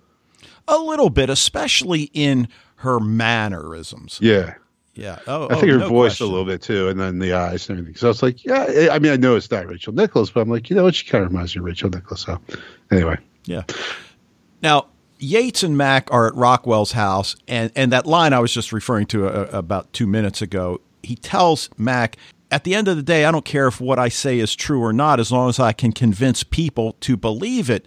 A 0.69 0.77
little 0.77 1.09
bit, 1.09 1.29
especially 1.29 2.03
in 2.13 2.47
her 2.79 2.99
mannerisms. 2.99 4.19
Yeah. 4.21 4.55
Yeah. 4.95 5.19
Oh, 5.27 5.45
I 5.45 5.55
think 5.55 5.65
oh, 5.65 5.73
her 5.73 5.77
no 5.79 5.89
voice 5.89 6.11
question. 6.11 6.27
a 6.27 6.29
little 6.29 6.45
bit 6.45 6.61
too, 6.61 6.89
and 6.89 6.99
then 6.99 7.19
the 7.19 7.33
eyes 7.33 7.69
and 7.69 7.79
everything. 7.79 7.97
So 7.97 8.07
I 8.07 8.09
was 8.09 8.23
like, 8.23 8.43
yeah. 8.43 8.89
I 8.91 8.99
mean, 8.99 9.11
I 9.13 9.15
know 9.15 9.35
it's 9.35 9.49
not 9.49 9.67
Rachel 9.67 9.93
Nichols, 9.93 10.31
but 10.31 10.41
I'm 10.41 10.49
like, 10.49 10.69
you 10.69 10.75
know 10.75 10.83
what? 10.83 10.95
She 10.95 11.05
kind 11.05 11.23
of 11.23 11.31
reminds 11.31 11.55
me 11.55 11.59
of 11.59 11.65
Rachel 11.65 11.89
Nichols. 11.89 12.21
So 12.21 12.39
anyway. 12.91 13.17
Yeah. 13.45 13.63
Now 14.61 14.87
Yates 15.19 15.63
and 15.63 15.77
Mac 15.77 16.11
are 16.11 16.27
at 16.27 16.35
Rockwell's 16.35 16.93
house, 16.93 17.35
and 17.47 17.71
and 17.75 17.91
that 17.91 18.05
line 18.05 18.33
I 18.33 18.39
was 18.39 18.53
just 18.53 18.71
referring 18.71 19.05
to 19.07 19.27
a, 19.27 19.29
uh, 19.29 19.49
about 19.51 19.91
two 19.93 20.07
minutes 20.07 20.41
ago. 20.41 20.81
He 21.03 21.15
tells 21.15 21.69
Mac, 21.77 22.17
at 22.51 22.63
the 22.63 22.75
end 22.75 22.87
of 22.87 22.95
the 22.95 23.03
day, 23.03 23.25
I 23.25 23.31
don't 23.31 23.45
care 23.45 23.67
if 23.67 23.79
what 23.79 23.99
I 23.99 24.09
say 24.09 24.39
is 24.39 24.55
true 24.55 24.81
or 24.81 24.93
not, 24.93 25.19
as 25.19 25.31
long 25.31 25.49
as 25.49 25.59
I 25.59 25.73
can 25.73 25.91
convince 25.91 26.43
people 26.43 26.95
to 27.01 27.15
believe 27.15 27.69
it. 27.69 27.85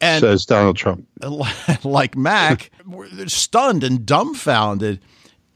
And 0.00 0.20
says 0.20 0.46
Donald 0.46 0.76
Trump. 0.76 1.06
Like 1.84 2.16
Mac, 2.16 2.70
stunned 3.26 3.84
and 3.84 4.04
dumbfounded. 4.04 5.00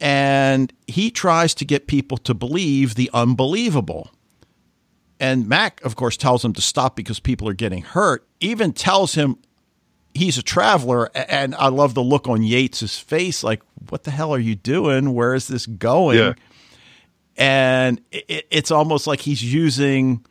And 0.00 0.72
he 0.86 1.10
tries 1.10 1.54
to 1.56 1.64
get 1.64 1.86
people 1.86 2.16
to 2.18 2.32
believe 2.32 2.94
the 2.94 3.10
unbelievable. 3.12 4.10
And 5.18 5.46
Mac, 5.46 5.82
of 5.84 5.96
course, 5.96 6.16
tells 6.16 6.42
him 6.42 6.54
to 6.54 6.62
stop 6.62 6.96
because 6.96 7.20
people 7.20 7.46
are 7.48 7.54
getting 7.54 7.82
hurt, 7.82 8.26
even 8.40 8.72
tells 8.72 9.14
him 9.14 9.36
he's 10.14 10.38
a 10.38 10.42
traveler. 10.42 11.10
And 11.14 11.54
I 11.54 11.68
love 11.68 11.92
the 11.92 12.02
look 12.02 12.26
on 12.26 12.40
Yates's 12.40 12.98
face 12.98 13.44
like, 13.44 13.62
what 13.90 14.04
the 14.04 14.10
hell 14.10 14.32
are 14.32 14.38
you 14.38 14.54
doing? 14.54 15.12
Where 15.14 15.34
is 15.34 15.48
this 15.48 15.66
going? 15.66 16.18
Yeah. 16.18 16.32
And 17.36 18.00
it, 18.10 18.46
it's 18.50 18.70
almost 18.70 19.06
like 19.06 19.20
he's 19.20 19.42
using 19.42 20.24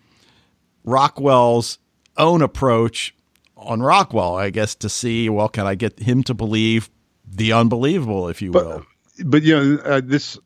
Rockwell's 0.83 1.77
own 2.17 2.41
approach 2.41 3.13
on 3.59 3.81
Rockwell, 3.81 4.35
I 4.35 4.49
guess, 4.49 4.75
to 4.75 4.89
see, 4.89 5.29
well, 5.29 5.49
can 5.49 5.65
I 5.65 5.75
get 5.75 5.99
him 5.99 6.23
to 6.23 6.33
believe 6.33 6.89
the 7.25 7.53
unbelievable, 7.53 8.27
if 8.27 8.41
you 8.41 8.51
but, 8.51 8.65
will? 8.65 8.85
But, 9.25 9.43
you 9.43 9.55
know, 9.55 9.81
uh, 9.83 10.01
this, 10.03 10.37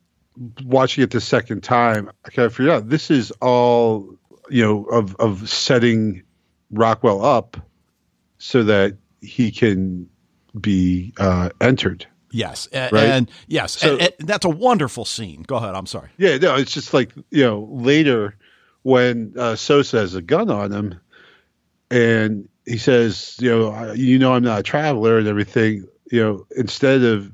watching 0.64 1.04
it 1.04 1.10
the 1.10 1.20
second 1.20 1.62
time, 1.62 2.10
I 2.24 2.30
kind 2.30 2.46
of 2.46 2.54
figured 2.54 2.74
out 2.74 2.88
this 2.88 3.10
is 3.10 3.30
all 3.40 4.18
you 4.50 4.62
know 4.62 4.84
of 4.84 5.16
of 5.16 5.48
setting 5.48 6.22
Rockwell 6.70 7.24
up 7.24 7.56
so 8.38 8.62
that 8.64 8.96
he 9.20 9.50
can 9.50 10.08
be 10.60 11.12
uh, 11.18 11.50
entered. 11.60 12.06
Yes, 12.30 12.68
right? 12.72 12.92
and 12.92 13.30
yes, 13.46 13.78
so, 13.78 13.96
and, 13.96 14.12
and 14.18 14.28
that's 14.28 14.44
a 14.44 14.50
wonderful 14.50 15.04
scene. 15.04 15.42
Go 15.42 15.56
ahead. 15.56 15.74
I'm 15.74 15.86
sorry. 15.86 16.10
Yeah, 16.18 16.36
no, 16.38 16.56
it's 16.56 16.72
just 16.72 16.92
like 16.92 17.12
you 17.30 17.44
know 17.44 17.68
later 17.70 18.36
when 18.82 19.34
uh, 19.38 19.56
Sosa 19.56 19.98
has 19.98 20.14
a 20.14 20.22
gun 20.22 20.50
on 20.50 20.72
him, 20.72 21.00
and 21.90 22.48
he 22.66 22.78
says, 22.78 23.36
you 23.40 23.50
know, 23.50 23.92
you 23.92 24.18
know, 24.18 24.34
I'm 24.34 24.42
not 24.42 24.60
a 24.60 24.62
traveler 24.62 25.18
and 25.18 25.28
everything. 25.28 25.86
You 26.10 26.22
know, 26.22 26.46
instead 26.56 27.02
of 27.02 27.30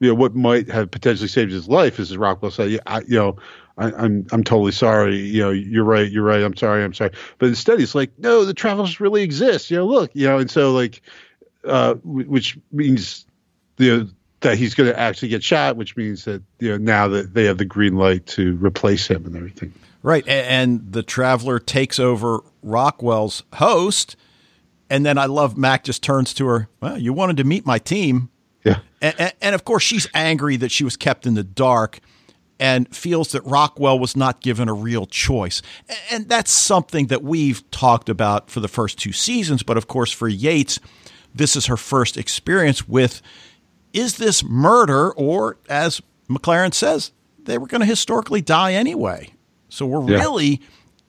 you 0.00 0.08
know 0.08 0.14
what 0.14 0.34
might 0.34 0.68
have 0.68 0.90
potentially 0.90 1.28
saved 1.28 1.52
his 1.52 1.68
life, 1.68 2.00
as 2.00 2.16
Rockwell 2.16 2.50
said, 2.50 2.70
yeah, 2.70 2.80
I, 2.86 3.00
you 3.00 3.16
know, 3.16 3.36
I, 3.78 3.88
am 3.88 3.94
I'm, 3.94 4.26
I'm 4.32 4.44
totally 4.44 4.72
sorry. 4.72 5.16
You 5.16 5.42
know, 5.42 5.50
you're 5.50 5.84
right. 5.84 6.10
You're 6.10 6.24
right. 6.24 6.42
I'm 6.42 6.56
sorry. 6.56 6.84
I'm 6.84 6.94
sorry. 6.94 7.12
But 7.38 7.48
instead, 7.48 7.78
he's 7.78 7.94
like, 7.94 8.10
no, 8.18 8.44
the 8.44 8.54
travelers 8.54 9.00
really 9.00 9.22
exist. 9.22 9.70
You 9.70 9.78
know, 9.78 9.86
look. 9.86 10.10
You 10.14 10.26
know, 10.26 10.38
and 10.38 10.50
so 10.50 10.72
like, 10.72 11.02
uh, 11.64 11.94
which 12.04 12.58
means 12.72 13.26
you 13.78 13.96
know 13.96 14.08
that 14.40 14.58
he's 14.58 14.74
going 14.74 14.90
to 14.90 14.98
actually 14.98 15.28
get 15.28 15.42
shot, 15.42 15.76
which 15.76 15.96
means 15.96 16.24
that 16.24 16.42
you 16.58 16.70
know 16.70 16.78
now 16.78 17.08
that 17.08 17.34
they 17.34 17.44
have 17.44 17.58
the 17.58 17.64
green 17.64 17.96
light 17.96 18.26
to 18.26 18.56
replace 18.56 19.06
him 19.06 19.24
and 19.24 19.36
everything. 19.36 19.72
Right, 20.02 20.26
and 20.26 20.92
the 20.92 21.04
traveler 21.04 21.60
takes 21.60 22.00
over 22.00 22.40
Rockwell's 22.62 23.44
host, 23.54 24.16
and 24.92 25.06
then 25.06 25.16
I 25.16 25.24
love 25.24 25.56
Mac 25.56 25.84
just 25.84 26.02
turns 26.02 26.34
to 26.34 26.46
her. 26.46 26.68
Well, 26.80 26.98
you 26.98 27.14
wanted 27.14 27.38
to 27.38 27.44
meet 27.44 27.64
my 27.64 27.78
team. 27.78 28.28
Yeah, 28.62 28.80
and, 29.00 29.32
and 29.40 29.54
of 29.54 29.64
course 29.64 29.82
she's 29.82 30.06
angry 30.12 30.56
that 30.58 30.70
she 30.70 30.84
was 30.84 30.96
kept 30.96 31.26
in 31.26 31.34
the 31.34 31.42
dark 31.42 31.98
and 32.60 32.94
feels 32.94 33.32
that 33.32 33.44
Rockwell 33.44 33.98
was 33.98 34.14
not 34.14 34.40
given 34.40 34.68
a 34.68 34.74
real 34.74 35.06
choice. 35.06 35.62
And 36.10 36.28
that's 36.28 36.52
something 36.52 37.06
that 37.06 37.22
we've 37.22 37.68
talked 37.70 38.08
about 38.08 38.50
for 38.50 38.60
the 38.60 38.68
first 38.68 38.98
two 38.98 39.12
seasons. 39.12 39.64
But 39.64 39.76
of 39.76 39.88
course, 39.88 40.12
for 40.12 40.28
Yates, 40.28 40.78
this 41.34 41.56
is 41.56 41.66
her 41.66 41.76
first 41.76 42.16
experience 42.16 42.86
with 42.86 43.22
is 43.92 44.18
this 44.18 44.44
murder, 44.44 45.12
or 45.14 45.56
as 45.68 46.00
MacLaren 46.28 46.72
says, 46.72 47.12
they 47.42 47.58
were 47.58 47.66
going 47.66 47.80
to 47.80 47.86
historically 47.86 48.42
die 48.42 48.74
anyway. 48.74 49.32
So 49.68 49.86
we're 49.86 50.08
yeah. 50.08 50.18
really 50.18 50.60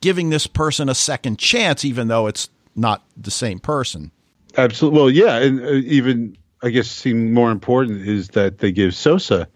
giving 0.02 0.30
this 0.30 0.48
person 0.48 0.90
a 0.90 0.96
second 0.96 1.38
chance, 1.38 1.86
even 1.86 2.08
though 2.08 2.28
it's 2.28 2.50
not 2.76 3.04
the 3.18 3.32
same 3.32 3.60
person. 3.60 4.12
Absolutely. 4.58 5.00
Well, 5.00 5.10
yeah. 5.10 5.38
And 5.38 5.62
uh, 5.62 5.72
even, 5.72 6.38
I 6.62 6.70
guess, 6.70 6.88
seem 6.88 7.34
more 7.34 7.52
important 7.52 8.08
is 8.08 8.30
that 8.30 8.60
they 8.60 8.72
give 8.72 8.96
Sosa 8.96 9.48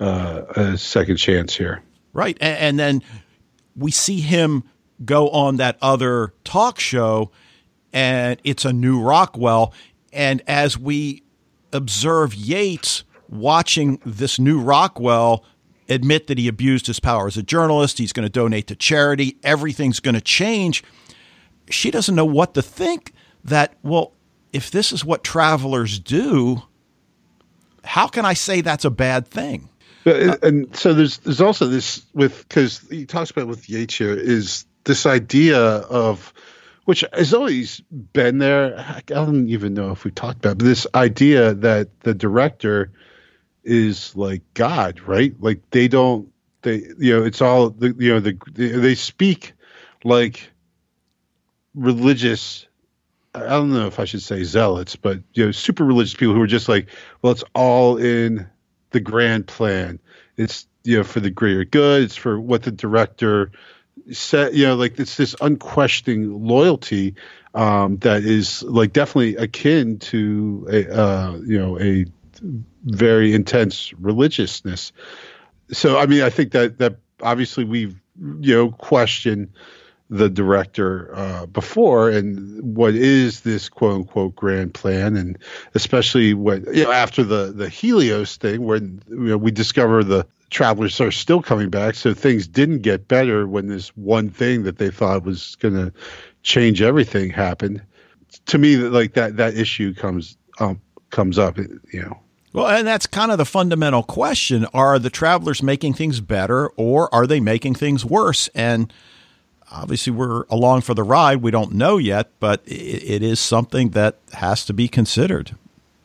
uh, 0.00 0.42
a 0.56 0.78
second 0.78 1.16
chance 1.16 1.54
here. 1.54 1.82
Right. 2.12 2.36
And, 2.40 2.58
and, 2.58 2.78
then 2.78 3.02
we 3.76 3.90
see 3.90 4.20
him 4.20 4.64
go 5.04 5.28
on 5.30 5.56
that 5.56 5.76
other 5.82 6.32
talk 6.44 6.80
show, 6.80 7.30
and 7.92 8.40
it's 8.44 8.64
a 8.64 8.72
new 8.72 9.00
Rockwell. 9.00 9.72
And 10.12 10.42
as 10.46 10.78
we 10.78 11.22
observe 11.72 12.34
Yates 12.34 13.04
watching 13.28 14.00
this 14.04 14.38
new 14.38 14.60
Rockwell 14.60 15.44
admit 15.88 16.26
that 16.26 16.38
he 16.38 16.48
abused 16.48 16.86
his 16.86 17.00
power 17.00 17.26
as 17.26 17.36
a 17.36 17.42
journalist, 17.42 17.98
he's 17.98 18.12
going 18.12 18.26
to 18.26 18.30
donate 18.30 18.66
to 18.68 18.76
charity, 18.76 19.36
everything's 19.42 20.00
going 20.00 20.14
to 20.14 20.20
change. 20.20 20.82
She 21.70 21.90
doesn't 21.90 22.14
know 22.14 22.24
what 22.24 22.54
to 22.54 22.62
think 22.62 23.12
that, 23.44 23.74
well, 23.82 24.12
if 24.52 24.70
this 24.70 24.92
is 24.92 25.04
what 25.04 25.24
travelers 25.24 25.98
do, 25.98 26.62
how 27.84 28.06
can 28.06 28.24
I 28.24 28.34
say 28.34 28.60
that's 28.60 28.84
a 28.84 28.90
bad 28.90 29.26
thing? 29.26 29.68
Uh, 30.06 30.36
and 30.42 30.74
so 30.76 30.94
there's 30.94 31.18
there's 31.18 31.40
also 31.40 31.66
this 31.66 32.04
with 32.14 32.46
because 32.48 32.78
he 32.88 33.04
talks 33.04 33.30
about 33.30 33.46
with 33.46 33.68
Yates 33.68 33.96
here 33.96 34.14
is 34.14 34.64
this 34.84 35.06
idea 35.06 35.58
of 35.58 36.32
which 36.84 37.04
has 37.12 37.34
always 37.34 37.80
been 37.90 38.38
there. 38.38 38.78
I 38.78 39.02
don't 39.04 39.50
even 39.50 39.74
know 39.74 39.90
if 39.90 40.04
we 40.04 40.10
talked 40.10 40.38
about, 40.38 40.56
but 40.56 40.64
this 40.64 40.86
idea 40.94 41.52
that 41.52 42.00
the 42.00 42.14
director 42.14 42.90
is 43.62 44.16
like 44.16 44.42
God, 44.54 45.00
right? 45.00 45.34
Like 45.38 45.60
they 45.70 45.88
don't 45.88 46.32
they 46.62 46.86
you 46.98 47.18
know 47.18 47.24
it's 47.24 47.42
all 47.42 47.70
the 47.70 47.94
you 47.98 48.14
know 48.14 48.20
the 48.20 48.38
they 48.54 48.94
speak 48.94 49.52
like 50.04 50.50
religious 51.78 52.66
I 53.34 53.40
don't 53.40 53.72
know 53.72 53.86
if 53.86 54.00
I 54.00 54.04
should 54.04 54.22
say 54.22 54.42
zealots, 54.42 54.96
but 54.96 55.20
you 55.34 55.46
know, 55.46 55.52
super 55.52 55.84
religious 55.84 56.14
people 56.14 56.34
who 56.34 56.40
are 56.40 56.46
just 56.46 56.68
like, 56.68 56.88
well, 57.22 57.32
it's 57.32 57.44
all 57.54 57.96
in 57.96 58.48
the 58.90 59.00
grand 59.00 59.46
plan. 59.46 60.00
It's 60.36 60.66
you 60.84 60.96
know 60.96 61.04
for 61.04 61.20
the 61.20 61.30
greater 61.30 61.64
good. 61.64 62.02
It's 62.02 62.16
for 62.16 62.40
what 62.40 62.62
the 62.62 62.70
director 62.70 63.52
said. 64.10 64.54
You 64.54 64.66
know, 64.66 64.76
like 64.76 64.98
it's 64.98 65.16
this 65.16 65.36
unquestioning 65.40 66.46
loyalty 66.46 67.14
um, 67.54 67.98
that 67.98 68.24
is 68.24 68.62
like 68.62 68.92
definitely 68.92 69.36
akin 69.36 69.98
to 69.98 70.66
a 70.70 70.98
uh, 70.98 71.38
you 71.44 71.58
know 71.58 71.78
a 71.78 72.06
very 72.84 73.34
intense 73.34 73.92
religiousness. 73.94 74.92
So 75.72 75.98
I 75.98 76.06
mean, 76.06 76.22
I 76.22 76.30
think 76.30 76.52
that 76.52 76.78
that 76.78 76.96
obviously 77.22 77.64
we've 77.64 78.00
you 78.40 78.54
know 78.54 78.70
questioned 78.70 79.50
the 80.10 80.30
director 80.30 81.10
uh, 81.14 81.46
before 81.46 82.10
and 82.10 82.76
what 82.76 82.94
is 82.94 83.40
this 83.40 83.68
quote 83.68 83.94
unquote 83.94 84.34
grand 84.34 84.72
plan 84.72 85.16
and 85.16 85.38
especially 85.74 86.32
what 86.32 86.64
you 86.74 86.84
know 86.84 86.92
after 86.92 87.22
the 87.22 87.52
the 87.54 87.68
Helios 87.68 88.36
thing 88.36 88.62
when 88.62 89.02
you 89.08 89.16
know, 89.16 89.36
we 89.36 89.50
discover 89.50 90.02
the 90.02 90.26
travelers 90.48 90.98
are 91.00 91.10
still 91.10 91.42
coming 91.42 91.68
back 91.68 91.94
so 91.94 92.14
things 92.14 92.48
didn't 92.48 92.78
get 92.78 93.06
better 93.06 93.46
when 93.46 93.68
this 93.68 93.88
one 93.96 94.30
thing 94.30 94.62
that 94.62 94.78
they 94.78 94.90
thought 94.90 95.24
was 95.24 95.56
going 95.56 95.74
to 95.74 95.92
change 96.42 96.80
everything 96.80 97.28
happened 97.28 97.82
to 98.46 98.56
me 98.56 98.76
like 98.76 99.12
that 99.12 99.36
that 99.36 99.54
issue 99.58 99.92
comes 99.92 100.38
um, 100.58 100.80
comes 101.10 101.38
up 101.38 101.58
you 101.58 102.02
know 102.02 102.18
well, 102.54 102.66
and 102.66 102.86
that's 102.88 103.06
kind 103.06 103.30
of 103.30 103.36
the 103.36 103.44
fundamental 103.44 104.02
question. 104.02 104.64
Are 104.72 104.98
the 104.98 105.10
travelers 105.10 105.62
making 105.62 105.92
things 105.94 106.20
better 106.20 106.70
or 106.70 107.14
are 107.14 107.26
they 107.26 107.40
making 107.40 107.74
things 107.74 108.06
worse? 108.06 108.48
And 108.54 108.92
obviously 109.70 110.12
we're 110.12 110.44
along 110.50 110.82
for 110.82 110.94
the 110.94 111.02
ride. 111.02 111.38
We 111.38 111.50
don't 111.50 111.72
know 111.72 111.96
yet, 111.96 112.30
but 112.40 112.62
it, 112.66 113.02
it 113.04 113.22
is 113.22 113.40
something 113.40 113.90
that 113.90 114.18
has 114.32 114.64
to 114.66 114.72
be 114.72 114.88
considered. 114.88 115.56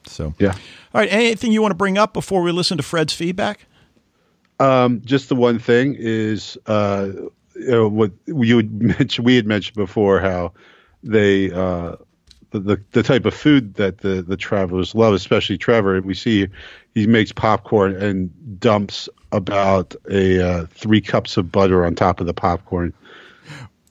So, 0.05 0.33
yeah. 0.39 0.51
All 0.93 1.01
right. 1.01 1.11
Anything 1.11 1.51
you 1.51 1.61
want 1.61 1.71
to 1.71 1.77
bring 1.77 1.97
up 1.97 2.13
before 2.13 2.41
we 2.41 2.51
listen 2.51 2.77
to 2.77 2.83
Fred's 2.83 3.13
feedback? 3.13 3.65
Um, 4.59 5.01
just 5.03 5.29
the 5.29 5.35
one 5.35 5.59
thing 5.59 5.95
is, 5.97 6.57
uh, 6.67 7.09
you 7.55 7.71
know, 7.71 7.87
what 7.87 8.11
you 8.25 8.57
had 8.57 8.81
mentioned, 8.99 9.25
we 9.25 9.35
had 9.35 9.47
mentioned 9.47 9.75
before 9.75 10.19
how 10.19 10.53
they, 11.03 11.51
uh, 11.51 11.95
the, 12.51 12.59
the, 12.59 12.83
the 12.91 13.03
type 13.03 13.25
of 13.25 13.33
food 13.33 13.73
that 13.75 13.99
the, 13.99 14.21
the 14.21 14.37
travelers 14.37 14.93
love, 14.93 15.13
especially 15.13 15.57
Trevor. 15.57 15.99
We 16.01 16.13
see 16.13 16.47
he 16.93 17.07
makes 17.07 17.31
popcorn 17.31 17.95
and 17.95 18.59
dumps 18.59 19.09
about 19.31 19.95
a 20.09 20.39
uh, 20.39 20.65
three 20.67 21.01
cups 21.01 21.37
of 21.37 21.51
butter 21.51 21.83
on 21.85 21.95
top 21.95 22.19
of 22.19 22.27
the 22.27 22.33
popcorn. 22.33 22.93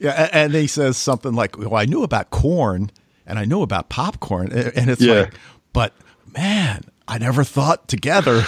Yeah, 0.03 0.29
and 0.33 0.53
he 0.55 0.67
says 0.67 0.97
something 0.97 1.33
like, 1.35 1.57
"Well, 1.59 1.77
I 1.77 1.85
knew 1.85 2.03
about 2.03 2.31
corn 2.31 2.91
and 3.27 3.39
I 3.39 3.45
knew 3.45 3.63
about 3.63 3.89
popcorn," 3.89 4.51
and 4.53 4.91
it's 4.91 5.01
yeah. 5.01 5.21
like, 5.21 5.35
but 5.73 5.95
man, 6.35 6.83
I 7.09 7.19
never 7.19 7.45
thought 7.45 7.89
together. 7.89 8.43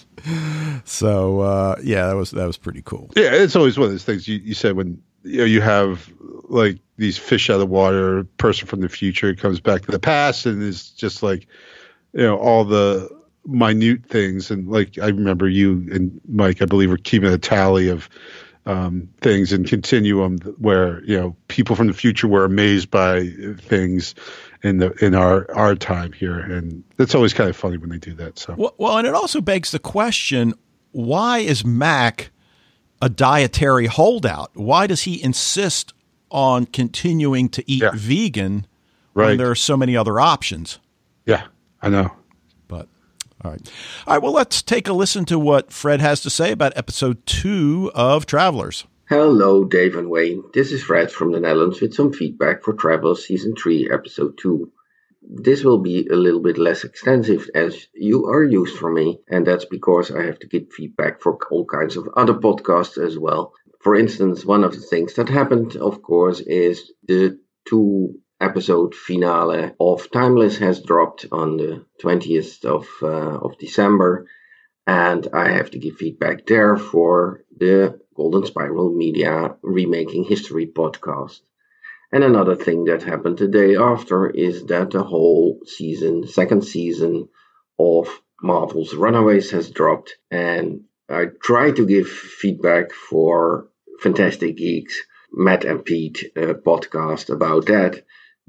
so 0.84 1.40
uh, 1.40 1.76
yeah, 1.82 2.06
that 2.06 2.16
was 2.16 2.30
that 2.32 2.46
was 2.46 2.56
pretty 2.56 2.82
cool. 2.82 3.10
Yeah, 3.16 3.32
it's 3.32 3.56
always 3.56 3.78
one 3.78 3.86
of 3.86 3.92
those 3.92 4.04
things 4.04 4.26
you, 4.26 4.38
you 4.38 4.54
said 4.54 4.76
when 4.76 5.02
you 5.22 5.38
know 5.38 5.44
you 5.44 5.60
have 5.60 6.12
like 6.48 6.78
these 6.96 7.18
fish 7.18 7.50
out 7.50 7.54
of 7.54 7.60
the 7.60 7.66
water, 7.66 8.24
person 8.36 8.66
from 8.66 8.80
the 8.80 8.88
future 8.88 9.34
comes 9.34 9.60
back 9.60 9.82
to 9.82 9.90
the 9.90 9.98
past 9.98 10.46
and 10.46 10.62
is 10.62 10.90
just 10.90 11.22
like 11.22 11.46
you 12.12 12.22
know 12.22 12.36
all 12.38 12.64
the 12.64 13.08
minute 13.44 14.06
things 14.06 14.50
and 14.50 14.68
like 14.68 14.98
I 14.98 15.08
remember 15.08 15.48
you 15.48 15.88
and 15.92 16.20
Mike, 16.28 16.62
I 16.62 16.66
believe, 16.66 16.90
were 16.90 16.96
keeping 16.96 17.32
a 17.32 17.38
tally 17.38 17.88
of 17.88 18.08
um, 18.66 19.08
things 19.20 19.52
and 19.52 19.66
continuum 19.66 20.38
where 20.58 21.02
you 21.04 21.18
know 21.18 21.36
people 21.48 21.76
from 21.76 21.88
the 21.88 21.92
future 21.92 22.28
were 22.28 22.44
amazed 22.44 22.90
by 22.90 23.28
things 23.58 24.14
in 24.62 24.78
the 24.78 24.92
in 25.04 25.14
our 25.14 25.50
our 25.54 25.74
time 25.74 26.12
here, 26.12 26.38
and 26.38 26.84
it's 26.98 27.14
always 27.14 27.32
kind 27.32 27.50
of 27.50 27.56
funny 27.56 27.76
when 27.76 27.90
they 27.90 27.98
do 27.98 28.14
that. 28.14 28.38
So 28.38 28.54
well, 28.56 28.74
well 28.78 28.98
and 28.98 29.06
it 29.06 29.14
also 29.14 29.40
begs 29.40 29.70
the 29.70 29.78
question: 29.78 30.54
Why 30.92 31.38
is 31.38 31.64
Mac 31.64 32.30
a 33.00 33.08
dietary 33.08 33.86
holdout? 33.86 34.50
Why 34.54 34.86
does 34.86 35.02
he 35.02 35.22
insist 35.22 35.92
on 36.30 36.66
continuing 36.66 37.48
to 37.50 37.70
eat 37.70 37.82
yeah. 37.82 37.90
vegan 37.94 38.66
right. 39.14 39.26
when 39.28 39.38
there 39.38 39.50
are 39.50 39.56
so 39.56 39.76
many 39.76 39.96
other 39.96 40.20
options? 40.20 40.78
Yeah, 41.26 41.46
I 41.82 41.88
know. 41.88 42.12
All 43.44 43.50
right, 43.50 43.72
all 44.06 44.14
right. 44.14 44.22
Well, 44.22 44.32
let's 44.32 44.62
take 44.62 44.86
a 44.86 44.92
listen 44.92 45.24
to 45.24 45.38
what 45.38 45.72
Fred 45.72 46.00
has 46.00 46.20
to 46.22 46.30
say 46.30 46.52
about 46.52 46.76
episode 46.76 47.26
two 47.26 47.90
of 47.92 48.24
Travelers. 48.24 48.84
Hello, 49.08 49.64
Dave 49.64 49.96
and 49.96 50.08
Wayne. 50.08 50.44
This 50.54 50.70
is 50.70 50.84
Fred 50.84 51.10
from 51.10 51.32
the 51.32 51.40
Netherlands 51.40 51.80
with 51.80 51.92
some 51.92 52.12
feedback 52.12 52.62
for 52.62 52.72
Travelers 52.72 53.26
Season 53.26 53.54
3, 53.56 53.90
Episode 53.92 54.38
2. 54.38 54.70
This 55.22 55.64
will 55.64 55.78
be 55.78 56.06
a 56.06 56.14
little 56.14 56.40
bit 56.40 56.56
less 56.56 56.84
extensive 56.84 57.50
as 57.54 57.88
you 57.94 58.26
are 58.26 58.44
used 58.44 58.78
for 58.78 58.92
me, 58.92 59.18
and 59.28 59.44
that's 59.44 59.64
because 59.64 60.12
I 60.12 60.24
have 60.24 60.38
to 60.38 60.46
give 60.46 60.72
feedback 60.72 61.20
for 61.20 61.36
all 61.50 61.64
kinds 61.64 61.96
of 61.96 62.08
other 62.16 62.34
podcasts 62.34 62.96
as 62.96 63.18
well. 63.18 63.52
For 63.80 63.96
instance, 63.96 64.44
one 64.44 64.62
of 64.62 64.72
the 64.72 64.80
things 64.80 65.14
that 65.14 65.28
happened, 65.28 65.76
of 65.76 66.00
course, 66.02 66.38
is 66.40 66.92
the 67.06 67.40
two 67.68 68.14
episode 68.42 68.94
finale 68.94 69.72
of 69.78 70.10
Timeless 70.10 70.58
has 70.58 70.82
dropped 70.82 71.26
on 71.30 71.56
the 71.56 71.84
20th 72.02 72.64
of, 72.64 72.86
uh, 73.02 73.38
of 73.38 73.58
December, 73.58 74.26
and 74.86 75.28
I 75.32 75.50
have 75.52 75.70
to 75.70 75.78
give 75.78 75.96
feedback 75.96 76.46
there 76.46 76.76
for 76.76 77.44
the 77.56 78.00
Golden 78.14 78.44
Spiral 78.44 78.92
Media 78.92 79.56
Remaking 79.62 80.24
History 80.24 80.66
podcast. 80.66 81.40
And 82.10 82.24
another 82.24 82.56
thing 82.56 82.84
that 82.84 83.02
happened 83.02 83.38
the 83.38 83.48
day 83.48 83.76
after 83.76 84.28
is 84.28 84.66
that 84.66 84.90
the 84.90 85.02
whole 85.02 85.60
season, 85.64 86.26
second 86.26 86.62
season 86.62 87.28
of 87.78 88.08
Marvel's 88.42 88.94
Runaways 88.94 89.50
has 89.52 89.70
dropped. 89.70 90.16
And 90.30 90.84
I 91.08 91.26
try 91.42 91.70
to 91.70 91.86
give 91.86 92.08
feedback 92.08 92.92
for 92.92 93.68
Fantastic 94.00 94.56
Geeks, 94.56 95.00
Matt 95.32 95.64
and 95.64 95.84
Pete 95.84 96.32
uh, 96.36 96.54
podcast 96.54 97.30
about 97.30 97.66
that. 97.66 98.04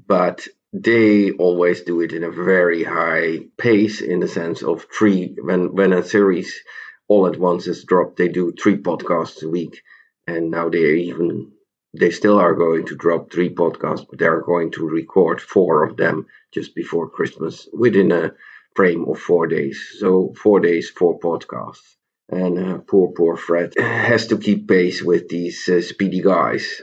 But 0.06 0.46
they 0.72 1.30
always 1.30 1.82
do 1.82 2.00
it 2.00 2.12
in 2.12 2.24
a 2.24 2.30
very 2.30 2.82
high 2.82 3.46
pace 3.56 4.00
in 4.00 4.20
the 4.20 4.28
sense 4.28 4.62
of 4.62 4.86
three 4.92 5.36
when 5.40 5.74
when 5.74 5.92
a 5.92 6.02
series 6.02 6.62
all 7.06 7.26
at 7.26 7.38
once 7.38 7.66
is 7.66 7.84
dropped. 7.84 8.16
They 8.16 8.28
do 8.28 8.52
three 8.52 8.76
podcasts 8.76 9.42
a 9.42 9.48
week, 9.48 9.82
and 10.26 10.50
now 10.50 10.68
they 10.68 10.96
even 11.10 11.52
they 11.96 12.10
still 12.10 12.38
are 12.38 12.54
going 12.54 12.86
to 12.86 12.96
drop 12.96 13.30
three 13.30 13.54
podcasts, 13.54 14.04
but 14.08 14.18
they 14.18 14.26
are 14.26 14.40
going 14.40 14.72
to 14.72 14.88
record 14.88 15.40
four 15.40 15.84
of 15.84 15.96
them 15.96 16.26
just 16.52 16.74
before 16.74 17.08
Christmas 17.08 17.68
within 17.72 18.10
a 18.10 18.32
frame 18.74 19.04
of 19.08 19.20
four 19.20 19.46
days. 19.46 19.94
So 20.00 20.34
four 20.36 20.58
days, 20.58 20.90
four 20.90 21.20
podcasts. 21.20 21.94
And 22.28 22.58
uh, 22.58 22.78
poor, 22.78 23.12
poor 23.12 23.36
Fred 23.36 23.74
has 23.78 24.26
to 24.28 24.38
keep 24.38 24.66
pace 24.66 25.02
with 25.02 25.28
these 25.28 25.68
uh, 25.68 25.82
speedy 25.82 26.20
guys. 26.20 26.82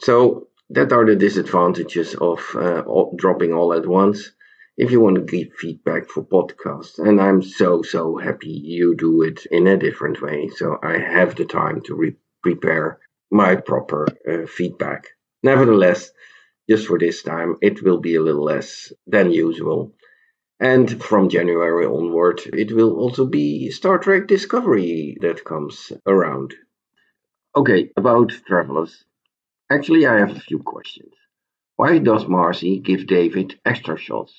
So 0.00 0.48
that 0.70 0.92
are 0.92 1.04
the 1.04 1.16
disadvantages 1.16 2.14
of 2.14 2.40
uh, 2.54 2.82
dropping 3.16 3.52
all 3.52 3.74
at 3.74 3.86
once 3.86 4.30
if 4.76 4.90
you 4.90 5.00
want 5.00 5.16
to 5.16 5.22
give 5.22 5.52
feedback 5.54 6.08
for 6.08 6.24
podcasts. 6.24 6.98
And 6.98 7.20
I'm 7.20 7.42
so, 7.42 7.82
so 7.82 8.16
happy 8.16 8.48
you 8.48 8.96
do 8.96 9.22
it 9.22 9.46
in 9.50 9.66
a 9.66 9.76
different 9.76 10.22
way. 10.22 10.48
So 10.48 10.78
I 10.82 10.98
have 10.98 11.34
the 11.34 11.44
time 11.44 11.82
to 11.82 11.94
re- 11.94 12.16
prepare 12.42 12.98
my 13.30 13.56
proper 13.56 14.06
uh, 14.28 14.46
feedback. 14.46 15.08
Nevertheless, 15.42 16.10
just 16.68 16.86
for 16.86 16.98
this 16.98 17.22
time, 17.22 17.56
it 17.60 17.82
will 17.82 17.98
be 17.98 18.14
a 18.14 18.22
little 18.22 18.44
less 18.44 18.92
than 19.06 19.32
usual. 19.32 19.92
And 20.60 21.02
from 21.02 21.30
January 21.30 21.86
onward, 21.86 22.40
it 22.44 22.72
will 22.72 22.96
also 22.96 23.26
be 23.26 23.70
Star 23.70 23.98
Trek 23.98 24.28
Discovery 24.28 25.16
that 25.20 25.44
comes 25.44 25.92
around. 26.06 26.54
Okay, 27.56 27.90
about 27.96 28.30
travelers. 28.46 29.04
Actually, 29.70 30.04
I 30.04 30.18
have 30.18 30.36
a 30.36 30.40
few 30.40 30.58
questions. 30.58 31.14
Why 31.76 31.98
does 31.98 32.26
Marcy 32.26 32.80
give 32.80 33.06
David 33.06 33.60
extra 33.64 33.96
shots? 33.96 34.34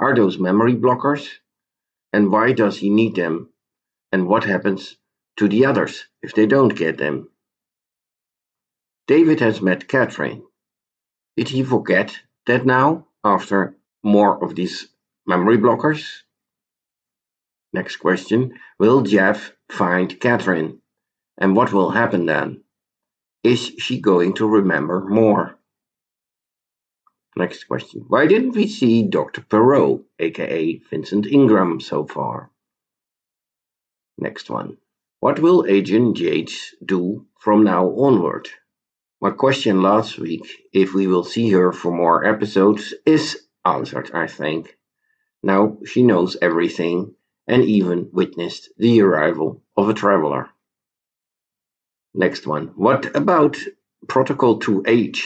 Are 0.00 0.14
those 0.14 0.38
memory 0.38 0.74
blockers? 0.74 1.28
And 2.12 2.32
why 2.32 2.52
does 2.52 2.78
he 2.78 2.88
need 2.88 3.16
them? 3.16 3.50
And 4.12 4.26
what 4.26 4.44
happens 4.44 4.96
to 5.36 5.46
the 5.46 5.66
others 5.66 6.06
if 6.22 6.34
they 6.34 6.46
don't 6.46 6.74
get 6.74 6.96
them? 6.96 7.28
David 9.06 9.40
has 9.40 9.60
met 9.60 9.88
Catherine. 9.88 10.42
Did 11.36 11.50
he 11.50 11.62
forget 11.62 12.18
that 12.46 12.64
now, 12.64 13.08
after 13.22 13.76
more 14.02 14.42
of 14.42 14.54
these 14.54 14.88
memory 15.26 15.58
blockers? 15.58 16.22
Next 17.72 17.96
question 17.96 18.58
Will 18.78 19.02
Jeff 19.02 19.52
find 19.68 20.18
Catherine? 20.18 20.80
And 21.36 21.54
what 21.54 21.74
will 21.74 21.90
happen 21.90 22.24
then? 22.24 22.62
Is 23.46 23.74
she 23.78 24.00
going 24.00 24.34
to 24.34 24.48
remember 24.48 25.04
more? 25.08 25.56
Next 27.36 27.62
question. 27.68 28.04
Why 28.08 28.26
didn't 28.26 28.56
we 28.56 28.66
see 28.66 29.04
Dr. 29.04 29.42
Perot, 29.42 30.02
aka 30.18 30.78
Vincent 30.90 31.26
Ingram, 31.26 31.78
so 31.80 32.06
far? 32.06 32.50
Next 34.18 34.50
one. 34.50 34.78
What 35.20 35.38
will 35.38 35.64
Agent 35.68 36.18
Yates 36.18 36.74
do 36.84 37.26
from 37.38 37.62
now 37.62 37.86
onward? 37.90 38.48
My 39.20 39.30
question 39.30 39.80
last 39.80 40.18
week, 40.18 40.46
if 40.72 40.92
we 40.92 41.06
will 41.06 41.22
see 41.22 41.48
her 41.50 41.70
for 41.70 41.92
more 41.92 42.24
episodes, 42.24 42.94
is 43.06 43.46
answered, 43.64 44.10
I 44.12 44.26
think. 44.26 44.76
Now 45.44 45.78
she 45.86 46.02
knows 46.02 46.36
everything 46.42 47.14
and 47.46 47.62
even 47.62 48.10
witnessed 48.12 48.70
the 48.76 49.02
arrival 49.02 49.62
of 49.76 49.88
a 49.88 49.94
traveler. 49.94 50.50
Next 52.18 52.46
one. 52.46 52.68
What 52.76 53.14
about 53.14 53.58
Protocol 54.08 54.58
2H? 54.58 55.20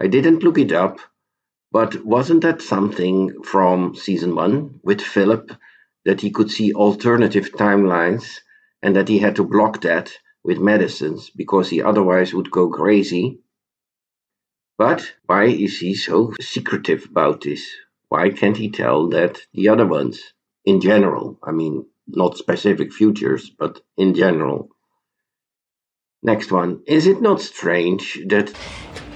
I 0.00 0.08
didn't 0.08 0.42
look 0.42 0.58
it 0.58 0.72
up, 0.72 0.98
but 1.70 2.04
wasn't 2.04 2.42
that 2.42 2.60
something 2.60 3.44
from 3.44 3.94
season 3.94 4.34
one 4.34 4.80
with 4.82 5.00
Philip 5.00 5.52
that 6.04 6.20
he 6.20 6.32
could 6.32 6.50
see 6.50 6.74
alternative 6.74 7.52
timelines 7.52 8.40
and 8.82 8.96
that 8.96 9.06
he 9.06 9.20
had 9.20 9.36
to 9.36 9.44
block 9.44 9.82
that 9.82 10.12
with 10.42 10.58
medicines 10.58 11.30
because 11.30 11.70
he 11.70 11.80
otherwise 11.80 12.34
would 12.34 12.50
go 12.50 12.68
crazy? 12.68 13.38
But 14.76 15.14
why 15.26 15.44
is 15.44 15.78
he 15.78 15.94
so 15.94 16.32
secretive 16.40 17.06
about 17.08 17.42
this? 17.42 17.64
Why 18.08 18.30
can't 18.30 18.56
he 18.56 18.70
tell 18.70 19.08
that 19.10 19.38
the 19.54 19.68
other 19.68 19.86
ones, 19.86 20.20
in 20.64 20.80
general, 20.80 21.38
I 21.44 21.52
mean, 21.52 21.86
not 22.08 22.38
specific 22.38 22.92
futures, 22.92 23.50
but 23.50 23.80
in 23.96 24.14
general, 24.14 24.70
Next 26.22 26.50
one. 26.50 26.82
Is 26.86 27.06
it 27.06 27.22
not 27.22 27.40
strange 27.40 28.20
that 28.26 28.48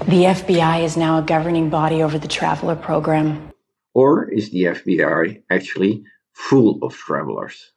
the 0.06 0.24
FBI 0.24 0.84
is 0.84 0.96
now 0.96 1.18
a 1.18 1.22
governing 1.22 1.68
body 1.68 2.02
over 2.02 2.18
the 2.18 2.28
Traveler 2.28 2.76
program? 2.76 3.50
Or 3.94 4.30
is 4.30 4.50
the 4.50 4.64
FBI 4.64 5.42
actually 5.50 6.04
full 6.32 6.78
of 6.82 6.94
travelers? 6.94 7.72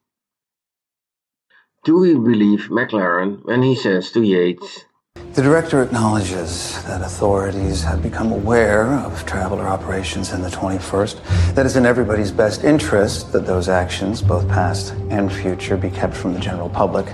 Do 1.84 1.99
we 1.99 2.13
believe 2.13 2.69
MacLaren 2.69 3.45
when 3.45 3.61
he 3.61 3.76
says 3.76 4.11
to 4.11 4.21
Yates, 4.21 4.86
the 5.34 5.41
director 5.41 5.84
acknowledges 5.84 6.82
that 6.86 7.01
authorities 7.01 7.84
have 7.84 8.01
become 8.01 8.32
aware 8.32 8.86
of 8.86 9.26
traveler 9.26 9.67
operations 9.67 10.32
in 10.32 10.41
the 10.41 10.49
21st, 10.49 11.55
that 11.55 11.65
it's 11.65 11.76
in 11.76 11.86
everybody's 11.86 12.32
best 12.32 12.63
interest 12.63 13.34
that 13.34 13.45
those 13.45 13.67
actions, 13.67 14.21
both 14.21 14.47
past 14.47 14.93
and 15.09 15.32
future, 15.32 15.76
be 15.76 15.89
kept 15.89 16.15
from 16.15 16.34
the 16.34 16.39
general 16.39 16.69
public, 16.69 17.05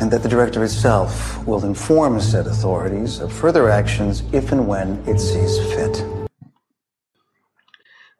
and 0.00 0.10
that 0.10 0.22
the 0.22 0.28
director 0.28 0.62
itself 0.64 1.44
will 1.46 1.64
inform 1.64 2.20
said 2.20 2.46
authorities 2.46 3.20
of 3.20 3.32
further 3.32 3.68
actions 3.68 4.22
if 4.32 4.52
and 4.52 4.66
when 4.68 5.02
it 5.06 5.18
sees 5.18 5.58
fit. 5.72 6.04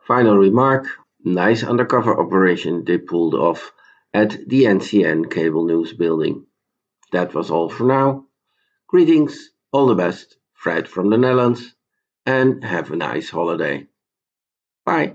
Final 0.06 0.36
remark 0.36 0.86
nice 1.24 1.64
undercover 1.64 2.18
operation 2.18 2.84
they 2.84 2.98
pulled 2.98 3.34
off 3.34 3.72
at 4.14 4.30
the 4.48 4.64
NCN 4.64 5.30
Cable 5.30 5.66
News 5.66 5.92
building. 5.92 6.46
That 7.12 7.34
was 7.34 7.50
all 7.50 7.68
for 7.68 7.84
now. 7.84 8.26
Greetings, 8.86 9.50
all 9.72 9.86
the 9.86 9.94
best, 9.94 10.36
Fred 10.54 10.88
from 10.88 11.10
the 11.10 11.18
Netherlands, 11.18 11.74
and 12.24 12.64
have 12.64 12.90
a 12.90 12.96
nice 12.96 13.28
holiday. 13.28 13.86
Bye. 14.84 15.14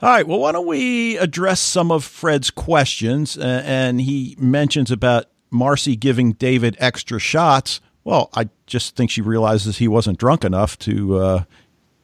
All 0.00 0.08
right. 0.08 0.26
Well, 0.26 0.38
why 0.38 0.52
don't 0.52 0.66
we 0.66 1.18
address 1.18 1.60
some 1.60 1.90
of 1.90 2.04
Fred's 2.04 2.50
questions? 2.50 3.36
Uh, 3.36 3.62
and 3.64 4.00
he 4.00 4.36
mentions 4.38 4.92
about 4.92 5.26
Marcy 5.50 5.96
giving 5.96 6.32
David 6.32 6.76
extra 6.78 7.18
shots, 7.18 7.80
well, 8.04 8.30
I 8.34 8.48
just 8.66 8.96
think 8.96 9.10
she 9.10 9.20
realizes 9.20 9.78
he 9.78 9.88
wasn't 9.88 10.18
drunk 10.18 10.44
enough 10.44 10.78
to 10.80 11.18
uh, 11.18 11.44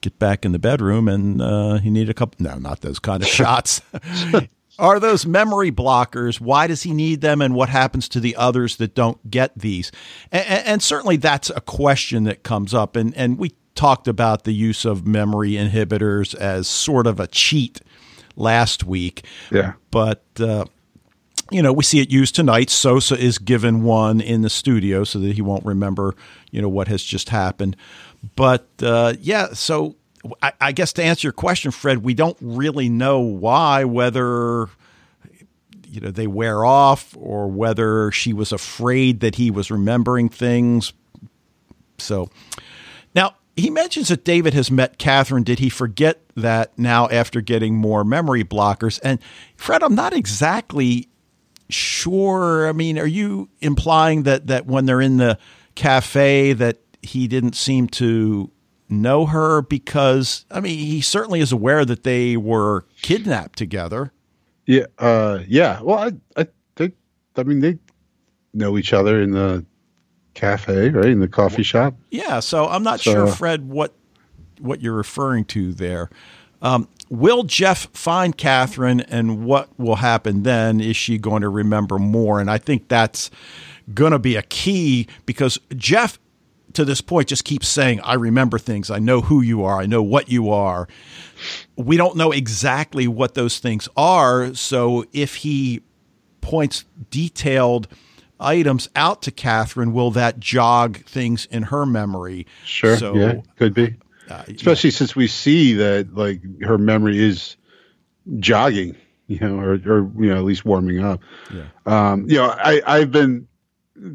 get 0.00 0.18
back 0.18 0.44
in 0.44 0.52
the 0.52 0.58
bedroom 0.58 1.08
and 1.08 1.40
uh, 1.40 1.78
he 1.78 1.90
needed 1.90 2.10
a 2.10 2.14
couple. 2.14 2.36
No, 2.44 2.58
not 2.58 2.80
those 2.80 2.98
kind 2.98 3.22
of 3.22 3.28
shots. 3.40 3.80
are 4.78 5.00
those 5.00 5.26
memory 5.26 5.70
blockers? 5.70 6.40
Why 6.40 6.66
does 6.66 6.82
he 6.82 6.92
need 6.92 7.20
them, 7.20 7.40
and 7.40 7.54
what 7.54 7.68
happens 7.68 8.08
to 8.10 8.20
the 8.20 8.36
others 8.36 8.76
that 8.76 8.94
don't 8.94 9.30
get 9.30 9.56
these? 9.56 9.92
And, 10.32 10.46
and 10.46 10.82
certainly, 10.82 11.16
that's 11.16 11.50
a 11.50 11.60
question 11.60 12.24
that 12.24 12.42
comes 12.42 12.74
up, 12.74 12.96
and 12.96 13.14
and 13.16 13.38
we 13.38 13.52
talked 13.74 14.06
about 14.08 14.44
the 14.44 14.52
use 14.52 14.84
of 14.84 15.06
memory 15.06 15.52
inhibitors 15.52 16.34
as 16.34 16.68
sort 16.68 17.06
of 17.06 17.18
a 17.18 17.26
cheat 17.26 17.80
last 18.36 18.84
week. 18.84 19.24
Yeah, 19.50 19.74
but. 19.90 20.24
Uh, 20.38 20.66
you 21.50 21.62
know, 21.62 21.72
we 21.72 21.84
see 21.84 22.00
it 22.00 22.10
used 22.10 22.34
tonight. 22.34 22.70
Sosa 22.70 23.16
is 23.16 23.38
given 23.38 23.82
one 23.82 24.20
in 24.20 24.42
the 24.42 24.50
studio 24.50 25.04
so 25.04 25.18
that 25.18 25.34
he 25.34 25.42
won't 25.42 25.64
remember, 25.64 26.14
you 26.50 26.62
know, 26.62 26.68
what 26.68 26.88
has 26.88 27.02
just 27.02 27.28
happened. 27.28 27.76
But 28.36 28.66
uh, 28.82 29.14
yeah, 29.20 29.52
so 29.52 29.96
I, 30.42 30.52
I 30.60 30.72
guess 30.72 30.92
to 30.94 31.04
answer 31.04 31.26
your 31.26 31.32
question, 31.32 31.70
Fred, 31.70 32.02
we 32.02 32.14
don't 32.14 32.36
really 32.40 32.88
know 32.88 33.20
why, 33.20 33.84
whether 33.84 34.68
you 35.86 36.00
know 36.00 36.10
they 36.10 36.26
wear 36.26 36.64
off 36.64 37.14
or 37.18 37.48
whether 37.48 38.10
she 38.10 38.32
was 38.32 38.50
afraid 38.50 39.20
that 39.20 39.36
he 39.36 39.50
was 39.50 39.70
remembering 39.70 40.28
things. 40.28 40.92
So 41.98 42.30
now 43.14 43.36
he 43.56 43.70
mentions 43.70 44.08
that 44.08 44.24
David 44.24 44.54
has 44.54 44.70
met 44.70 44.98
Catherine. 44.98 45.44
Did 45.44 45.60
he 45.60 45.68
forget 45.68 46.20
that 46.34 46.76
now 46.78 47.08
after 47.08 47.40
getting 47.40 47.76
more 47.76 48.02
memory 48.02 48.44
blockers? 48.44 48.98
And 49.04 49.20
Fred, 49.56 49.82
I'm 49.82 49.94
not 49.94 50.12
exactly 50.12 51.08
sure. 51.68 52.68
I 52.68 52.72
mean, 52.72 52.98
are 52.98 53.06
you 53.06 53.48
implying 53.60 54.24
that 54.24 54.46
that 54.48 54.66
when 54.66 54.86
they're 54.86 55.00
in 55.00 55.16
the 55.16 55.38
cafe 55.74 56.52
that 56.52 56.78
he 57.02 57.28
didn't 57.28 57.54
seem 57.54 57.86
to 57.88 58.50
know 58.88 59.26
her 59.26 59.62
because 59.62 60.44
I 60.50 60.60
mean 60.60 60.78
he 60.78 61.00
certainly 61.00 61.40
is 61.40 61.52
aware 61.52 61.84
that 61.84 62.04
they 62.04 62.36
were 62.36 62.86
kidnapped 63.02 63.58
together. 63.58 64.12
Yeah, 64.66 64.86
uh, 64.98 65.40
yeah. 65.46 65.80
Well, 65.82 65.98
I, 65.98 66.40
I 66.40 66.46
think 66.76 66.94
I 67.36 67.42
mean 67.42 67.60
they 67.60 67.78
know 68.52 68.78
each 68.78 68.92
other 68.92 69.20
in 69.20 69.32
the 69.32 69.64
cafe, 70.34 70.90
right? 70.90 71.06
In 71.06 71.20
the 71.20 71.28
coffee 71.28 71.62
shop. 71.62 71.94
Yeah. 72.10 72.40
So 72.40 72.66
I'm 72.66 72.82
not 72.82 73.00
so, 73.00 73.12
sure, 73.12 73.26
Fred, 73.28 73.68
what 73.68 73.94
what 74.60 74.80
you're 74.80 74.94
referring 74.94 75.44
to 75.46 75.72
there. 75.72 76.10
Um, 76.62 76.88
will 77.14 77.44
Jeff 77.44 77.88
find 77.92 78.36
Catherine, 78.36 79.00
and 79.00 79.44
what 79.44 79.68
will 79.78 79.96
happen 79.96 80.42
then? 80.42 80.80
Is 80.80 80.96
she 80.96 81.18
going 81.18 81.42
to 81.42 81.48
remember 81.48 81.98
more? 81.98 82.40
And 82.40 82.50
I 82.50 82.58
think 82.58 82.88
that's 82.88 83.30
going 83.92 84.12
to 84.12 84.18
be 84.18 84.36
a 84.36 84.42
key 84.42 85.06
because 85.26 85.58
Jeff 85.76 86.18
to 86.74 86.84
this 86.84 87.00
point 87.00 87.28
just 87.28 87.44
keeps 87.44 87.68
saying, 87.68 88.00
I 88.00 88.14
remember 88.14 88.58
things. 88.58 88.90
I 88.90 88.98
know 88.98 89.20
who 89.20 89.40
you 89.40 89.62
are. 89.64 89.80
I 89.80 89.86
know 89.86 90.02
what 90.02 90.28
you 90.28 90.50
are. 90.50 90.88
We 91.76 91.96
don't 91.96 92.16
know 92.16 92.32
exactly 92.32 93.06
what 93.06 93.34
those 93.34 93.58
things 93.58 93.88
are. 93.96 94.52
So 94.54 95.04
if 95.12 95.36
he 95.36 95.82
points 96.40 96.84
detailed 97.10 97.86
items 98.40 98.88
out 98.96 99.22
to 99.22 99.30
Catherine, 99.30 99.92
will 99.92 100.10
that 100.12 100.40
jog 100.40 101.04
things 101.04 101.46
in 101.46 101.64
her 101.64 101.86
memory? 101.86 102.46
Sure. 102.64 102.96
So, 102.96 103.14
yeah, 103.14 103.40
could 103.56 103.72
be. 103.72 103.94
Uh, 104.28 104.44
Especially 104.48 104.90
yeah. 104.90 104.96
since 104.96 105.16
we 105.16 105.26
see 105.26 105.74
that 105.74 106.14
like 106.14 106.40
her 106.62 106.78
memory 106.78 107.18
is 107.18 107.56
jogging, 108.38 108.96
you 109.26 109.38
know, 109.40 109.58
or, 109.58 109.72
or 109.72 110.10
you 110.18 110.30
know, 110.30 110.36
at 110.36 110.44
least 110.44 110.64
warming 110.64 111.00
up. 111.00 111.20
Yeah. 111.52 111.64
Um, 111.86 112.28
you 112.28 112.36
know, 112.36 112.46
I, 112.50 112.80
I've 112.86 113.10
been 113.10 113.48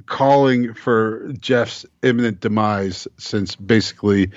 calling 0.06 0.74
for 0.74 1.32
Jeff's 1.34 1.86
imminent 2.04 2.40
demise 2.42 3.08
since 3.18 3.56
basically 3.56 4.32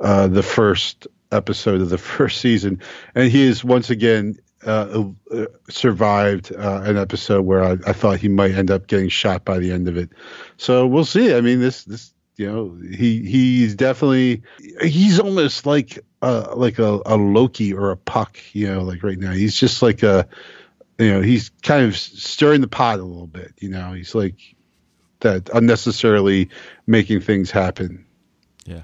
uh, 0.00 0.26
the 0.28 0.42
first 0.42 1.06
episode 1.32 1.80
of 1.80 1.90
the 1.90 1.98
first 2.16 2.40
season, 2.40 2.80
and 3.14 3.30
he 3.30 3.46
has 3.46 3.64
once 3.64 3.90
again 3.90 4.38
uh, 4.64 5.04
uh, 5.30 5.46
survived 5.68 6.52
uh, 6.52 6.82
an 6.84 6.96
episode 6.96 7.42
where 7.42 7.62
I, 7.62 7.72
I, 7.86 7.92
thought 7.92 8.18
he 8.18 8.28
might 8.28 8.52
end 8.52 8.70
up 8.70 8.88
getting 8.88 9.08
shot 9.08 9.44
by 9.44 9.58
the 9.58 9.70
end 9.70 9.86
of 9.86 9.96
it. 9.96 10.10
So 10.56 10.86
we'll 10.86 11.04
see. 11.04 11.34
I 11.34 11.40
mean, 11.40 11.60
this 11.60 11.84
this 11.84 12.12
you 12.36 12.50
know 12.50 12.76
he 12.94 13.22
he's 13.22 13.74
definitely 13.74 14.42
he's 14.82 15.18
almost 15.18 15.66
like 15.66 15.98
uh, 16.22 16.52
like 16.54 16.78
a, 16.78 17.00
a 17.06 17.16
Loki 17.16 17.72
or 17.72 17.90
a 17.90 17.96
Puck. 17.96 18.38
You 18.52 18.72
know, 18.72 18.82
like 18.82 19.02
right 19.02 19.18
now 19.18 19.32
he's 19.32 19.58
just 19.58 19.82
like 19.82 20.02
a 20.02 20.28
you 20.98 21.12
know 21.12 21.22
he's 21.22 21.50
kind 21.62 21.84
of 21.84 21.96
stirring 21.96 22.60
the 22.60 22.68
pot 22.68 23.00
a 23.00 23.04
little 23.04 23.26
bit. 23.26 23.52
You 23.58 23.70
know, 23.70 23.92
he's 23.92 24.14
like 24.14 24.36
that 25.20 25.48
unnecessarily 25.54 26.50
making 26.86 27.20
things 27.20 27.50
happen. 27.50 28.04
Yeah. 28.64 28.82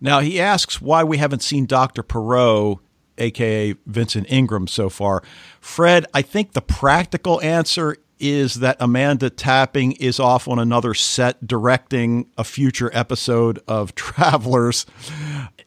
Now 0.00 0.20
he 0.20 0.40
asks 0.40 0.80
why 0.80 1.04
we 1.04 1.18
haven't 1.18 1.42
seen 1.42 1.66
Dr. 1.66 2.02
Perot, 2.02 2.78
aka 3.16 3.74
Vincent 3.86 4.30
Ingram, 4.30 4.66
so 4.66 4.88
far. 4.88 5.22
Fred, 5.60 6.06
I 6.14 6.22
think 6.22 6.52
the 6.52 6.62
practical 6.62 7.40
answer 7.42 7.96
is 8.20 8.56
that 8.56 8.76
Amanda 8.80 9.30
Tapping 9.30 9.92
is 9.92 10.18
off 10.18 10.48
on 10.48 10.58
another 10.58 10.94
set 10.94 11.46
directing 11.46 12.30
a 12.36 12.44
future 12.44 12.90
episode 12.92 13.58
of 13.68 13.94
Travelers. 13.96 14.86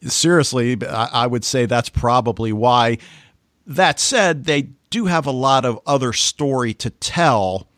Seriously, 0.02 0.76
I 0.86 1.26
would 1.26 1.44
say 1.44 1.66
that's 1.66 1.88
probably 1.88 2.52
why. 2.52 2.98
That 3.66 4.00
said, 4.00 4.44
they 4.44 4.70
do 4.90 5.06
have 5.06 5.26
a 5.26 5.30
lot 5.30 5.64
of 5.64 5.80
other 5.86 6.12
story 6.12 6.74
to 6.74 6.90
tell. 6.90 7.68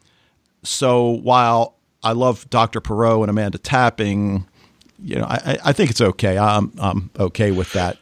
So 0.63 1.11
while 1.11 1.75
I 2.05 2.13
love 2.13 2.49
Dr. 2.51 2.81
Perot 2.81 3.23
and 3.23 3.31
Amanda 3.31 3.59
Tapping. 3.59 4.47
You 5.03 5.17
know, 5.17 5.25
I, 5.25 5.59
I 5.65 5.73
think 5.73 5.91
it's 5.91 6.01
okay. 6.01 6.39
I'm 6.39 6.73
I'm 6.79 7.11
okay 7.19 7.51
with 7.51 7.73
that. 7.73 7.99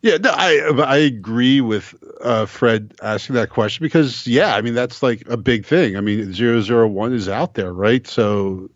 Yeah, 0.00 0.16
no, 0.16 0.30
I 0.34 0.58
I 0.84 0.96
agree 0.96 1.60
with 1.60 1.94
uh, 2.22 2.46
Fred 2.46 2.94
asking 3.02 3.34
that 3.36 3.50
question 3.50 3.84
because 3.84 4.26
yeah, 4.26 4.54
I 4.54 4.62
mean 4.62 4.74
that's 4.74 5.02
like 5.02 5.26
a 5.28 5.36
big 5.36 5.66
thing. 5.66 5.96
I 5.96 6.00
mean, 6.00 6.32
001 6.32 7.12
is 7.12 7.28
out 7.28 7.54
there, 7.54 7.72
right? 7.72 8.06
So, 8.06 8.70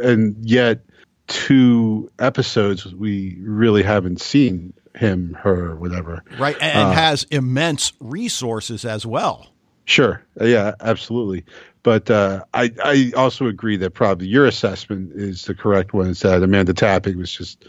and 0.00 0.36
yet 0.40 0.80
two 1.26 2.10
episodes 2.18 2.92
we 2.94 3.38
really 3.40 3.82
haven't 3.82 4.20
seen 4.20 4.72
him, 4.94 5.36
her, 5.40 5.76
whatever. 5.76 6.22
Right, 6.38 6.56
and 6.60 6.88
uh, 6.88 6.92
has 6.92 7.24
immense 7.30 7.92
resources 8.00 8.84
as 8.84 9.06
well. 9.06 9.48
Sure. 9.84 10.22
Yeah, 10.40 10.74
absolutely. 10.80 11.44
But 11.82 12.10
uh, 12.10 12.44
I, 12.54 12.72
I 12.84 13.12
also 13.16 13.46
agree 13.46 13.76
that 13.78 13.90
probably 13.90 14.28
your 14.28 14.46
assessment 14.46 15.12
is 15.14 15.44
the 15.44 15.54
correct 15.54 15.92
one. 15.92 16.08
Is 16.08 16.20
that 16.20 16.42
Amanda 16.42 16.72
Tapping 16.72 17.18
was 17.18 17.32
just 17.32 17.64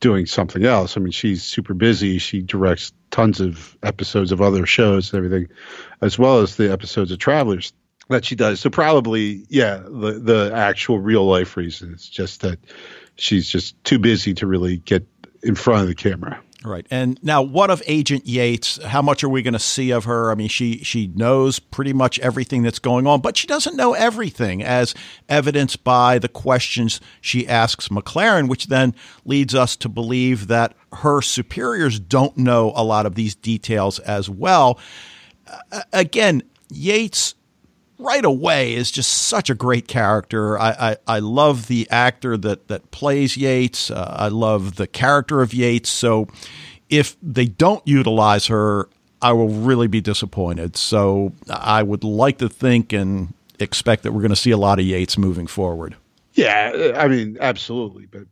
doing 0.00 0.26
something 0.26 0.64
else. 0.64 0.96
I 0.96 1.00
mean, 1.00 1.12
she's 1.12 1.42
super 1.42 1.74
busy. 1.74 2.18
She 2.18 2.42
directs 2.42 2.92
tons 3.10 3.40
of 3.40 3.76
episodes 3.82 4.32
of 4.32 4.42
other 4.42 4.66
shows 4.66 5.12
and 5.12 5.24
everything, 5.24 5.48
as 6.00 6.18
well 6.18 6.40
as 6.40 6.56
the 6.56 6.72
episodes 6.72 7.10
of 7.10 7.18
Travelers 7.18 7.72
that 8.08 8.24
she 8.24 8.34
does. 8.34 8.60
So 8.60 8.70
probably, 8.70 9.46
yeah, 9.48 9.76
the 9.76 10.20
the 10.20 10.50
actual 10.54 10.98
real 10.98 11.24
life 11.24 11.56
reason 11.56 11.94
is 11.94 12.08
just 12.08 12.42
that 12.42 12.58
she's 13.16 13.48
just 13.48 13.82
too 13.84 13.98
busy 13.98 14.34
to 14.34 14.46
really 14.46 14.76
get 14.76 15.06
in 15.42 15.54
front 15.54 15.82
of 15.82 15.88
the 15.88 15.94
camera. 15.94 16.40
Right. 16.64 16.86
And 16.90 17.18
now 17.22 17.42
what 17.42 17.70
of 17.70 17.82
Agent 17.86 18.26
Yates? 18.26 18.82
How 18.82 19.02
much 19.02 19.22
are 19.22 19.28
we 19.28 19.42
going 19.42 19.52
to 19.52 19.58
see 19.58 19.90
of 19.90 20.04
her? 20.04 20.30
I 20.30 20.34
mean, 20.34 20.48
she 20.48 20.78
she 20.78 21.08
knows 21.08 21.58
pretty 21.58 21.92
much 21.92 22.18
everything 22.20 22.62
that's 22.62 22.78
going 22.78 23.06
on, 23.06 23.20
but 23.20 23.36
she 23.36 23.46
doesn't 23.46 23.76
know 23.76 23.92
everything 23.92 24.62
as 24.62 24.94
evidenced 25.28 25.84
by 25.84 26.18
the 26.18 26.28
questions 26.28 27.02
she 27.20 27.46
asks 27.46 27.88
MacLaren, 27.88 28.48
which 28.48 28.68
then 28.68 28.94
leads 29.26 29.54
us 29.54 29.76
to 29.76 29.90
believe 29.90 30.46
that 30.46 30.74
her 30.94 31.20
superiors 31.20 32.00
don't 32.00 32.38
know 32.38 32.72
a 32.74 32.82
lot 32.82 33.04
of 33.04 33.14
these 33.14 33.34
details 33.34 33.98
as 33.98 34.30
well. 34.30 34.78
Uh, 35.70 35.82
again, 35.92 36.42
Yates 36.70 37.34
right 37.98 38.24
away 38.24 38.74
is 38.74 38.90
just 38.90 39.10
such 39.10 39.50
a 39.50 39.54
great 39.54 39.88
character. 39.88 40.58
I, 40.58 40.70
I, 40.70 40.96
I 41.06 41.18
love 41.20 41.68
the 41.68 41.88
actor 41.90 42.36
that 42.36 42.68
that 42.68 42.90
plays 42.90 43.36
Yates. 43.36 43.90
Uh, 43.90 44.16
I 44.18 44.28
love 44.28 44.76
the 44.76 44.86
character 44.86 45.42
of 45.42 45.54
Yates. 45.54 45.90
So 45.90 46.28
if 46.88 47.16
they 47.22 47.46
don't 47.46 47.86
utilize 47.86 48.46
her, 48.46 48.88
I 49.22 49.32
will 49.32 49.48
really 49.48 49.88
be 49.88 50.00
disappointed. 50.00 50.76
So 50.76 51.32
I 51.48 51.82
would 51.82 52.04
like 52.04 52.38
to 52.38 52.48
think 52.48 52.92
and 52.92 53.32
expect 53.58 54.02
that 54.02 54.12
we're 54.12 54.20
going 54.20 54.30
to 54.30 54.36
see 54.36 54.50
a 54.50 54.58
lot 54.58 54.78
of 54.78 54.84
Yates 54.84 55.16
moving 55.16 55.46
forward. 55.46 55.96
Yeah, 56.34 56.92
I 56.96 57.08
mean, 57.08 57.38
absolutely, 57.40 58.06
but 58.06 58.24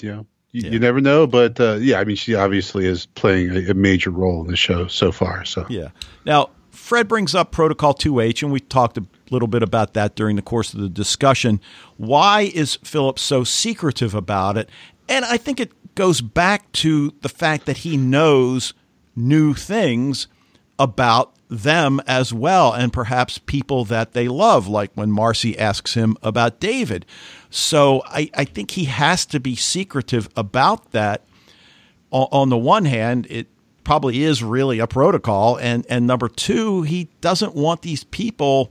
you 0.00 0.12
know. 0.12 0.26
You, 0.50 0.62
yeah. 0.62 0.70
you 0.70 0.78
never 0.78 1.02
know, 1.02 1.26
but 1.26 1.60
uh, 1.60 1.74
yeah, 1.74 2.00
I 2.00 2.04
mean, 2.04 2.16
she 2.16 2.34
obviously 2.34 2.86
is 2.86 3.04
playing 3.04 3.50
a, 3.50 3.72
a 3.72 3.74
major 3.74 4.10
role 4.10 4.40
in 4.40 4.46
the 4.46 4.56
show 4.56 4.86
so 4.86 5.12
far. 5.12 5.44
So 5.44 5.66
yeah. 5.68 5.88
Now, 6.24 6.48
Fred 6.88 7.06
brings 7.06 7.34
up 7.34 7.52
Protocol 7.52 7.92
2H, 7.92 8.42
and 8.42 8.50
we 8.50 8.60
talked 8.60 8.96
a 8.96 9.04
little 9.28 9.46
bit 9.46 9.62
about 9.62 9.92
that 9.92 10.16
during 10.16 10.36
the 10.36 10.42
course 10.42 10.72
of 10.72 10.80
the 10.80 10.88
discussion. 10.88 11.60
Why 11.98 12.50
is 12.54 12.76
Philip 12.76 13.18
so 13.18 13.44
secretive 13.44 14.14
about 14.14 14.56
it? 14.56 14.70
And 15.06 15.26
I 15.26 15.36
think 15.36 15.60
it 15.60 15.70
goes 15.96 16.22
back 16.22 16.72
to 16.72 17.12
the 17.20 17.28
fact 17.28 17.66
that 17.66 17.76
he 17.76 17.98
knows 17.98 18.72
new 19.14 19.52
things 19.52 20.28
about 20.78 21.34
them 21.50 22.00
as 22.06 22.32
well, 22.32 22.72
and 22.72 22.90
perhaps 22.90 23.36
people 23.36 23.84
that 23.84 24.14
they 24.14 24.26
love, 24.26 24.66
like 24.66 24.90
when 24.94 25.10
Marcy 25.10 25.58
asks 25.58 25.92
him 25.92 26.16
about 26.22 26.58
David. 26.58 27.04
So 27.50 28.02
I, 28.06 28.30
I 28.32 28.46
think 28.46 28.70
he 28.70 28.86
has 28.86 29.26
to 29.26 29.38
be 29.38 29.56
secretive 29.56 30.30
about 30.34 30.92
that. 30.92 31.26
On, 32.10 32.28
on 32.32 32.48
the 32.48 32.56
one 32.56 32.86
hand, 32.86 33.26
it 33.28 33.46
probably 33.88 34.22
is 34.22 34.42
really 34.42 34.80
a 34.80 34.86
protocol. 34.86 35.56
And, 35.56 35.86
and 35.88 36.06
number 36.06 36.28
two, 36.28 36.82
he 36.82 37.08
doesn't 37.22 37.54
want 37.54 37.80
these 37.80 38.04
people 38.04 38.70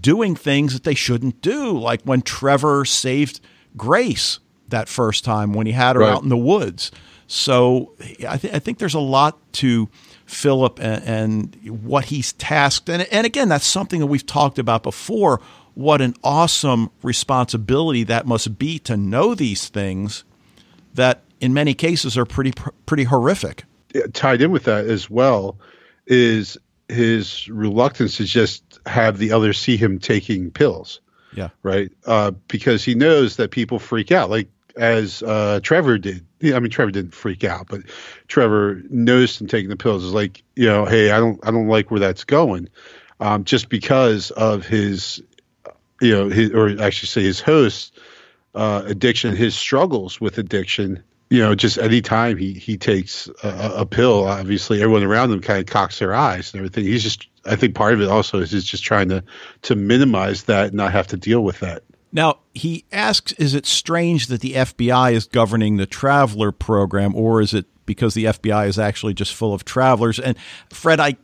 doing 0.00 0.34
things 0.34 0.72
that 0.72 0.84
they 0.84 0.94
shouldn't 0.94 1.42
do, 1.42 1.78
like 1.78 2.00
when 2.04 2.22
Trevor 2.22 2.86
saved 2.86 3.40
Grace 3.76 4.38
that 4.68 4.88
first 4.88 5.22
time 5.22 5.52
when 5.52 5.66
he 5.66 5.72
had 5.74 5.96
her 5.96 6.00
right. 6.00 6.12
out 6.14 6.22
in 6.22 6.30
the 6.30 6.38
woods. 6.38 6.90
So 7.26 7.92
I, 8.26 8.38
th- 8.38 8.54
I, 8.54 8.58
think 8.58 8.78
there's 8.78 8.94
a 8.94 9.00
lot 9.00 9.38
to 9.54 9.90
Philip 10.24 10.80
and, 10.80 11.04
and 11.04 11.82
what 11.84 12.06
he's 12.06 12.32
tasked. 12.32 12.88
And, 12.88 13.02
and 13.12 13.26
again, 13.26 13.50
that's 13.50 13.66
something 13.66 14.00
that 14.00 14.06
we've 14.06 14.24
talked 14.24 14.58
about 14.58 14.82
before. 14.82 15.42
What 15.74 16.00
an 16.00 16.14
awesome 16.24 16.90
responsibility 17.02 18.02
that 18.04 18.26
must 18.26 18.58
be 18.58 18.78
to 18.78 18.96
know 18.96 19.34
these 19.34 19.68
things 19.68 20.24
that 20.94 21.20
in 21.38 21.52
many 21.52 21.74
cases 21.74 22.16
are 22.16 22.24
pretty 22.24 22.54
pretty 22.86 23.04
horrific. 23.04 23.64
Tied 24.12 24.42
in 24.42 24.50
with 24.50 24.64
that 24.64 24.86
as 24.86 25.08
well 25.08 25.58
is 26.06 26.58
his 26.88 27.48
reluctance 27.48 28.16
to 28.18 28.24
just 28.24 28.80
have 28.86 29.18
the 29.18 29.32
others 29.32 29.58
see 29.58 29.76
him 29.76 29.98
taking 29.98 30.50
pills. 30.50 31.00
Yeah. 31.34 31.48
Right. 31.62 31.90
Uh, 32.04 32.32
because 32.48 32.84
he 32.84 32.94
knows 32.94 33.36
that 33.36 33.50
people 33.50 33.78
freak 33.78 34.12
out, 34.12 34.28
like 34.28 34.48
as 34.76 35.22
uh, 35.22 35.60
Trevor 35.62 35.98
did. 35.98 36.26
I 36.42 36.58
mean, 36.58 36.70
Trevor 36.70 36.90
didn't 36.90 37.14
freak 37.14 37.44
out, 37.44 37.68
but 37.68 37.82
Trevor 38.28 38.82
noticed 38.90 39.40
him 39.40 39.46
taking 39.46 39.70
the 39.70 39.76
pills. 39.76 40.04
Is 40.04 40.12
like, 40.12 40.42
you 40.56 40.66
know, 40.66 40.84
hey, 40.84 41.10
I 41.10 41.20
don't, 41.20 41.40
I 41.46 41.50
don't 41.50 41.68
like 41.68 41.90
where 41.90 42.00
that's 42.00 42.24
going, 42.24 42.68
um, 43.20 43.44
just 43.44 43.68
because 43.68 44.30
of 44.30 44.66
his, 44.66 45.22
you 46.00 46.12
know, 46.12 46.28
his, 46.28 46.50
or 46.50 46.68
actually 46.82 47.08
say 47.08 47.22
his 47.22 47.40
host 47.40 47.96
uh, 48.54 48.82
addiction, 48.84 49.36
his 49.36 49.54
struggles 49.54 50.20
with 50.20 50.38
addiction. 50.38 51.02
You 51.32 51.38
know, 51.38 51.54
just 51.54 51.78
anytime 51.78 52.36
he 52.36 52.52
he 52.52 52.76
takes 52.76 53.26
a, 53.42 53.72
a 53.78 53.86
pill, 53.86 54.26
obviously 54.26 54.82
everyone 54.82 55.02
around 55.02 55.32
him 55.32 55.40
kind 55.40 55.60
of 55.60 55.66
cocks 55.66 55.98
their 55.98 56.14
eyes 56.14 56.52
and 56.52 56.60
everything. 56.60 56.84
He's 56.84 57.02
just 57.02 57.26
I 57.46 57.56
think 57.56 57.74
part 57.74 57.94
of 57.94 58.02
it 58.02 58.08
also 58.08 58.40
is 58.40 58.50
he's 58.50 58.64
just 58.64 58.84
trying 58.84 59.08
to 59.08 59.24
to 59.62 59.74
minimize 59.74 60.42
that 60.44 60.66
and 60.66 60.74
not 60.74 60.92
have 60.92 61.06
to 61.08 61.16
deal 61.16 61.42
with 61.42 61.60
that. 61.60 61.84
Now, 62.12 62.40
he 62.52 62.84
asks, 62.92 63.32
is 63.32 63.54
it 63.54 63.64
strange 63.64 64.26
that 64.26 64.42
the 64.42 64.52
FBI 64.52 65.14
is 65.14 65.24
governing 65.24 65.78
the 65.78 65.86
traveler 65.86 66.52
program, 66.52 67.16
or 67.16 67.40
is 67.40 67.54
it 67.54 67.64
because 67.86 68.12
the 68.12 68.26
FBI 68.26 68.68
is 68.68 68.78
actually 68.78 69.14
just 69.14 69.34
full 69.34 69.54
of 69.54 69.64
travelers? 69.64 70.20
And 70.20 70.36
Fred, 70.68 71.00
I 71.00 71.16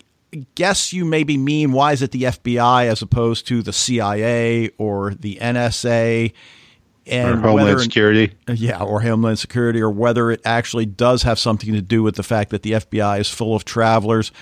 guess 0.55 0.93
you 0.93 1.05
maybe 1.05 1.37
mean 1.37 1.73
why 1.73 1.93
is 1.93 2.01
it 2.01 2.13
the 2.13 2.23
FBI 2.23 2.87
as 2.87 3.03
opposed 3.03 3.47
to 3.49 3.63
the 3.63 3.73
CIA 3.75 4.71
or 4.79 5.13
the 5.13 5.37
NSA? 5.37 6.33
And 7.09 7.39
or 7.39 7.49
Homeland 7.49 7.69
whether, 7.69 7.79
Security. 7.81 8.33
Yeah, 8.49 8.83
or 8.83 9.01
Homeland 9.01 9.39
Security, 9.39 9.81
or 9.81 9.91
whether 9.91 10.31
it 10.31 10.41
actually 10.45 10.87
does 10.87 11.23
have 11.23 11.39
something 11.39 11.73
to 11.73 11.83
do 11.83 12.03
with 12.03 12.17
the 12.17 12.23
fact 12.23 12.51
that 12.51 12.63
the 12.63 12.73
FBI 12.73 13.21
is 13.21 13.29
full 13.29 13.55
of 13.55 13.65
travelers. 13.65 14.33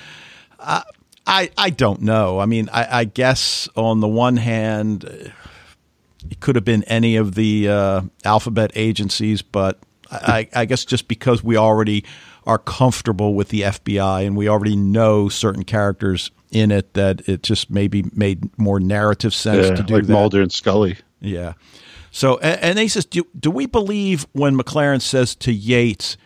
Uh, 0.58 0.82
I 1.26 1.50
I 1.58 1.70
don't 1.70 2.02
know. 2.02 2.38
I 2.38 2.46
mean, 2.46 2.68
I, 2.72 3.00
I, 3.00 3.04
guess 3.04 3.68
on 3.76 4.00
the 4.00 4.08
one 4.08 4.36
hand, 4.36 5.04
it 6.30 6.40
could 6.40 6.54
have 6.54 6.64
been 6.64 6.84
any 6.84 7.16
of 7.16 7.34
the 7.34 7.68
uh, 7.68 8.02
alphabet 8.24 8.70
agencies, 8.74 9.42
but 9.42 9.78
I, 10.10 10.48
I, 10.54 10.64
guess 10.66 10.84
just 10.84 11.08
because 11.08 11.42
we 11.42 11.56
already 11.56 12.04
are 12.46 12.58
comfortable 12.58 13.34
with 13.34 13.48
the 13.48 13.62
FBI 13.62 14.24
and 14.24 14.36
we 14.36 14.48
already 14.48 14.76
know 14.76 15.28
certain 15.28 15.64
characters 15.64 16.30
in 16.52 16.70
it, 16.70 16.94
that 16.94 17.28
it 17.28 17.42
just 17.42 17.70
maybe 17.70 18.04
made 18.14 18.56
more 18.58 18.78
narrative 18.78 19.34
sense 19.34 19.68
yeah, 19.68 19.74
to 19.74 19.82
do 19.82 19.94
like 19.94 20.06
that. 20.06 20.12
Mulder 20.12 20.42
and 20.42 20.52
Scully. 20.52 20.96
Yeah. 21.20 21.54
So, 22.16 22.38
and, 22.38 22.58
and 22.62 22.78
he 22.78 22.88
says, 22.88 23.04
do, 23.04 23.26
do 23.38 23.50
we 23.50 23.66
believe 23.66 24.26
when 24.32 24.56
MacLaren 24.56 25.02
says 25.02 25.34
to 25.34 25.52
Yates 25.52 26.16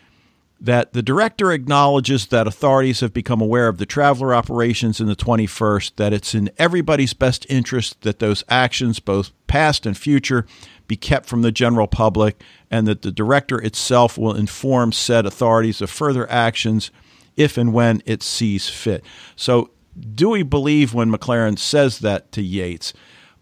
that 0.61 0.93
the 0.93 1.03
director 1.03 1.51
acknowledges 1.51 2.28
that 2.28 2.47
authorities 2.47 3.01
have 3.01 3.12
become 3.12 3.41
aware 3.41 3.66
of 3.66 3.78
the 3.78 3.86
traveler 3.86 4.32
operations 4.32 5.01
in 5.01 5.09
the 5.09 5.16
21st, 5.16 5.97
that 5.97 6.12
it's 6.12 6.32
in 6.32 6.49
everybody's 6.59 7.12
best 7.12 7.45
interest 7.49 8.03
that 8.03 8.20
those 8.20 8.45
actions, 8.49 9.01
both 9.01 9.32
past 9.49 9.84
and 9.84 9.99
future, 9.99 10.47
be 10.86 10.95
kept 10.95 11.26
from 11.26 11.43
the 11.43 11.51
general 11.51 11.88
public, 11.88 12.41
and 12.70 12.86
that 12.86 13.03
the 13.03 13.11
director 13.11 13.61
itself 13.61 14.16
will 14.16 14.36
inform 14.36 14.93
said 14.93 15.26
authorities 15.26 15.82
of 15.82 15.91
further 15.91 16.30
actions 16.30 16.93
if 17.36 17.59
and 17.59 17.72
when 17.72 18.01
it 18.07 18.22
sees 18.22 18.68
fit. 18.68 19.03
So, 19.34 19.70
do 20.14 20.28
we 20.28 20.45
believe 20.45 20.95
when 20.95 21.11
MacLaren 21.11 21.59
says 21.59 21.99
that 21.99 22.30
to 22.30 22.43
Yates? 22.43 22.93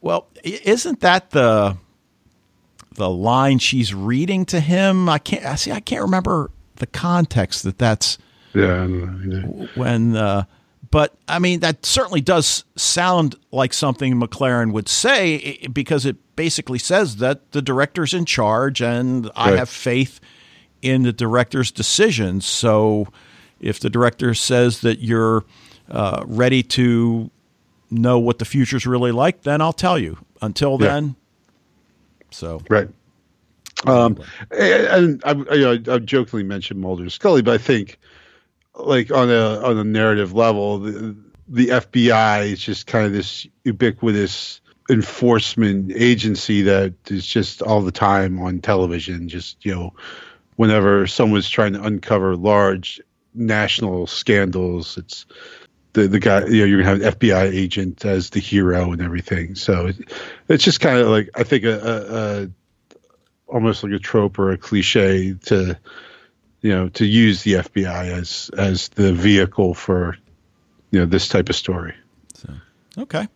Well, 0.01 0.29
isn't 0.43 1.01
that 1.01 1.33
the 1.33 1.77
the 2.99 3.09
line 3.09 3.59
she's 3.59 3.95
reading 3.95 4.45
to 4.47 4.61
him? 4.61 5.09
I 5.09 5.19
can't 5.19 5.45
I 5.45 5.55
see. 5.55 5.73
I 5.73 5.81
can't 5.81 6.03
remember 6.03 6.51
the 6.77 6.87
context 6.87 7.63
that 7.65 7.79
that's 7.79 8.19
yeah 8.55 8.87
when 8.87 10.17
uh, 10.17 10.45
but 10.91 11.15
I 11.27 11.39
mean 11.39 11.61
that 11.61 11.87
certainly 11.87 12.21
does 12.21 12.65
sound 12.77 13.37
like 13.51 13.73
something 13.73 14.15
MacLaren 14.15 14.73
would 14.73 14.89
say 14.89 15.67
because 15.73 16.05
it 16.05 16.17
basically 16.37 16.79
says 16.79 17.17
that 17.17 17.53
the 17.53 17.63
director's 17.63 18.15
in 18.15 18.25
charge 18.25 18.83
and 18.83 19.25
right. 19.25 19.33
I 19.37 19.57
have 19.57 19.69
faith 19.69 20.21
in 20.83 21.03
the 21.03 21.13
director's 21.13 21.71
decisions. 21.71 22.47
So 22.47 23.09
if 23.61 23.81
the 23.81 23.91
director 23.91 24.35
says 24.35 24.81
that 24.81 25.01
you're 25.01 25.45
uh, 25.91 26.25
ready 26.27 26.63
to 26.63 27.31
know 27.91 28.19
what 28.19 28.39
the 28.39 28.45
future's 28.45 28.87
really 28.87 29.13
like, 29.13 29.43
then 29.43 29.61
I'll 29.61 29.73
tell 29.73 29.99
you. 29.99 30.19
Until 30.41 30.79
then, 30.79 31.05
yeah. 31.05 31.13
So 32.31 32.61
right. 32.69 32.89
Um, 33.87 34.19
and, 34.51 35.23
I, 35.25 35.33
you 35.55 35.61
know, 35.61 35.95
I 35.95 35.99
jokingly 35.99 36.43
mentioned 36.43 36.81
Mulder 36.81 37.03
and 37.03 37.13
Scully, 37.13 37.43
but 37.43 37.55
I 37.55 37.59
think, 37.59 37.99
like 38.75 39.11
on 39.11 39.31
a 39.31 39.61
on 39.61 39.79
a 39.79 39.85
narrative 39.85 40.33
level, 40.33 40.79
the, 40.79 41.17
the 41.49 41.69
FBI 41.69 42.53
is 42.53 42.61
just 42.61 42.87
kind 42.87 43.07
of 43.07 43.13
this 43.13 43.47
ubiquitous 43.65 44.61
enforcement 44.91 45.93
agency 45.95 46.63
that 46.63 46.95
is 47.11 47.27
just 47.27 47.63
all 47.63 47.83
the 47.83 47.93
time 47.93 48.41
on 48.41 48.61
television. 48.61 49.29
Just 49.29 49.65
you 49.65 49.75
know, 49.75 49.95
whenever 50.57 51.07
someone's 51.07 51.49
trying 51.49 51.73
to 51.75 51.83
uncover 51.83 52.37
large 52.37 53.01
national 53.35 54.07
scandals, 54.07 54.97
it's 54.97 55.27
the 55.93 56.09
the 56.09 56.19
guy 56.19 56.45
you 56.47 56.61
know 56.61 56.65
you're 56.65 56.83
gonna 56.83 57.05
have 57.05 57.15
an 57.15 57.19
FBI 57.19 57.53
agent 57.53 58.05
as 58.05 58.31
the 58.31 58.41
hero 58.41 58.93
and 58.93 59.03
everything. 59.03 59.55
So 59.55 59.87
it, 59.87 59.97
it's 60.49 60.65
just 60.65 60.81
kind 60.81 60.99
of 60.99 61.09
like 61.09 61.31
I 61.35 61.43
think 61.43 61.65
a, 61.65 61.79
a, 61.79 62.43
a 62.43 62.51
almost 63.47 63.83
like 63.83 63.93
a 63.93 63.99
trope 63.99 64.39
or 64.39 64.51
a 64.51 64.59
cliche 64.59 65.35
to 65.35 65.79
you 66.61 66.71
know 66.71 66.89
to 66.91 67.07
use 67.07 67.43
the 67.43 67.55
FBI 67.55 68.11
as 68.11 68.51
as 68.57 68.89
the 68.91 69.13
vehicle 69.13 69.75
for 69.75 70.17
you 70.91 71.01
know 71.01 71.07
this 71.07 71.29
type 71.29 71.49
of 71.49 71.57
story. 71.57 71.95
So, 72.35 72.53
okay. 72.99 73.29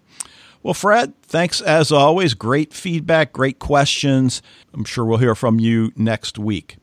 Well, 0.62 0.74
Fred, 0.74 1.20
thanks 1.22 1.60
as 1.60 1.90
always. 1.90 2.34
Great 2.34 2.72
feedback, 2.72 3.32
great 3.32 3.58
questions. 3.58 4.42
I'm 4.72 4.84
sure 4.84 5.04
we'll 5.04 5.18
hear 5.18 5.34
from 5.34 5.58
you 5.58 5.92
next 5.96 6.38
week. 6.38 6.76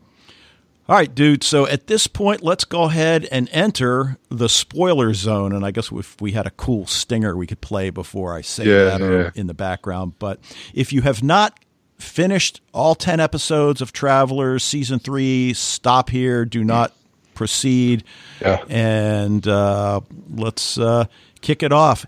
All 0.89 0.95
right, 0.95 1.13
dude. 1.13 1.43
So 1.43 1.67
at 1.67 1.85
this 1.85 2.07
point, 2.07 2.41
let's 2.41 2.65
go 2.65 2.83
ahead 2.83 3.25
and 3.31 3.47
enter 3.51 4.17
the 4.29 4.49
spoiler 4.49 5.13
zone. 5.13 5.53
And 5.53 5.63
I 5.63 5.69
guess 5.69 5.91
if 5.91 6.19
we 6.19 6.31
had 6.31 6.47
a 6.47 6.51
cool 6.51 6.87
stinger 6.87 7.37
we 7.37 7.45
could 7.45 7.61
play 7.61 7.91
before 7.91 8.33
I 8.33 8.41
say 8.41 8.65
yeah, 8.65 8.97
that 8.97 9.01
yeah. 9.01 9.29
in 9.35 9.45
the 9.45 9.53
background. 9.53 10.13
But 10.17 10.39
if 10.73 10.91
you 10.91 11.03
have 11.03 11.21
not 11.21 11.59
finished 11.99 12.61
all 12.73 12.95
10 12.95 13.19
episodes 13.19 13.81
of 13.81 13.93
Travelers 13.93 14.63
season 14.63 14.99
three. 14.99 15.53
Stop 15.53 16.09
here. 16.09 16.45
Do 16.45 16.63
not 16.63 16.93
proceed. 17.35 18.03
Yeah. 18.41 18.63
And 18.67 19.47
uh, 19.47 20.01
let's 20.33 20.77
uh, 20.77 21.05
kick 21.41 21.61
it 21.61 21.71
off. 21.71 22.05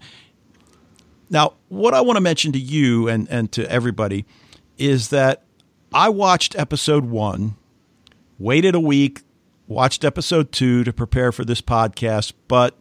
Now, 1.29 1.53
what 1.69 1.93
I 1.93 2.01
want 2.01 2.17
to 2.17 2.21
mention 2.21 2.53
to 2.53 2.59
you 2.59 3.07
and, 3.07 3.29
and 3.29 3.51
to 3.53 3.69
everybody 3.69 4.25
is 4.77 5.09
that 5.09 5.43
I 5.93 6.09
watched 6.09 6.55
episode 6.55 7.05
one, 7.05 7.55
waited 8.41 8.75
a 8.75 8.79
week, 8.79 9.21
watched 9.67 10.03
episode 10.03 10.51
two 10.51 10.83
to 10.83 10.91
prepare 10.91 11.31
for 11.31 11.45
this 11.45 11.61
podcast. 11.61 12.33
But 12.47 12.77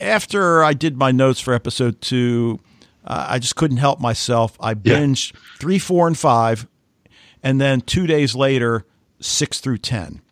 after 0.00 0.64
I 0.64 0.72
did 0.72 0.96
my 0.96 1.12
notes 1.12 1.40
for 1.40 1.54
episode 1.54 2.00
two, 2.00 2.60
uh, 3.04 3.26
I 3.28 3.38
just 3.38 3.56
couldn't 3.56 3.76
help 3.76 4.00
myself. 4.00 4.56
I 4.60 4.74
binged 4.74 5.32
yeah. 5.32 5.40
three, 5.58 5.78
four, 5.78 6.06
and 6.06 6.18
five, 6.18 6.66
and 7.42 7.60
then 7.60 7.82
two 7.82 8.06
days 8.06 8.34
later, 8.34 8.86
six 9.20 9.60
through 9.60 9.78
ten. 9.78 10.22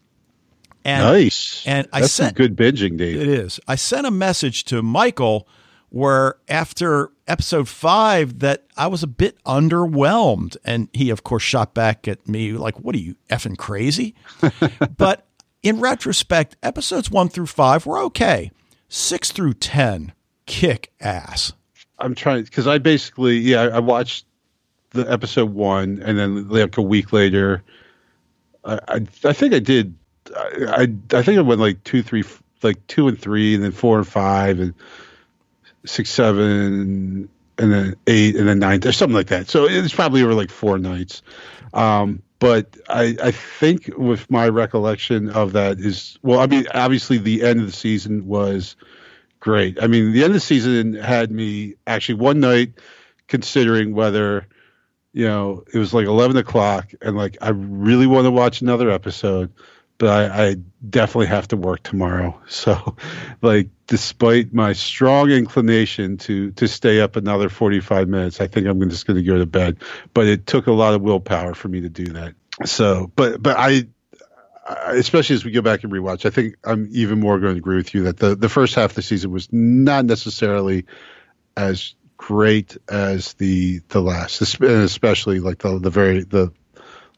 And, 0.85 1.05
nice. 1.05 1.65
And 1.67 1.87
I 1.93 2.01
That's 2.01 2.13
sent 2.13 2.37
good 2.37 2.57
binging, 2.57 2.97
Dave. 2.97 3.21
It 3.21 3.29
is. 3.29 3.61
I 3.69 3.77
sent 3.77 4.07
a 4.07 4.11
message 4.11 4.65
to 4.65 4.83
Michael 4.83 5.47
where 5.93 6.37
after 6.49 7.11
episode 7.29 7.69
five 7.69 8.39
that 8.39 8.65
I 8.79 8.87
was 8.87 9.03
a 9.03 9.07
bit 9.07 9.37
underwhelmed, 9.45 10.57
and 10.65 10.89
he 10.95 11.11
of 11.11 11.23
course 11.23 11.43
shot 11.43 11.75
back 11.75 12.09
at 12.09 12.27
me 12.27 12.53
like, 12.53 12.81
"What 12.81 12.95
are 12.95 12.99
you 12.99 13.17
effing 13.29 13.59
crazy?" 13.59 14.15
but 14.97 15.27
in 15.63 15.81
retrospect, 15.81 16.57
episodes 16.63 17.11
one 17.11 17.29
through 17.29 17.47
five 17.47 17.85
were 17.85 17.99
okay. 17.99 18.51
Six 18.89 19.31
through 19.33 19.55
ten 19.55 20.13
kick 20.47 20.93
ass. 20.99 21.53
I'm 21.99 22.15
trying 22.15 22.45
because 22.45 22.67
I 22.67 22.79
basically 22.79 23.37
yeah 23.39 23.63
I 23.63 23.79
watched 23.79 24.25
the 24.91 25.11
episode 25.13 25.53
one 25.53 26.03
and 26.03 26.19
then 26.19 26.49
like 26.49 26.77
a 26.79 26.83
week 26.83 27.13
later, 27.13 27.63
I 28.65 28.79
I, 28.89 29.07
I 29.25 29.33
think 29.35 29.53
I 29.53 29.59
did 29.59 29.95
I, 30.35 30.65
I, 30.69 31.19
I 31.19 31.23
think 31.23 31.39
I 31.39 31.43
went 31.43 31.61
like 31.61 31.85
two 31.85 32.03
three 32.03 32.25
like 32.63 32.87
two 32.87 33.09
and 33.09 33.19
three, 33.19 33.55
and 33.55 33.63
then 33.63 33.73
four 33.73 33.99
and 33.99 34.09
five, 34.09 34.59
and 34.59 34.73
six, 35.85 36.11
seven, 36.11 37.29
and 37.59 37.73
then 37.73 37.97
eight, 38.07 38.37
and 38.37 38.49
then 38.49 38.59
nine, 38.59 38.87
or 38.87 38.93
something 38.93 39.15
like 39.15 39.29
that. 39.29 39.49
So 39.49 39.67
it's 39.67 39.95
probably 39.95 40.23
over 40.23 40.35
like 40.35 40.51
four 40.51 40.79
nights. 40.79 41.23
Um, 41.75 42.23
but 42.39 42.77
I, 42.89 43.17
I 43.23 43.31
think 43.31 43.91
with 43.97 44.29
my 44.31 44.49
recollection 44.49 45.31
of 45.31 45.53
that 45.53 45.79
is 45.79 46.19
well, 46.23 46.41
I 46.41 46.47
mean, 46.47 46.67
obviously 46.75 47.19
the 47.19 47.45
end 47.45 47.61
of 47.61 47.67
the 47.67 47.73
season 47.73 48.27
was 48.27 48.75
great. 49.39 49.83
I 49.83 49.87
mean, 49.87 50.13
the 50.13 50.25
end 50.25 50.31
of 50.31 50.35
the 50.35 50.41
season 50.41 50.95
had 50.95 51.31
me 51.31 51.75
actually 51.87 52.17
one 52.17 52.41
night 52.41 52.73
considering 53.29 53.95
whether 53.95 54.47
you 55.13 55.27
know 55.27 55.65
it 55.73 55.79
was 55.79 55.95
like 55.95 56.07
11 56.07 56.37
o'clock 56.37 56.93
and 57.01 57.17
like 57.17 57.37
i 57.41 57.51
really 57.51 58.07
want 58.07 58.25
to 58.25 58.31
watch 58.31 58.61
another 58.61 58.91
episode 58.91 59.53
but 59.99 60.09
I, 60.09 60.49
I, 60.49 60.57
definitely 60.89 61.29
have 61.29 61.47
to 61.49 61.57
work 61.57 61.83
tomorrow 61.83 62.39
so 62.49 62.97
like 63.41 63.69
despite 63.93 64.55
my 64.55 64.73
strong 64.73 65.31
inclination 65.31 66.17
to 66.17 66.51
to 66.53 66.67
stay 66.67 66.99
up 67.03 67.17
another 67.17 67.51
45 67.51 68.09
minutes 68.09 68.41
i 68.41 68.47
think 68.47 68.67
i'm 68.67 68.89
just 68.89 69.07
going 69.07 69.19
to 69.19 69.23
go 69.23 69.37
to 69.37 69.45
bed 69.45 69.77
but 70.15 70.27
it 70.27 70.47
took 70.47 70.67
a 70.67 70.73
lot 70.73 70.95
of 70.95 71.03
willpower 71.03 71.53
for 71.53 71.69
me 71.69 71.83
to 71.83 71.91
do 71.91 72.07
that 72.07 72.33
so 72.65 73.13
but 73.17 73.43
but 73.43 73.55
i 73.59 73.87
especially 74.87 75.35
as 75.35 75.45
we 75.45 75.51
go 75.51 75.61
back 75.61 75.85
and 75.85 75.93
rewatch 75.93 76.25
i 76.25 76.31
think 76.31 76.55
i'm 76.65 76.89
even 76.91 77.21
more 77.21 77.39
going 77.39 77.53
to 77.53 77.59
agree 77.59 77.77
with 77.77 77.93
you 77.93 78.05
that 78.05 78.17
the 78.17 78.35
the 78.35 78.49
first 78.49 78.75
half 78.75 78.93
of 78.93 78.97
the 78.97 79.03
season 79.03 79.31
was 79.31 79.53
not 79.53 80.07
necessarily 80.07 80.87
as 81.55 81.95
great 82.23 82.77
as 82.89 83.35
the 83.35 83.81
the 83.89 84.01
last, 84.01 84.41
especially 84.41 85.41
like 85.41 85.59
the 85.59 85.79
the 85.81 85.91
very 85.91 86.23
the 86.23 86.53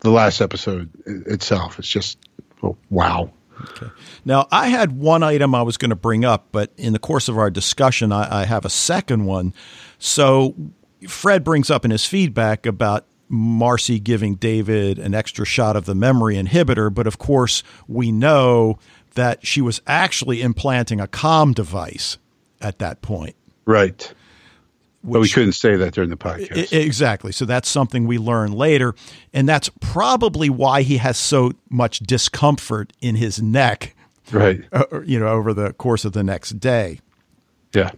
the 0.00 0.10
last 0.10 0.40
episode 0.40 0.90
itself. 1.06 1.78
It's 1.78 1.88
just 1.88 2.18
oh, 2.62 2.76
wow. 2.88 3.30
Okay. 3.62 3.86
Now, 4.24 4.46
I 4.50 4.68
had 4.68 4.92
one 4.92 5.22
item 5.22 5.54
I 5.54 5.62
was 5.62 5.76
going 5.76 5.90
to 5.90 5.96
bring 5.96 6.24
up, 6.24 6.48
but 6.52 6.72
in 6.76 6.92
the 6.92 6.98
course 6.98 7.28
of 7.28 7.38
our 7.38 7.50
discussion, 7.50 8.12
I, 8.12 8.42
I 8.42 8.44
have 8.44 8.64
a 8.64 8.70
second 8.70 9.24
one. 9.24 9.54
So, 9.98 10.54
Fred 11.08 11.44
brings 11.44 11.70
up 11.70 11.84
in 11.84 11.90
his 11.90 12.04
feedback 12.04 12.66
about 12.66 13.06
Marcy 13.28 13.98
giving 13.98 14.34
David 14.36 14.98
an 14.98 15.14
extra 15.14 15.44
shot 15.44 15.76
of 15.76 15.86
the 15.86 15.94
memory 15.94 16.36
inhibitor, 16.36 16.92
but 16.92 17.06
of 17.06 17.18
course, 17.18 17.62
we 17.88 18.12
know 18.12 18.78
that 19.14 19.46
she 19.46 19.60
was 19.60 19.80
actually 19.86 20.42
implanting 20.42 21.00
a 21.00 21.06
com 21.06 21.52
device 21.52 22.18
at 22.60 22.78
that 22.78 23.02
point. 23.02 23.36
Right. 23.64 24.12
Which, 25.04 25.12
but 25.12 25.20
we 25.20 25.28
couldn't 25.28 25.52
say 25.52 25.76
that 25.76 25.92
during 25.92 26.08
the 26.08 26.16
podcast. 26.16 26.72
Exactly. 26.72 27.30
So 27.30 27.44
that's 27.44 27.68
something 27.68 28.06
we 28.06 28.16
learn 28.16 28.52
later. 28.52 28.94
And 29.34 29.46
that's 29.46 29.68
probably 29.80 30.48
why 30.48 30.80
he 30.80 30.96
has 30.96 31.18
so 31.18 31.52
much 31.68 31.98
discomfort 31.98 32.94
in 33.02 33.16
his 33.16 33.42
neck. 33.42 33.94
Right. 34.32 34.64
Uh, 34.72 35.02
you 35.04 35.20
know, 35.20 35.28
over 35.28 35.52
the 35.52 35.74
course 35.74 36.06
of 36.06 36.14
the 36.14 36.24
next 36.24 36.58
day. 36.58 37.00
Yeah. 37.74 37.90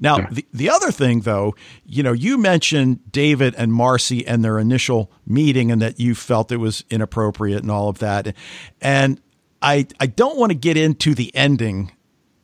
Now, 0.00 0.18
yeah. 0.18 0.28
the, 0.30 0.46
the 0.54 0.70
other 0.70 0.90
thing, 0.90 1.20
though, 1.20 1.54
you 1.84 2.02
know, 2.02 2.12
you 2.12 2.38
mentioned 2.38 3.12
David 3.12 3.54
and 3.58 3.70
Marcy 3.70 4.26
and 4.26 4.42
their 4.42 4.58
initial 4.58 5.12
meeting 5.26 5.70
and 5.70 5.82
that 5.82 6.00
you 6.00 6.14
felt 6.14 6.50
it 6.50 6.56
was 6.56 6.82
inappropriate 6.88 7.60
and 7.60 7.70
all 7.70 7.90
of 7.90 7.98
that. 7.98 8.34
And 8.80 9.20
I, 9.60 9.86
I 10.00 10.06
don't 10.06 10.38
want 10.38 10.50
to 10.50 10.56
get 10.56 10.78
into 10.78 11.14
the 11.14 11.30
ending 11.34 11.92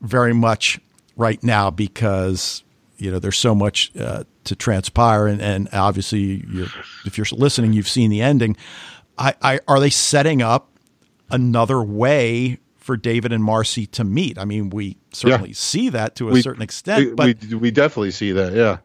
very 0.02 0.34
much 0.34 0.78
right 1.16 1.42
now 1.42 1.70
because 1.70 2.64
you 3.00 3.10
know 3.10 3.18
there's 3.18 3.38
so 3.38 3.54
much 3.54 3.92
uh, 3.96 4.24
to 4.44 4.54
transpire, 4.54 5.26
and, 5.26 5.40
and 5.40 5.68
obviously, 5.72 6.44
you're, 6.48 6.68
if 7.04 7.16
you're 7.16 7.26
listening, 7.32 7.72
you've 7.72 7.88
seen 7.88 8.10
the 8.10 8.20
ending. 8.20 8.56
I, 9.18 9.34
I, 9.42 9.60
are 9.68 9.80
they 9.80 9.90
setting 9.90 10.42
up 10.42 10.70
another 11.30 11.82
way 11.82 12.58
for 12.76 12.96
David 12.96 13.32
and 13.32 13.44
Marcy 13.44 13.86
to 13.86 14.04
meet? 14.04 14.38
I 14.38 14.44
mean, 14.44 14.70
we 14.70 14.96
certainly 15.12 15.50
yeah. 15.50 15.56
see 15.56 15.88
that 15.90 16.16
to 16.16 16.28
a 16.28 16.32
we, 16.32 16.42
certain 16.42 16.62
extent, 16.62 17.06
we, 17.06 17.14
but 17.14 17.44
we, 17.44 17.54
we 17.56 17.70
definitely 17.70 18.12
see 18.12 18.32
that. 18.32 18.52
Yeah. 18.52 18.78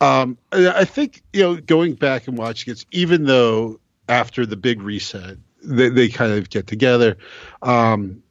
Um, 0.00 0.38
I 0.52 0.84
think 0.84 1.22
you 1.32 1.42
know, 1.42 1.56
going 1.56 1.94
back 1.94 2.28
and 2.28 2.38
watching 2.38 2.72
it, 2.72 2.84
even 2.92 3.24
though 3.24 3.80
after 4.08 4.46
the 4.46 4.56
big 4.56 4.80
reset, 4.80 5.36
they, 5.62 5.88
they 5.88 6.08
kind 6.08 6.32
of 6.32 6.50
get 6.50 6.66
together. 6.66 7.16
Um, 7.62 8.22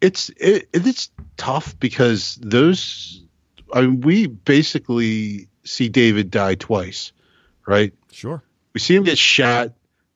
it's 0.00 0.30
it, 0.36 0.68
it's 0.72 1.10
tough 1.36 1.78
because 1.78 2.38
those 2.42 3.23
I 3.74 3.80
mean, 3.80 4.00
we 4.00 4.28
basically 4.28 5.48
see 5.64 5.88
David 5.88 6.30
die 6.30 6.54
twice, 6.54 7.12
right? 7.66 7.92
Sure. 8.12 8.42
We 8.72 8.80
see 8.80 8.94
him 8.94 9.02
get 9.02 9.18
shot, 9.18 9.72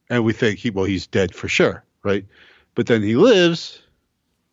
and 0.08 0.24
we 0.24 0.32
think 0.32 0.60
he 0.60 0.70
well 0.70 0.84
he's 0.84 1.08
dead 1.08 1.34
for 1.34 1.48
sure, 1.48 1.84
right? 2.04 2.24
But 2.76 2.86
then 2.86 3.02
he 3.02 3.16
lives, 3.16 3.82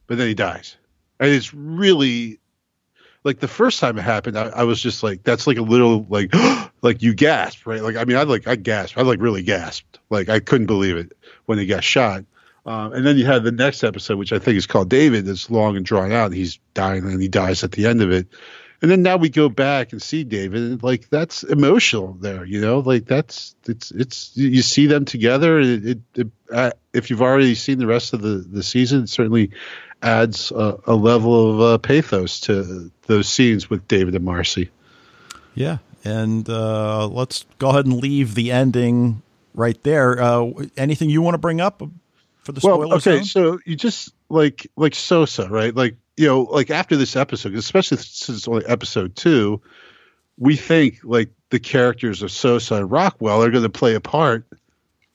but 0.07 0.17
then 0.17 0.27
he 0.27 0.33
dies, 0.33 0.75
and 1.19 1.29
it's 1.29 1.53
really 1.53 2.39
like 3.23 3.39
the 3.39 3.47
first 3.47 3.79
time 3.79 3.97
it 3.97 4.01
happened, 4.01 4.37
I, 4.37 4.49
I 4.49 4.63
was 4.63 4.81
just 4.81 5.03
like, 5.03 5.23
that's 5.23 5.45
like 5.45 5.57
a 5.57 5.63
little 5.63 6.05
like 6.09 6.33
like 6.81 7.03
you 7.03 7.13
gasped, 7.13 7.67
right? 7.67 7.83
Like 7.83 7.97
I 7.97 8.05
mean, 8.05 8.17
I 8.17 8.23
like 8.23 8.47
I 8.47 8.55
gasped, 8.55 8.97
I 8.97 9.03
like 9.03 9.21
really 9.21 9.43
gasped, 9.43 9.99
like 10.09 10.29
I 10.29 10.39
couldn't 10.39 10.67
believe 10.67 10.97
it 10.97 11.13
when 11.45 11.59
he 11.59 11.67
got 11.67 11.83
shot. 11.83 12.25
Um, 12.65 12.93
and 12.93 13.05
then 13.05 13.15
you 13.19 13.27
have 13.27 13.43
the 13.43 13.51
next 13.51 13.83
episode, 13.83 14.17
which 14.17 14.33
I 14.33 14.39
think 14.39 14.57
is 14.57 14.65
called 14.65 14.89
David. 14.89 15.27
That's 15.27 15.51
long 15.51 15.77
and 15.77 15.85
drawn 15.85 16.11
out. 16.11 16.33
He's 16.33 16.57
dying, 16.73 17.05
and 17.05 17.21
he 17.21 17.27
dies 17.27 17.63
at 17.63 17.73
the 17.73 17.85
end 17.85 18.01
of 18.01 18.11
it 18.11 18.27
and 18.81 18.91
then 18.91 19.01
now 19.01 19.17
we 19.17 19.29
go 19.29 19.49
back 19.49 19.91
and 19.91 20.01
see 20.01 20.23
David, 20.23 20.61
and 20.61 20.83
like 20.83 21.09
that's 21.09 21.43
emotional 21.43 22.13
there, 22.13 22.45
you 22.45 22.61
know, 22.61 22.79
like 22.79 23.05
that's 23.05 23.55
it's 23.67 23.91
it's 23.91 24.31
you 24.35 24.61
see 24.61 24.87
them 24.87 25.05
together. 25.05 25.59
It, 25.59 25.85
it, 25.85 25.99
it 26.15 26.27
uh, 26.51 26.71
if 26.93 27.09
you've 27.09 27.21
already 27.21 27.55
seen 27.55 27.79
the 27.79 27.87
rest 27.87 28.13
of 28.13 28.21
the 28.21 28.37
the 28.37 28.63
season, 28.63 29.03
it 29.03 29.09
certainly 29.09 29.51
adds 30.01 30.51
a, 30.51 30.77
a 30.87 30.95
level 30.95 31.51
of 31.51 31.61
uh, 31.61 31.77
pathos 31.77 32.41
to 32.41 32.91
those 33.07 33.27
scenes 33.27 33.69
with 33.69 33.87
David 33.87 34.15
and 34.15 34.25
Marcy. 34.25 34.69
Yeah, 35.55 35.77
and 36.03 36.47
uh, 36.49 37.07
let's 37.07 37.45
go 37.57 37.69
ahead 37.69 37.85
and 37.85 37.95
leave 37.95 38.35
the 38.35 38.51
ending 38.51 39.21
right 39.53 39.81
there. 39.83 40.21
Uh, 40.21 40.51
anything 40.77 41.09
you 41.09 41.21
want 41.21 41.35
to 41.35 41.39
bring 41.39 41.61
up 41.61 41.81
for 42.43 42.51
the 42.51 42.61
well, 42.63 42.93
okay, 42.95 43.17
zone? 43.17 43.23
so 43.23 43.59
you 43.65 43.75
just 43.75 44.13
like 44.29 44.67
like 44.75 44.95
Sosa, 44.95 45.49
right? 45.49 45.73
Like 45.73 45.95
you 46.17 46.27
know, 46.27 46.41
like 46.41 46.69
after 46.69 46.95
this 46.95 47.15
episode, 47.15 47.55
especially 47.55 47.97
since 47.97 48.29
it's 48.29 48.47
only 48.47 48.65
episode 48.65 49.15
two, 49.15 49.61
we 50.37 50.55
think 50.55 50.99
like 51.03 51.29
the 51.49 51.59
characters 51.59 52.21
of 52.21 52.31
Sosa 52.31 52.75
and 52.75 52.91
Rockwell 52.91 53.43
are 53.43 53.51
going 53.51 53.63
to 53.63 53.69
play 53.69 53.95
a 53.95 54.01
part 54.01 54.45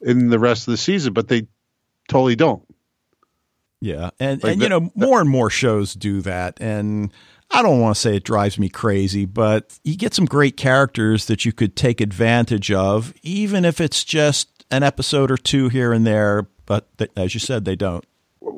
in 0.01 0.29
the 0.29 0.39
rest 0.39 0.67
of 0.67 0.73
the 0.73 0.79
season, 0.79 1.13
but 1.13 1.29
they 1.29 1.47
totally 2.09 2.37
don't. 2.37 2.63
Yeah, 3.81 4.11
and 4.21 4.43
like 4.43 4.55
and 4.55 4.63
you 4.63 4.69
know 4.69 4.91
more 4.95 5.21
and 5.21 5.31
more 5.31 5.49
shows 5.49 5.95
do 5.95 6.21
that, 6.23 6.61
and 6.61 7.11
I 7.51 7.63
don't 7.63 7.81
want 7.81 7.97
to 7.97 8.01
say 8.01 8.17
it 8.17 8.25
drives 8.25 8.59
me 8.59 8.69
crazy, 8.69 9.25
but 9.25 9.79
you 9.85 9.97
get 9.97 10.13
some 10.13 10.27
great 10.27 10.59
characters 10.59 11.27
that 11.27 11.47
you 11.47 11.53
could 11.53 11.77
take 11.77 12.03
advantage 12.03 12.71
of, 12.71 13.15
even 13.23 13.65
if 13.65 13.81
it's 13.81 14.05
just 14.05 14.49
an 14.71 14.83
episode 14.83 15.31
or 15.31 15.39
two 15.39 15.71
here 15.71 15.95
and 15.95 16.07
there. 16.07 16.47
But 16.67 16.97
th- 16.99 17.11
as 17.17 17.33
you 17.33 17.41
said, 17.41 17.65
they 17.65 17.75
don't 17.75 18.05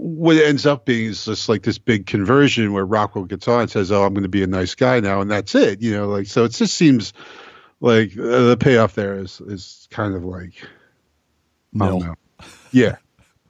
what 0.03 0.37
it 0.37 0.45
ends 0.45 0.67
up 0.67 0.85
being 0.85 1.11
is 1.11 1.25
just 1.25 1.49
like 1.49 1.63
this 1.63 1.79
big 1.79 2.07
conversion 2.07 2.73
where 2.73 2.85
Rockwell 2.85 3.25
gets 3.25 3.47
on 3.47 3.63
and 3.63 3.71
says, 3.71 3.93
"Oh, 3.93 4.03
I'm 4.03 4.15
going 4.15 4.25
to 4.25 4.29
be 4.29 4.43
a 4.43 4.49
nice 4.49 4.75
guy 4.75 4.99
now," 4.99 5.21
and 5.21 5.31
that's 5.31 5.55
it. 5.55 5.81
You 5.81 5.93
know, 5.93 6.09
like 6.09 6.27
so. 6.27 6.45
It 6.45 6.53
just 6.53 6.75
seems 6.75 7.13
like 7.81 8.19
uh, 8.19 8.49
the 8.49 8.57
payoff 8.59 8.95
there 8.97 9.19
is 9.19 9.41
is 9.41 9.87
kind 9.91 10.15
of 10.15 10.25
like 10.25 10.55
no. 11.73 12.17
Yeah, 12.73 12.97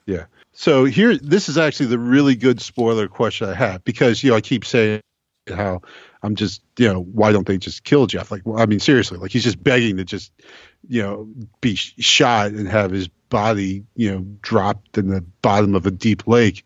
yeah. 0.04 0.26
So 0.52 0.84
here, 0.84 1.16
this 1.16 1.48
is 1.48 1.56
actually 1.56 1.86
the 1.86 1.98
really 1.98 2.36
good 2.36 2.60
spoiler 2.60 3.08
question 3.08 3.48
I 3.48 3.54
have 3.54 3.82
because 3.84 4.22
you 4.22 4.30
know 4.30 4.36
I 4.36 4.42
keep 4.42 4.66
saying 4.66 5.00
how 5.48 5.80
I'm 6.22 6.34
just 6.34 6.62
you 6.78 6.92
know 6.92 7.00
why 7.00 7.32
don't 7.32 7.46
they 7.46 7.56
just 7.56 7.82
kill 7.82 8.06
Jeff? 8.06 8.30
Like, 8.30 8.42
well, 8.44 8.60
I 8.60 8.66
mean 8.66 8.80
seriously, 8.80 9.16
like 9.16 9.30
he's 9.30 9.44
just 9.44 9.62
begging 9.62 9.96
to 9.96 10.04
just 10.04 10.32
you 10.86 11.02
know 11.02 11.28
be 11.62 11.76
shot 11.76 12.50
and 12.50 12.68
have 12.68 12.90
his 12.90 13.08
body, 13.32 13.82
you 13.96 14.12
know, 14.12 14.26
dropped 14.42 14.98
in 14.98 15.08
the 15.08 15.22
bottom 15.40 15.74
of 15.74 15.86
a 15.86 15.90
deep 15.90 16.28
lake. 16.28 16.64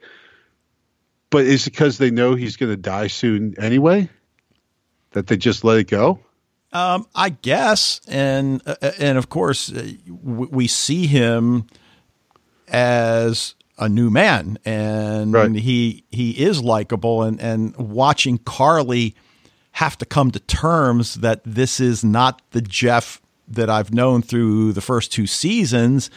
But 1.31 1.47
is 1.47 1.67
it 1.67 1.71
because 1.71 1.99
they 1.99 2.11
know 2.11 2.35
he's 2.35 2.57
going 2.57 2.73
to 2.73 2.77
die 2.77 3.07
soon 3.07 3.55
anyway 3.59 4.11
that 5.13 5.29
they 5.29 5.37
just 5.37 5.63
let 5.63 5.79
it 5.79 5.89
go? 5.89 6.19
Um, 6.73 7.07
I 7.15 7.31
guess, 7.31 8.01
and 8.09 8.61
uh, 8.67 8.75
and 8.99 9.17
of 9.17 9.29
course, 9.29 9.73
uh, 9.73 9.89
we 10.11 10.67
see 10.67 11.07
him 11.07 11.69
as 12.67 13.55
a 13.79 13.89
new 13.89 14.11
man, 14.11 14.59
and 14.65 15.33
right. 15.33 15.55
he 15.55 16.05
he 16.11 16.33
is 16.33 16.63
likable, 16.63 17.23
and 17.23 17.41
and 17.41 17.77
watching 17.77 18.39
Carly 18.39 19.15
have 19.73 19.97
to 19.99 20.05
come 20.05 20.33
to 20.33 20.41
terms 20.41 21.15
that 21.17 21.43
this 21.45 21.79
is 21.79 22.05
not 22.05 22.43
the 22.51 22.61
Jeff 22.61 23.23
that 23.47 23.71
I've 23.71 23.95
known 23.95 24.21
through 24.21 24.73
the 24.73 24.81
first 24.81 25.13
two 25.13 25.29
seasons 25.29 26.11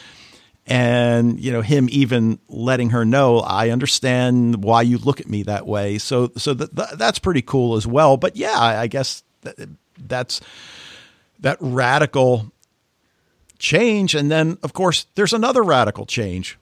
and 0.67 1.39
you 1.39 1.51
know 1.51 1.61
him 1.61 1.87
even 1.91 2.39
letting 2.47 2.91
her 2.91 3.03
know 3.05 3.39
I 3.39 3.69
understand 3.69 4.63
why 4.63 4.81
you 4.83 4.97
look 4.97 5.19
at 5.19 5.27
me 5.27 5.43
that 5.43 5.65
way. 5.65 5.97
So 5.97 6.31
so 6.37 6.53
th- 6.53 6.69
th- 6.75 6.89
that's 6.95 7.19
pretty 7.19 7.41
cool 7.41 7.75
as 7.75 7.87
well. 7.87 8.17
But 8.17 8.35
yeah, 8.35 8.57
I, 8.57 8.81
I 8.81 8.87
guess 8.87 9.23
th- 9.43 9.69
that's 9.97 10.41
that 11.39 11.57
radical 11.59 12.51
change, 13.57 14.15
and 14.15 14.29
then 14.29 14.57
of 14.63 14.73
course 14.73 15.07
there's 15.15 15.33
another 15.33 15.63
radical 15.63 16.05
change 16.05 16.57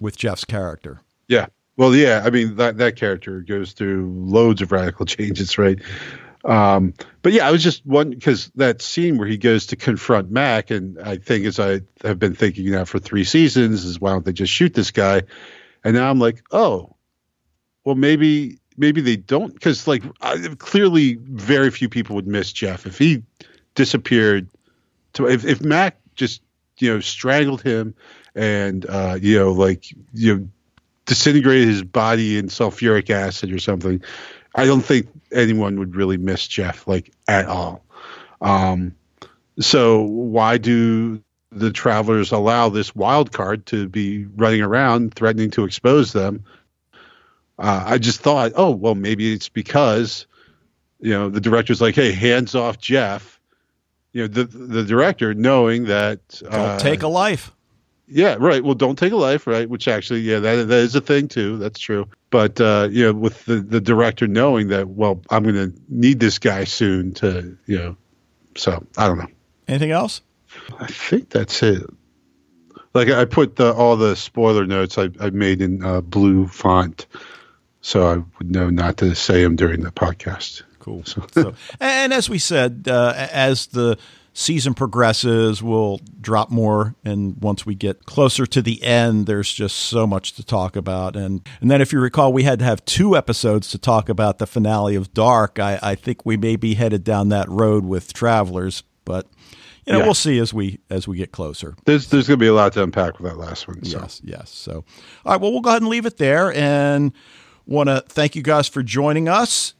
with 0.00 0.16
Jeff's 0.16 0.44
character. 0.44 1.00
Yeah, 1.28 1.46
Well, 1.76 1.94
yeah, 1.94 2.22
I 2.24 2.30
mean 2.30 2.56
that 2.56 2.78
that 2.78 2.96
character 2.96 3.40
goes 3.40 3.72
through 3.72 4.12
loads 4.14 4.60
of 4.62 4.72
radical 4.72 5.06
changes, 5.16 5.56
right? 5.58 5.78
Um, 6.44 6.94
but 7.22 7.32
yeah, 7.32 7.46
I 7.46 7.50
was 7.50 7.62
just 7.62 7.84
one 7.84 8.10
because 8.10 8.50
that 8.54 8.80
scene 8.80 9.18
where 9.18 9.26
he 9.26 9.36
goes 9.36 9.66
to 9.66 9.76
confront 9.76 10.30
Mac, 10.30 10.70
and 10.70 11.00
I 11.00 11.16
think 11.16 11.46
as 11.46 11.58
I 11.58 11.80
have 12.02 12.18
been 12.18 12.34
thinking 12.34 12.70
now 12.70 12.84
for 12.84 12.98
three 12.98 13.24
seasons, 13.24 13.84
is 13.84 14.00
why 14.00 14.10
don't 14.10 14.24
they 14.24 14.32
just 14.32 14.52
shoot 14.52 14.74
this 14.74 14.90
guy? 14.90 15.22
And 15.84 15.94
now 15.94 16.10
I'm 16.10 16.18
like, 16.18 16.42
oh, 16.50 16.96
well 17.84 17.96
maybe 17.96 18.58
maybe 18.76 19.00
they 19.00 19.16
don't 19.16 19.52
because 19.52 19.86
like 19.86 20.02
I, 20.20 20.36
clearly 20.58 21.18
very 21.20 21.70
few 21.70 21.88
people 21.88 22.16
would 22.16 22.26
miss 22.26 22.52
Jeff 22.52 22.86
if 22.86 22.98
he 22.98 23.22
disappeared. 23.74 24.48
To 25.14 25.26
if 25.26 25.44
if 25.44 25.60
Mac 25.60 25.98
just 26.14 26.42
you 26.78 26.92
know 26.92 27.00
strangled 27.00 27.62
him 27.62 27.94
and 28.34 28.86
uh, 28.86 29.18
you 29.20 29.38
know 29.38 29.52
like 29.52 29.84
you 30.12 30.36
know 30.36 30.48
disintegrated 31.06 31.66
his 31.66 31.82
body 31.82 32.36
in 32.38 32.48
sulfuric 32.48 33.10
acid 33.10 33.52
or 33.52 33.58
something. 33.58 34.02
I 34.58 34.66
don't 34.66 34.82
think 34.82 35.08
anyone 35.32 35.78
would 35.78 35.94
really 35.94 36.16
miss 36.16 36.46
Jeff 36.46 36.86
like 36.88 37.12
at 37.28 37.46
all. 37.46 37.84
Um, 38.40 38.94
so 39.60 40.02
why 40.02 40.58
do 40.58 41.22
the 41.50 41.70
travelers 41.70 42.32
allow 42.32 42.68
this 42.68 42.94
wild 42.94 43.32
card 43.32 43.66
to 43.66 43.88
be 43.88 44.24
running 44.24 44.62
around 44.62 45.14
threatening 45.14 45.50
to 45.52 45.64
expose 45.64 46.12
them? 46.12 46.44
Uh, 47.58 47.84
I 47.86 47.98
just 47.98 48.20
thought, 48.20 48.52
oh 48.56 48.70
well, 48.70 48.94
maybe 48.94 49.32
it's 49.32 49.48
because 49.48 50.26
you 51.00 51.12
know 51.12 51.28
the 51.28 51.40
director's 51.40 51.80
like, 51.80 51.94
hey, 51.94 52.12
hands 52.12 52.54
off 52.54 52.78
Jeff. 52.78 53.40
You 54.12 54.22
know 54.22 54.28
the 54.28 54.44
the 54.44 54.84
director 54.84 55.34
knowing 55.34 55.84
that 55.84 56.42
uh, 56.48 56.78
take 56.78 57.02
a 57.02 57.08
life. 57.08 57.52
Yeah, 58.10 58.36
right. 58.38 58.64
Well, 58.64 58.74
don't 58.74 58.98
take 58.98 59.12
a 59.12 59.16
life, 59.16 59.46
right? 59.46 59.68
Which 59.68 59.86
actually, 59.86 60.20
yeah, 60.20 60.38
that 60.38 60.68
that 60.68 60.78
is 60.78 60.94
a 60.94 61.00
thing 61.00 61.28
too. 61.28 61.58
That's 61.58 61.78
true. 61.78 62.08
But 62.30 62.60
uh, 62.60 62.88
you 62.90 63.04
know, 63.04 63.12
with 63.12 63.44
the 63.44 63.56
the 63.56 63.80
director 63.80 64.26
knowing 64.26 64.68
that, 64.68 64.88
well, 64.88 65.20
I'm 65.30 65.42
going 65.42 65.54
to 65.54 65.72
need 65.88 66.20
this 66.20 66.38
guy 66.38 66.64
soon 66.64 67.12
to, 67.14 67.56
you 67.66 67.78
know, 67.78 67.96
so 68.56 68.84
I 68.96 69.06
don't 69.06 69.18
know. 69.18 69.28
Anything 69.66 69.90
else? 69.90 70.22
I 70.80 70.86
think 70.86 71.30
that's 71.30 71.62
it. 71.62 71.82
Like 72.94 73.08
I 73.10 73.26
put 73.26 73.56
the, 73.56 73.72
all 73.74 73.96
the 73.96 74.16
spoiler 74.16 74.66
notes 74.66 74.96
I, 74.96 75.10
I 75.20 75.30
made 75.30 75.60
in 75.60 75.84
uh, 75.84 76.00
blue 76.00 76.46
font, 76.46 77.06
so 77.82 78.06
I 78.06 78.16
would 78.38 78.50
know 78.50 78.70
not 78.70 78.96
to 78.98 79.14
say 79.14 79.42
them 79.42 79.56
during 79.56 79.82
the 79.82 79.90
podcast. 79.90 80.62
Cool. 80.78 81.04
So, 81.04 81.26
so 81.32 81.54
and 81.80 82.14
as 82.14 82.30
we 82.30 82.38
said, 82.38 82.86
uh, 82.88 83.12
as 83.14 83.66
the 83.66 83.98
season 84.38 84.72
progresses, 84.72 85.62
we'll 85.62 85.98
drop 86.20 86.48
more. 86.48 86.94
And 87.04 87.36
once 87.42 87.66
we 87.66 87.74
get 87.74 88.06
closer 88.06 88.46
to 88.46 88.62
the 88.62 88.82
end, 88.84 89.26
there's 89.26 89.52
just 89.52 89.76
so 89.76 90.06
much 90.06 90.34
to 90.34 90.44
talk 90.44 90.76
about. 90.76 91.16
And 91.16 91.46
and 91.60 91.70
then, 91.70 91.82
if 91.82 91.92
you 91.92 92.00
recall, 92.00 92.32
we 92.32 92.44
had 92.44 92.60
to 92.60 92.64
have 92.64 92.84
two 92.84 93.16
episodes 93.16 93.68
to 93.70 93.78
talk 93.78 94.08
about 94.08 94.38
the 94.38 94.46
finale 94.46 94.94
of 94.94 95.12
Dark. 95.12 95.58
I, 95.58 95.78
I 95.82 95.94
think 95.96 96.24
we 96.24 96.36
may 96.36 96.56
be 96.56 96.74
headed 96.74 97.02
down 97.02 97.30
that 97.30 97.48
road 97.48 97.84
with 97.84 98.12
Travelers, 98.12 98.84
but 99.04 99.26
you 99.84 99.92
know, 99.92 99.98
yeah. 99.98 100.04
we'll 100.04 100.14
see 100.14 100.38
as 100.38 100.54
we 100.54 100.78
as 100.88 101.08
we 101.08 101.16
get 101.16 101.32
closer. 101.32 101.74
There's 101.84 102.08
there's 102.08 102.28
going 102.28 102.38
to 102.38 102.42
be 102.42 102.48
a 102.48 102.54
lot 102.54 102.72
to 102.74 102.82
unpack 102.82 103.18
with 103.18 103.30
that 103.30 103.38
last 103.38 103.66
one. 103.66 103.84
So. 103.84 103.98
Yes, 103.98 104.20
yes. 104.22 104.50
So, 104.50 104.84
all 105.24 105.32
right. 105.32 105.40
Well, 105.40 105.50
we'll 105.50 105.62
go 105.62 105.70
ahead 105.70 105.82
and 105.82 105.90
leave 105.90 106.06
it 106.06 106.16
there, 106.18 106.52
and 106.52 107.12
want 107.66 107.88
to 107.88 108.04
thank 108.08 108.36
you 108.36 108.42
guys 108.42 108.68
for 108.68 108.84
joining 108.84 109.28
us. 109.28 109.74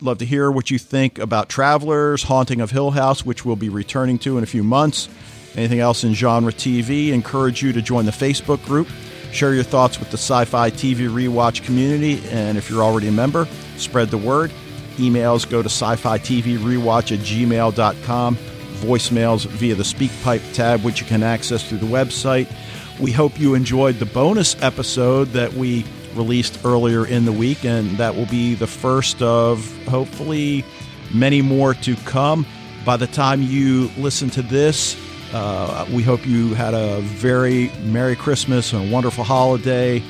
Love 0.00 0.18
to 0.18 0.24
hear 0.24 0.48
what 0.50 0.70
you 0.70 0.78
think 0.78 1.18
about 1.18 1.48
Travelers, 1.48 2.22
Haunting 2.22 2.60
of 2.60 2.70
Hill 2.70 2.92
House, 2.92 3.26
which 3.26 3.44
we'll 3.44 3.56
be 3.56 3.68
returning 3.68 4.18
to 4.20 4.38
in 4.38 4.44
a 4.44 4.46
few 4.46 4.62
months. 4.62 5.08
Anything 5.56 5.80
else 5.80 6.04
in 6.04 6.14
genre 6.14 6.52
TV? 6.52 7.10
Encourage 7.10 7.62
you 7.62 7.72
to 7.72 7.82
join 7.82 8.04
the 8.06 8.12
Facebook 8.12 8.64
group. 8.64 8.86
Share 9.32 9.54
your 9.54 9.64
thoughts 9.64 9.98
with 9.98 10.10
the 10.10 10.16
Sci 10.16 10.44
Fi 10.44 10.70
TV 10.70 11.08
Rewatch 11.08 11.64
community. 11.64 12.22
And 12.30 12.56
if 12.56 12.70
you're 12.70 12.82
already 12.82 13.08
a 13.08 13.12
member, 13.12 13.48
spread 13.76 14.10
the 14.10 14.18
word. 14.18 14.52
Emails 14.98 15.48
go 15.48 15.62
to 15.62 15.68
sci 15.68 15.96
fi 15.96 16.18
TV 16.18 16.58
rewatch 16.58 17.12
at 17.12 17.20
gmail.com. 17.24 18.36
Voicemails 18.36 19.46
via 19.46 19.74
the 19.74 19.82
SpeakPipe 19.82 20.54
tab, 20.54 20.82
which 20.84 21.00
you 21.00 21.06
can 21.06 21.22
access 21.22 21.68
through 21.68 21.78
the 21.78 21.86
website. 21.86 22.52
We 23.00 23.12
hope 23.12 23.38
you 23.38 23.54
enjoyed 23.54 23.96
the 23.96 24.06
bonus 24.06 24.60
episode 24.62 25.28
that 25.28 25.52
we 25.52 25.84
released 26.14 26.64
earlier 26.64 27.06
in 27.06 27.24
the 27.24 27.32
week, 27.32 27.64
and 27.64 27.90
that 27.98 28.14
will 28.14 28.26
be 28.26 28.54
the 28.54 28.66
first 28.66 29.22
of 29.22 29.86
hopefully 29.86 30.64
many 31.12 31.42
more 31.42 31.74
to 31.74 31.96
come. 31.96 32.46
By 32.84 32.96
the 32.96 33.06
time 33.06 33.42
you 33.42 33.90
listen 33.96 34.30
to 34.30 34.42
this, 34.42 34.96
uh, 35.32 35.86
we 35.92 36.02
hope 36.02 36.26
you 36.26 36.54
had 36.54 36.74
a 36.74 37.00
very 37.00 37.70
Merry 37.82 38.16
Christmas 38.16 38.72
and 38.72 38.88
a 38.88 38.92
wonderful 38.92 39.24
holiday. 39.24 40.02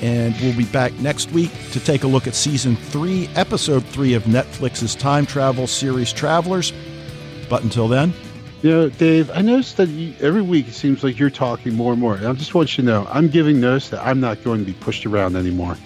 And 0.00 0.34
we'll 0.40 0.56
be 0.56 0.64
back 0.64 0.94
next 0.94 1.30
week 1.30 1.50
to 1.72 1.80
take 1.80 2.04
a 2.04 2.06
look 2.06 2.26
at 2.26 2.34
season 2.34 2.74
three, 2.74 3.28
episode 3.34 3.84
three 3.84 4.14
of 4.14 4.24
Netflix's 4.24 4.94
time 4.94 5.26
travel 5.26 5.66
series 5.66 6.10
Travelers. 6.10 6.72
But 7.50 7.64
until 7.64 7.86
then, 7.86 8.14
you 8.62 8.70
know, 8.70 8.88
Dave, 8.90 9.30
I 9.30 9.40
noticed 9.40 9.78
that 9.78 9.88
you, 9.88 10.14
every 10.20 10.42
week 10.42 10.68
it 10.68 10.74
seems 10.74 11.02
like 11.02 11.18
you're 11.18 11.30
talking 11.30 11.74
more 11.74 11.92
and 11.92 12.00
more. 12.00 12.16
And 12.16 12.26
I 12.26 12.32
just 12.34 12.54
want 12.54 12.76
you 12.76 12.84
to 12.84 12.90
know, 12.90 13.06
I'm 13.10 13.28
giving 13.28 13.60
notice 13.60 13.88
that 13.90 14.06
I'm 14.06 14.20
not 14.20 14.44
going 14.44 14.60
to 14.60 14.66
be 14.66 14.74
pushed 14.74 15.06
around 15.06 15.36
anymore. 15.36 15.76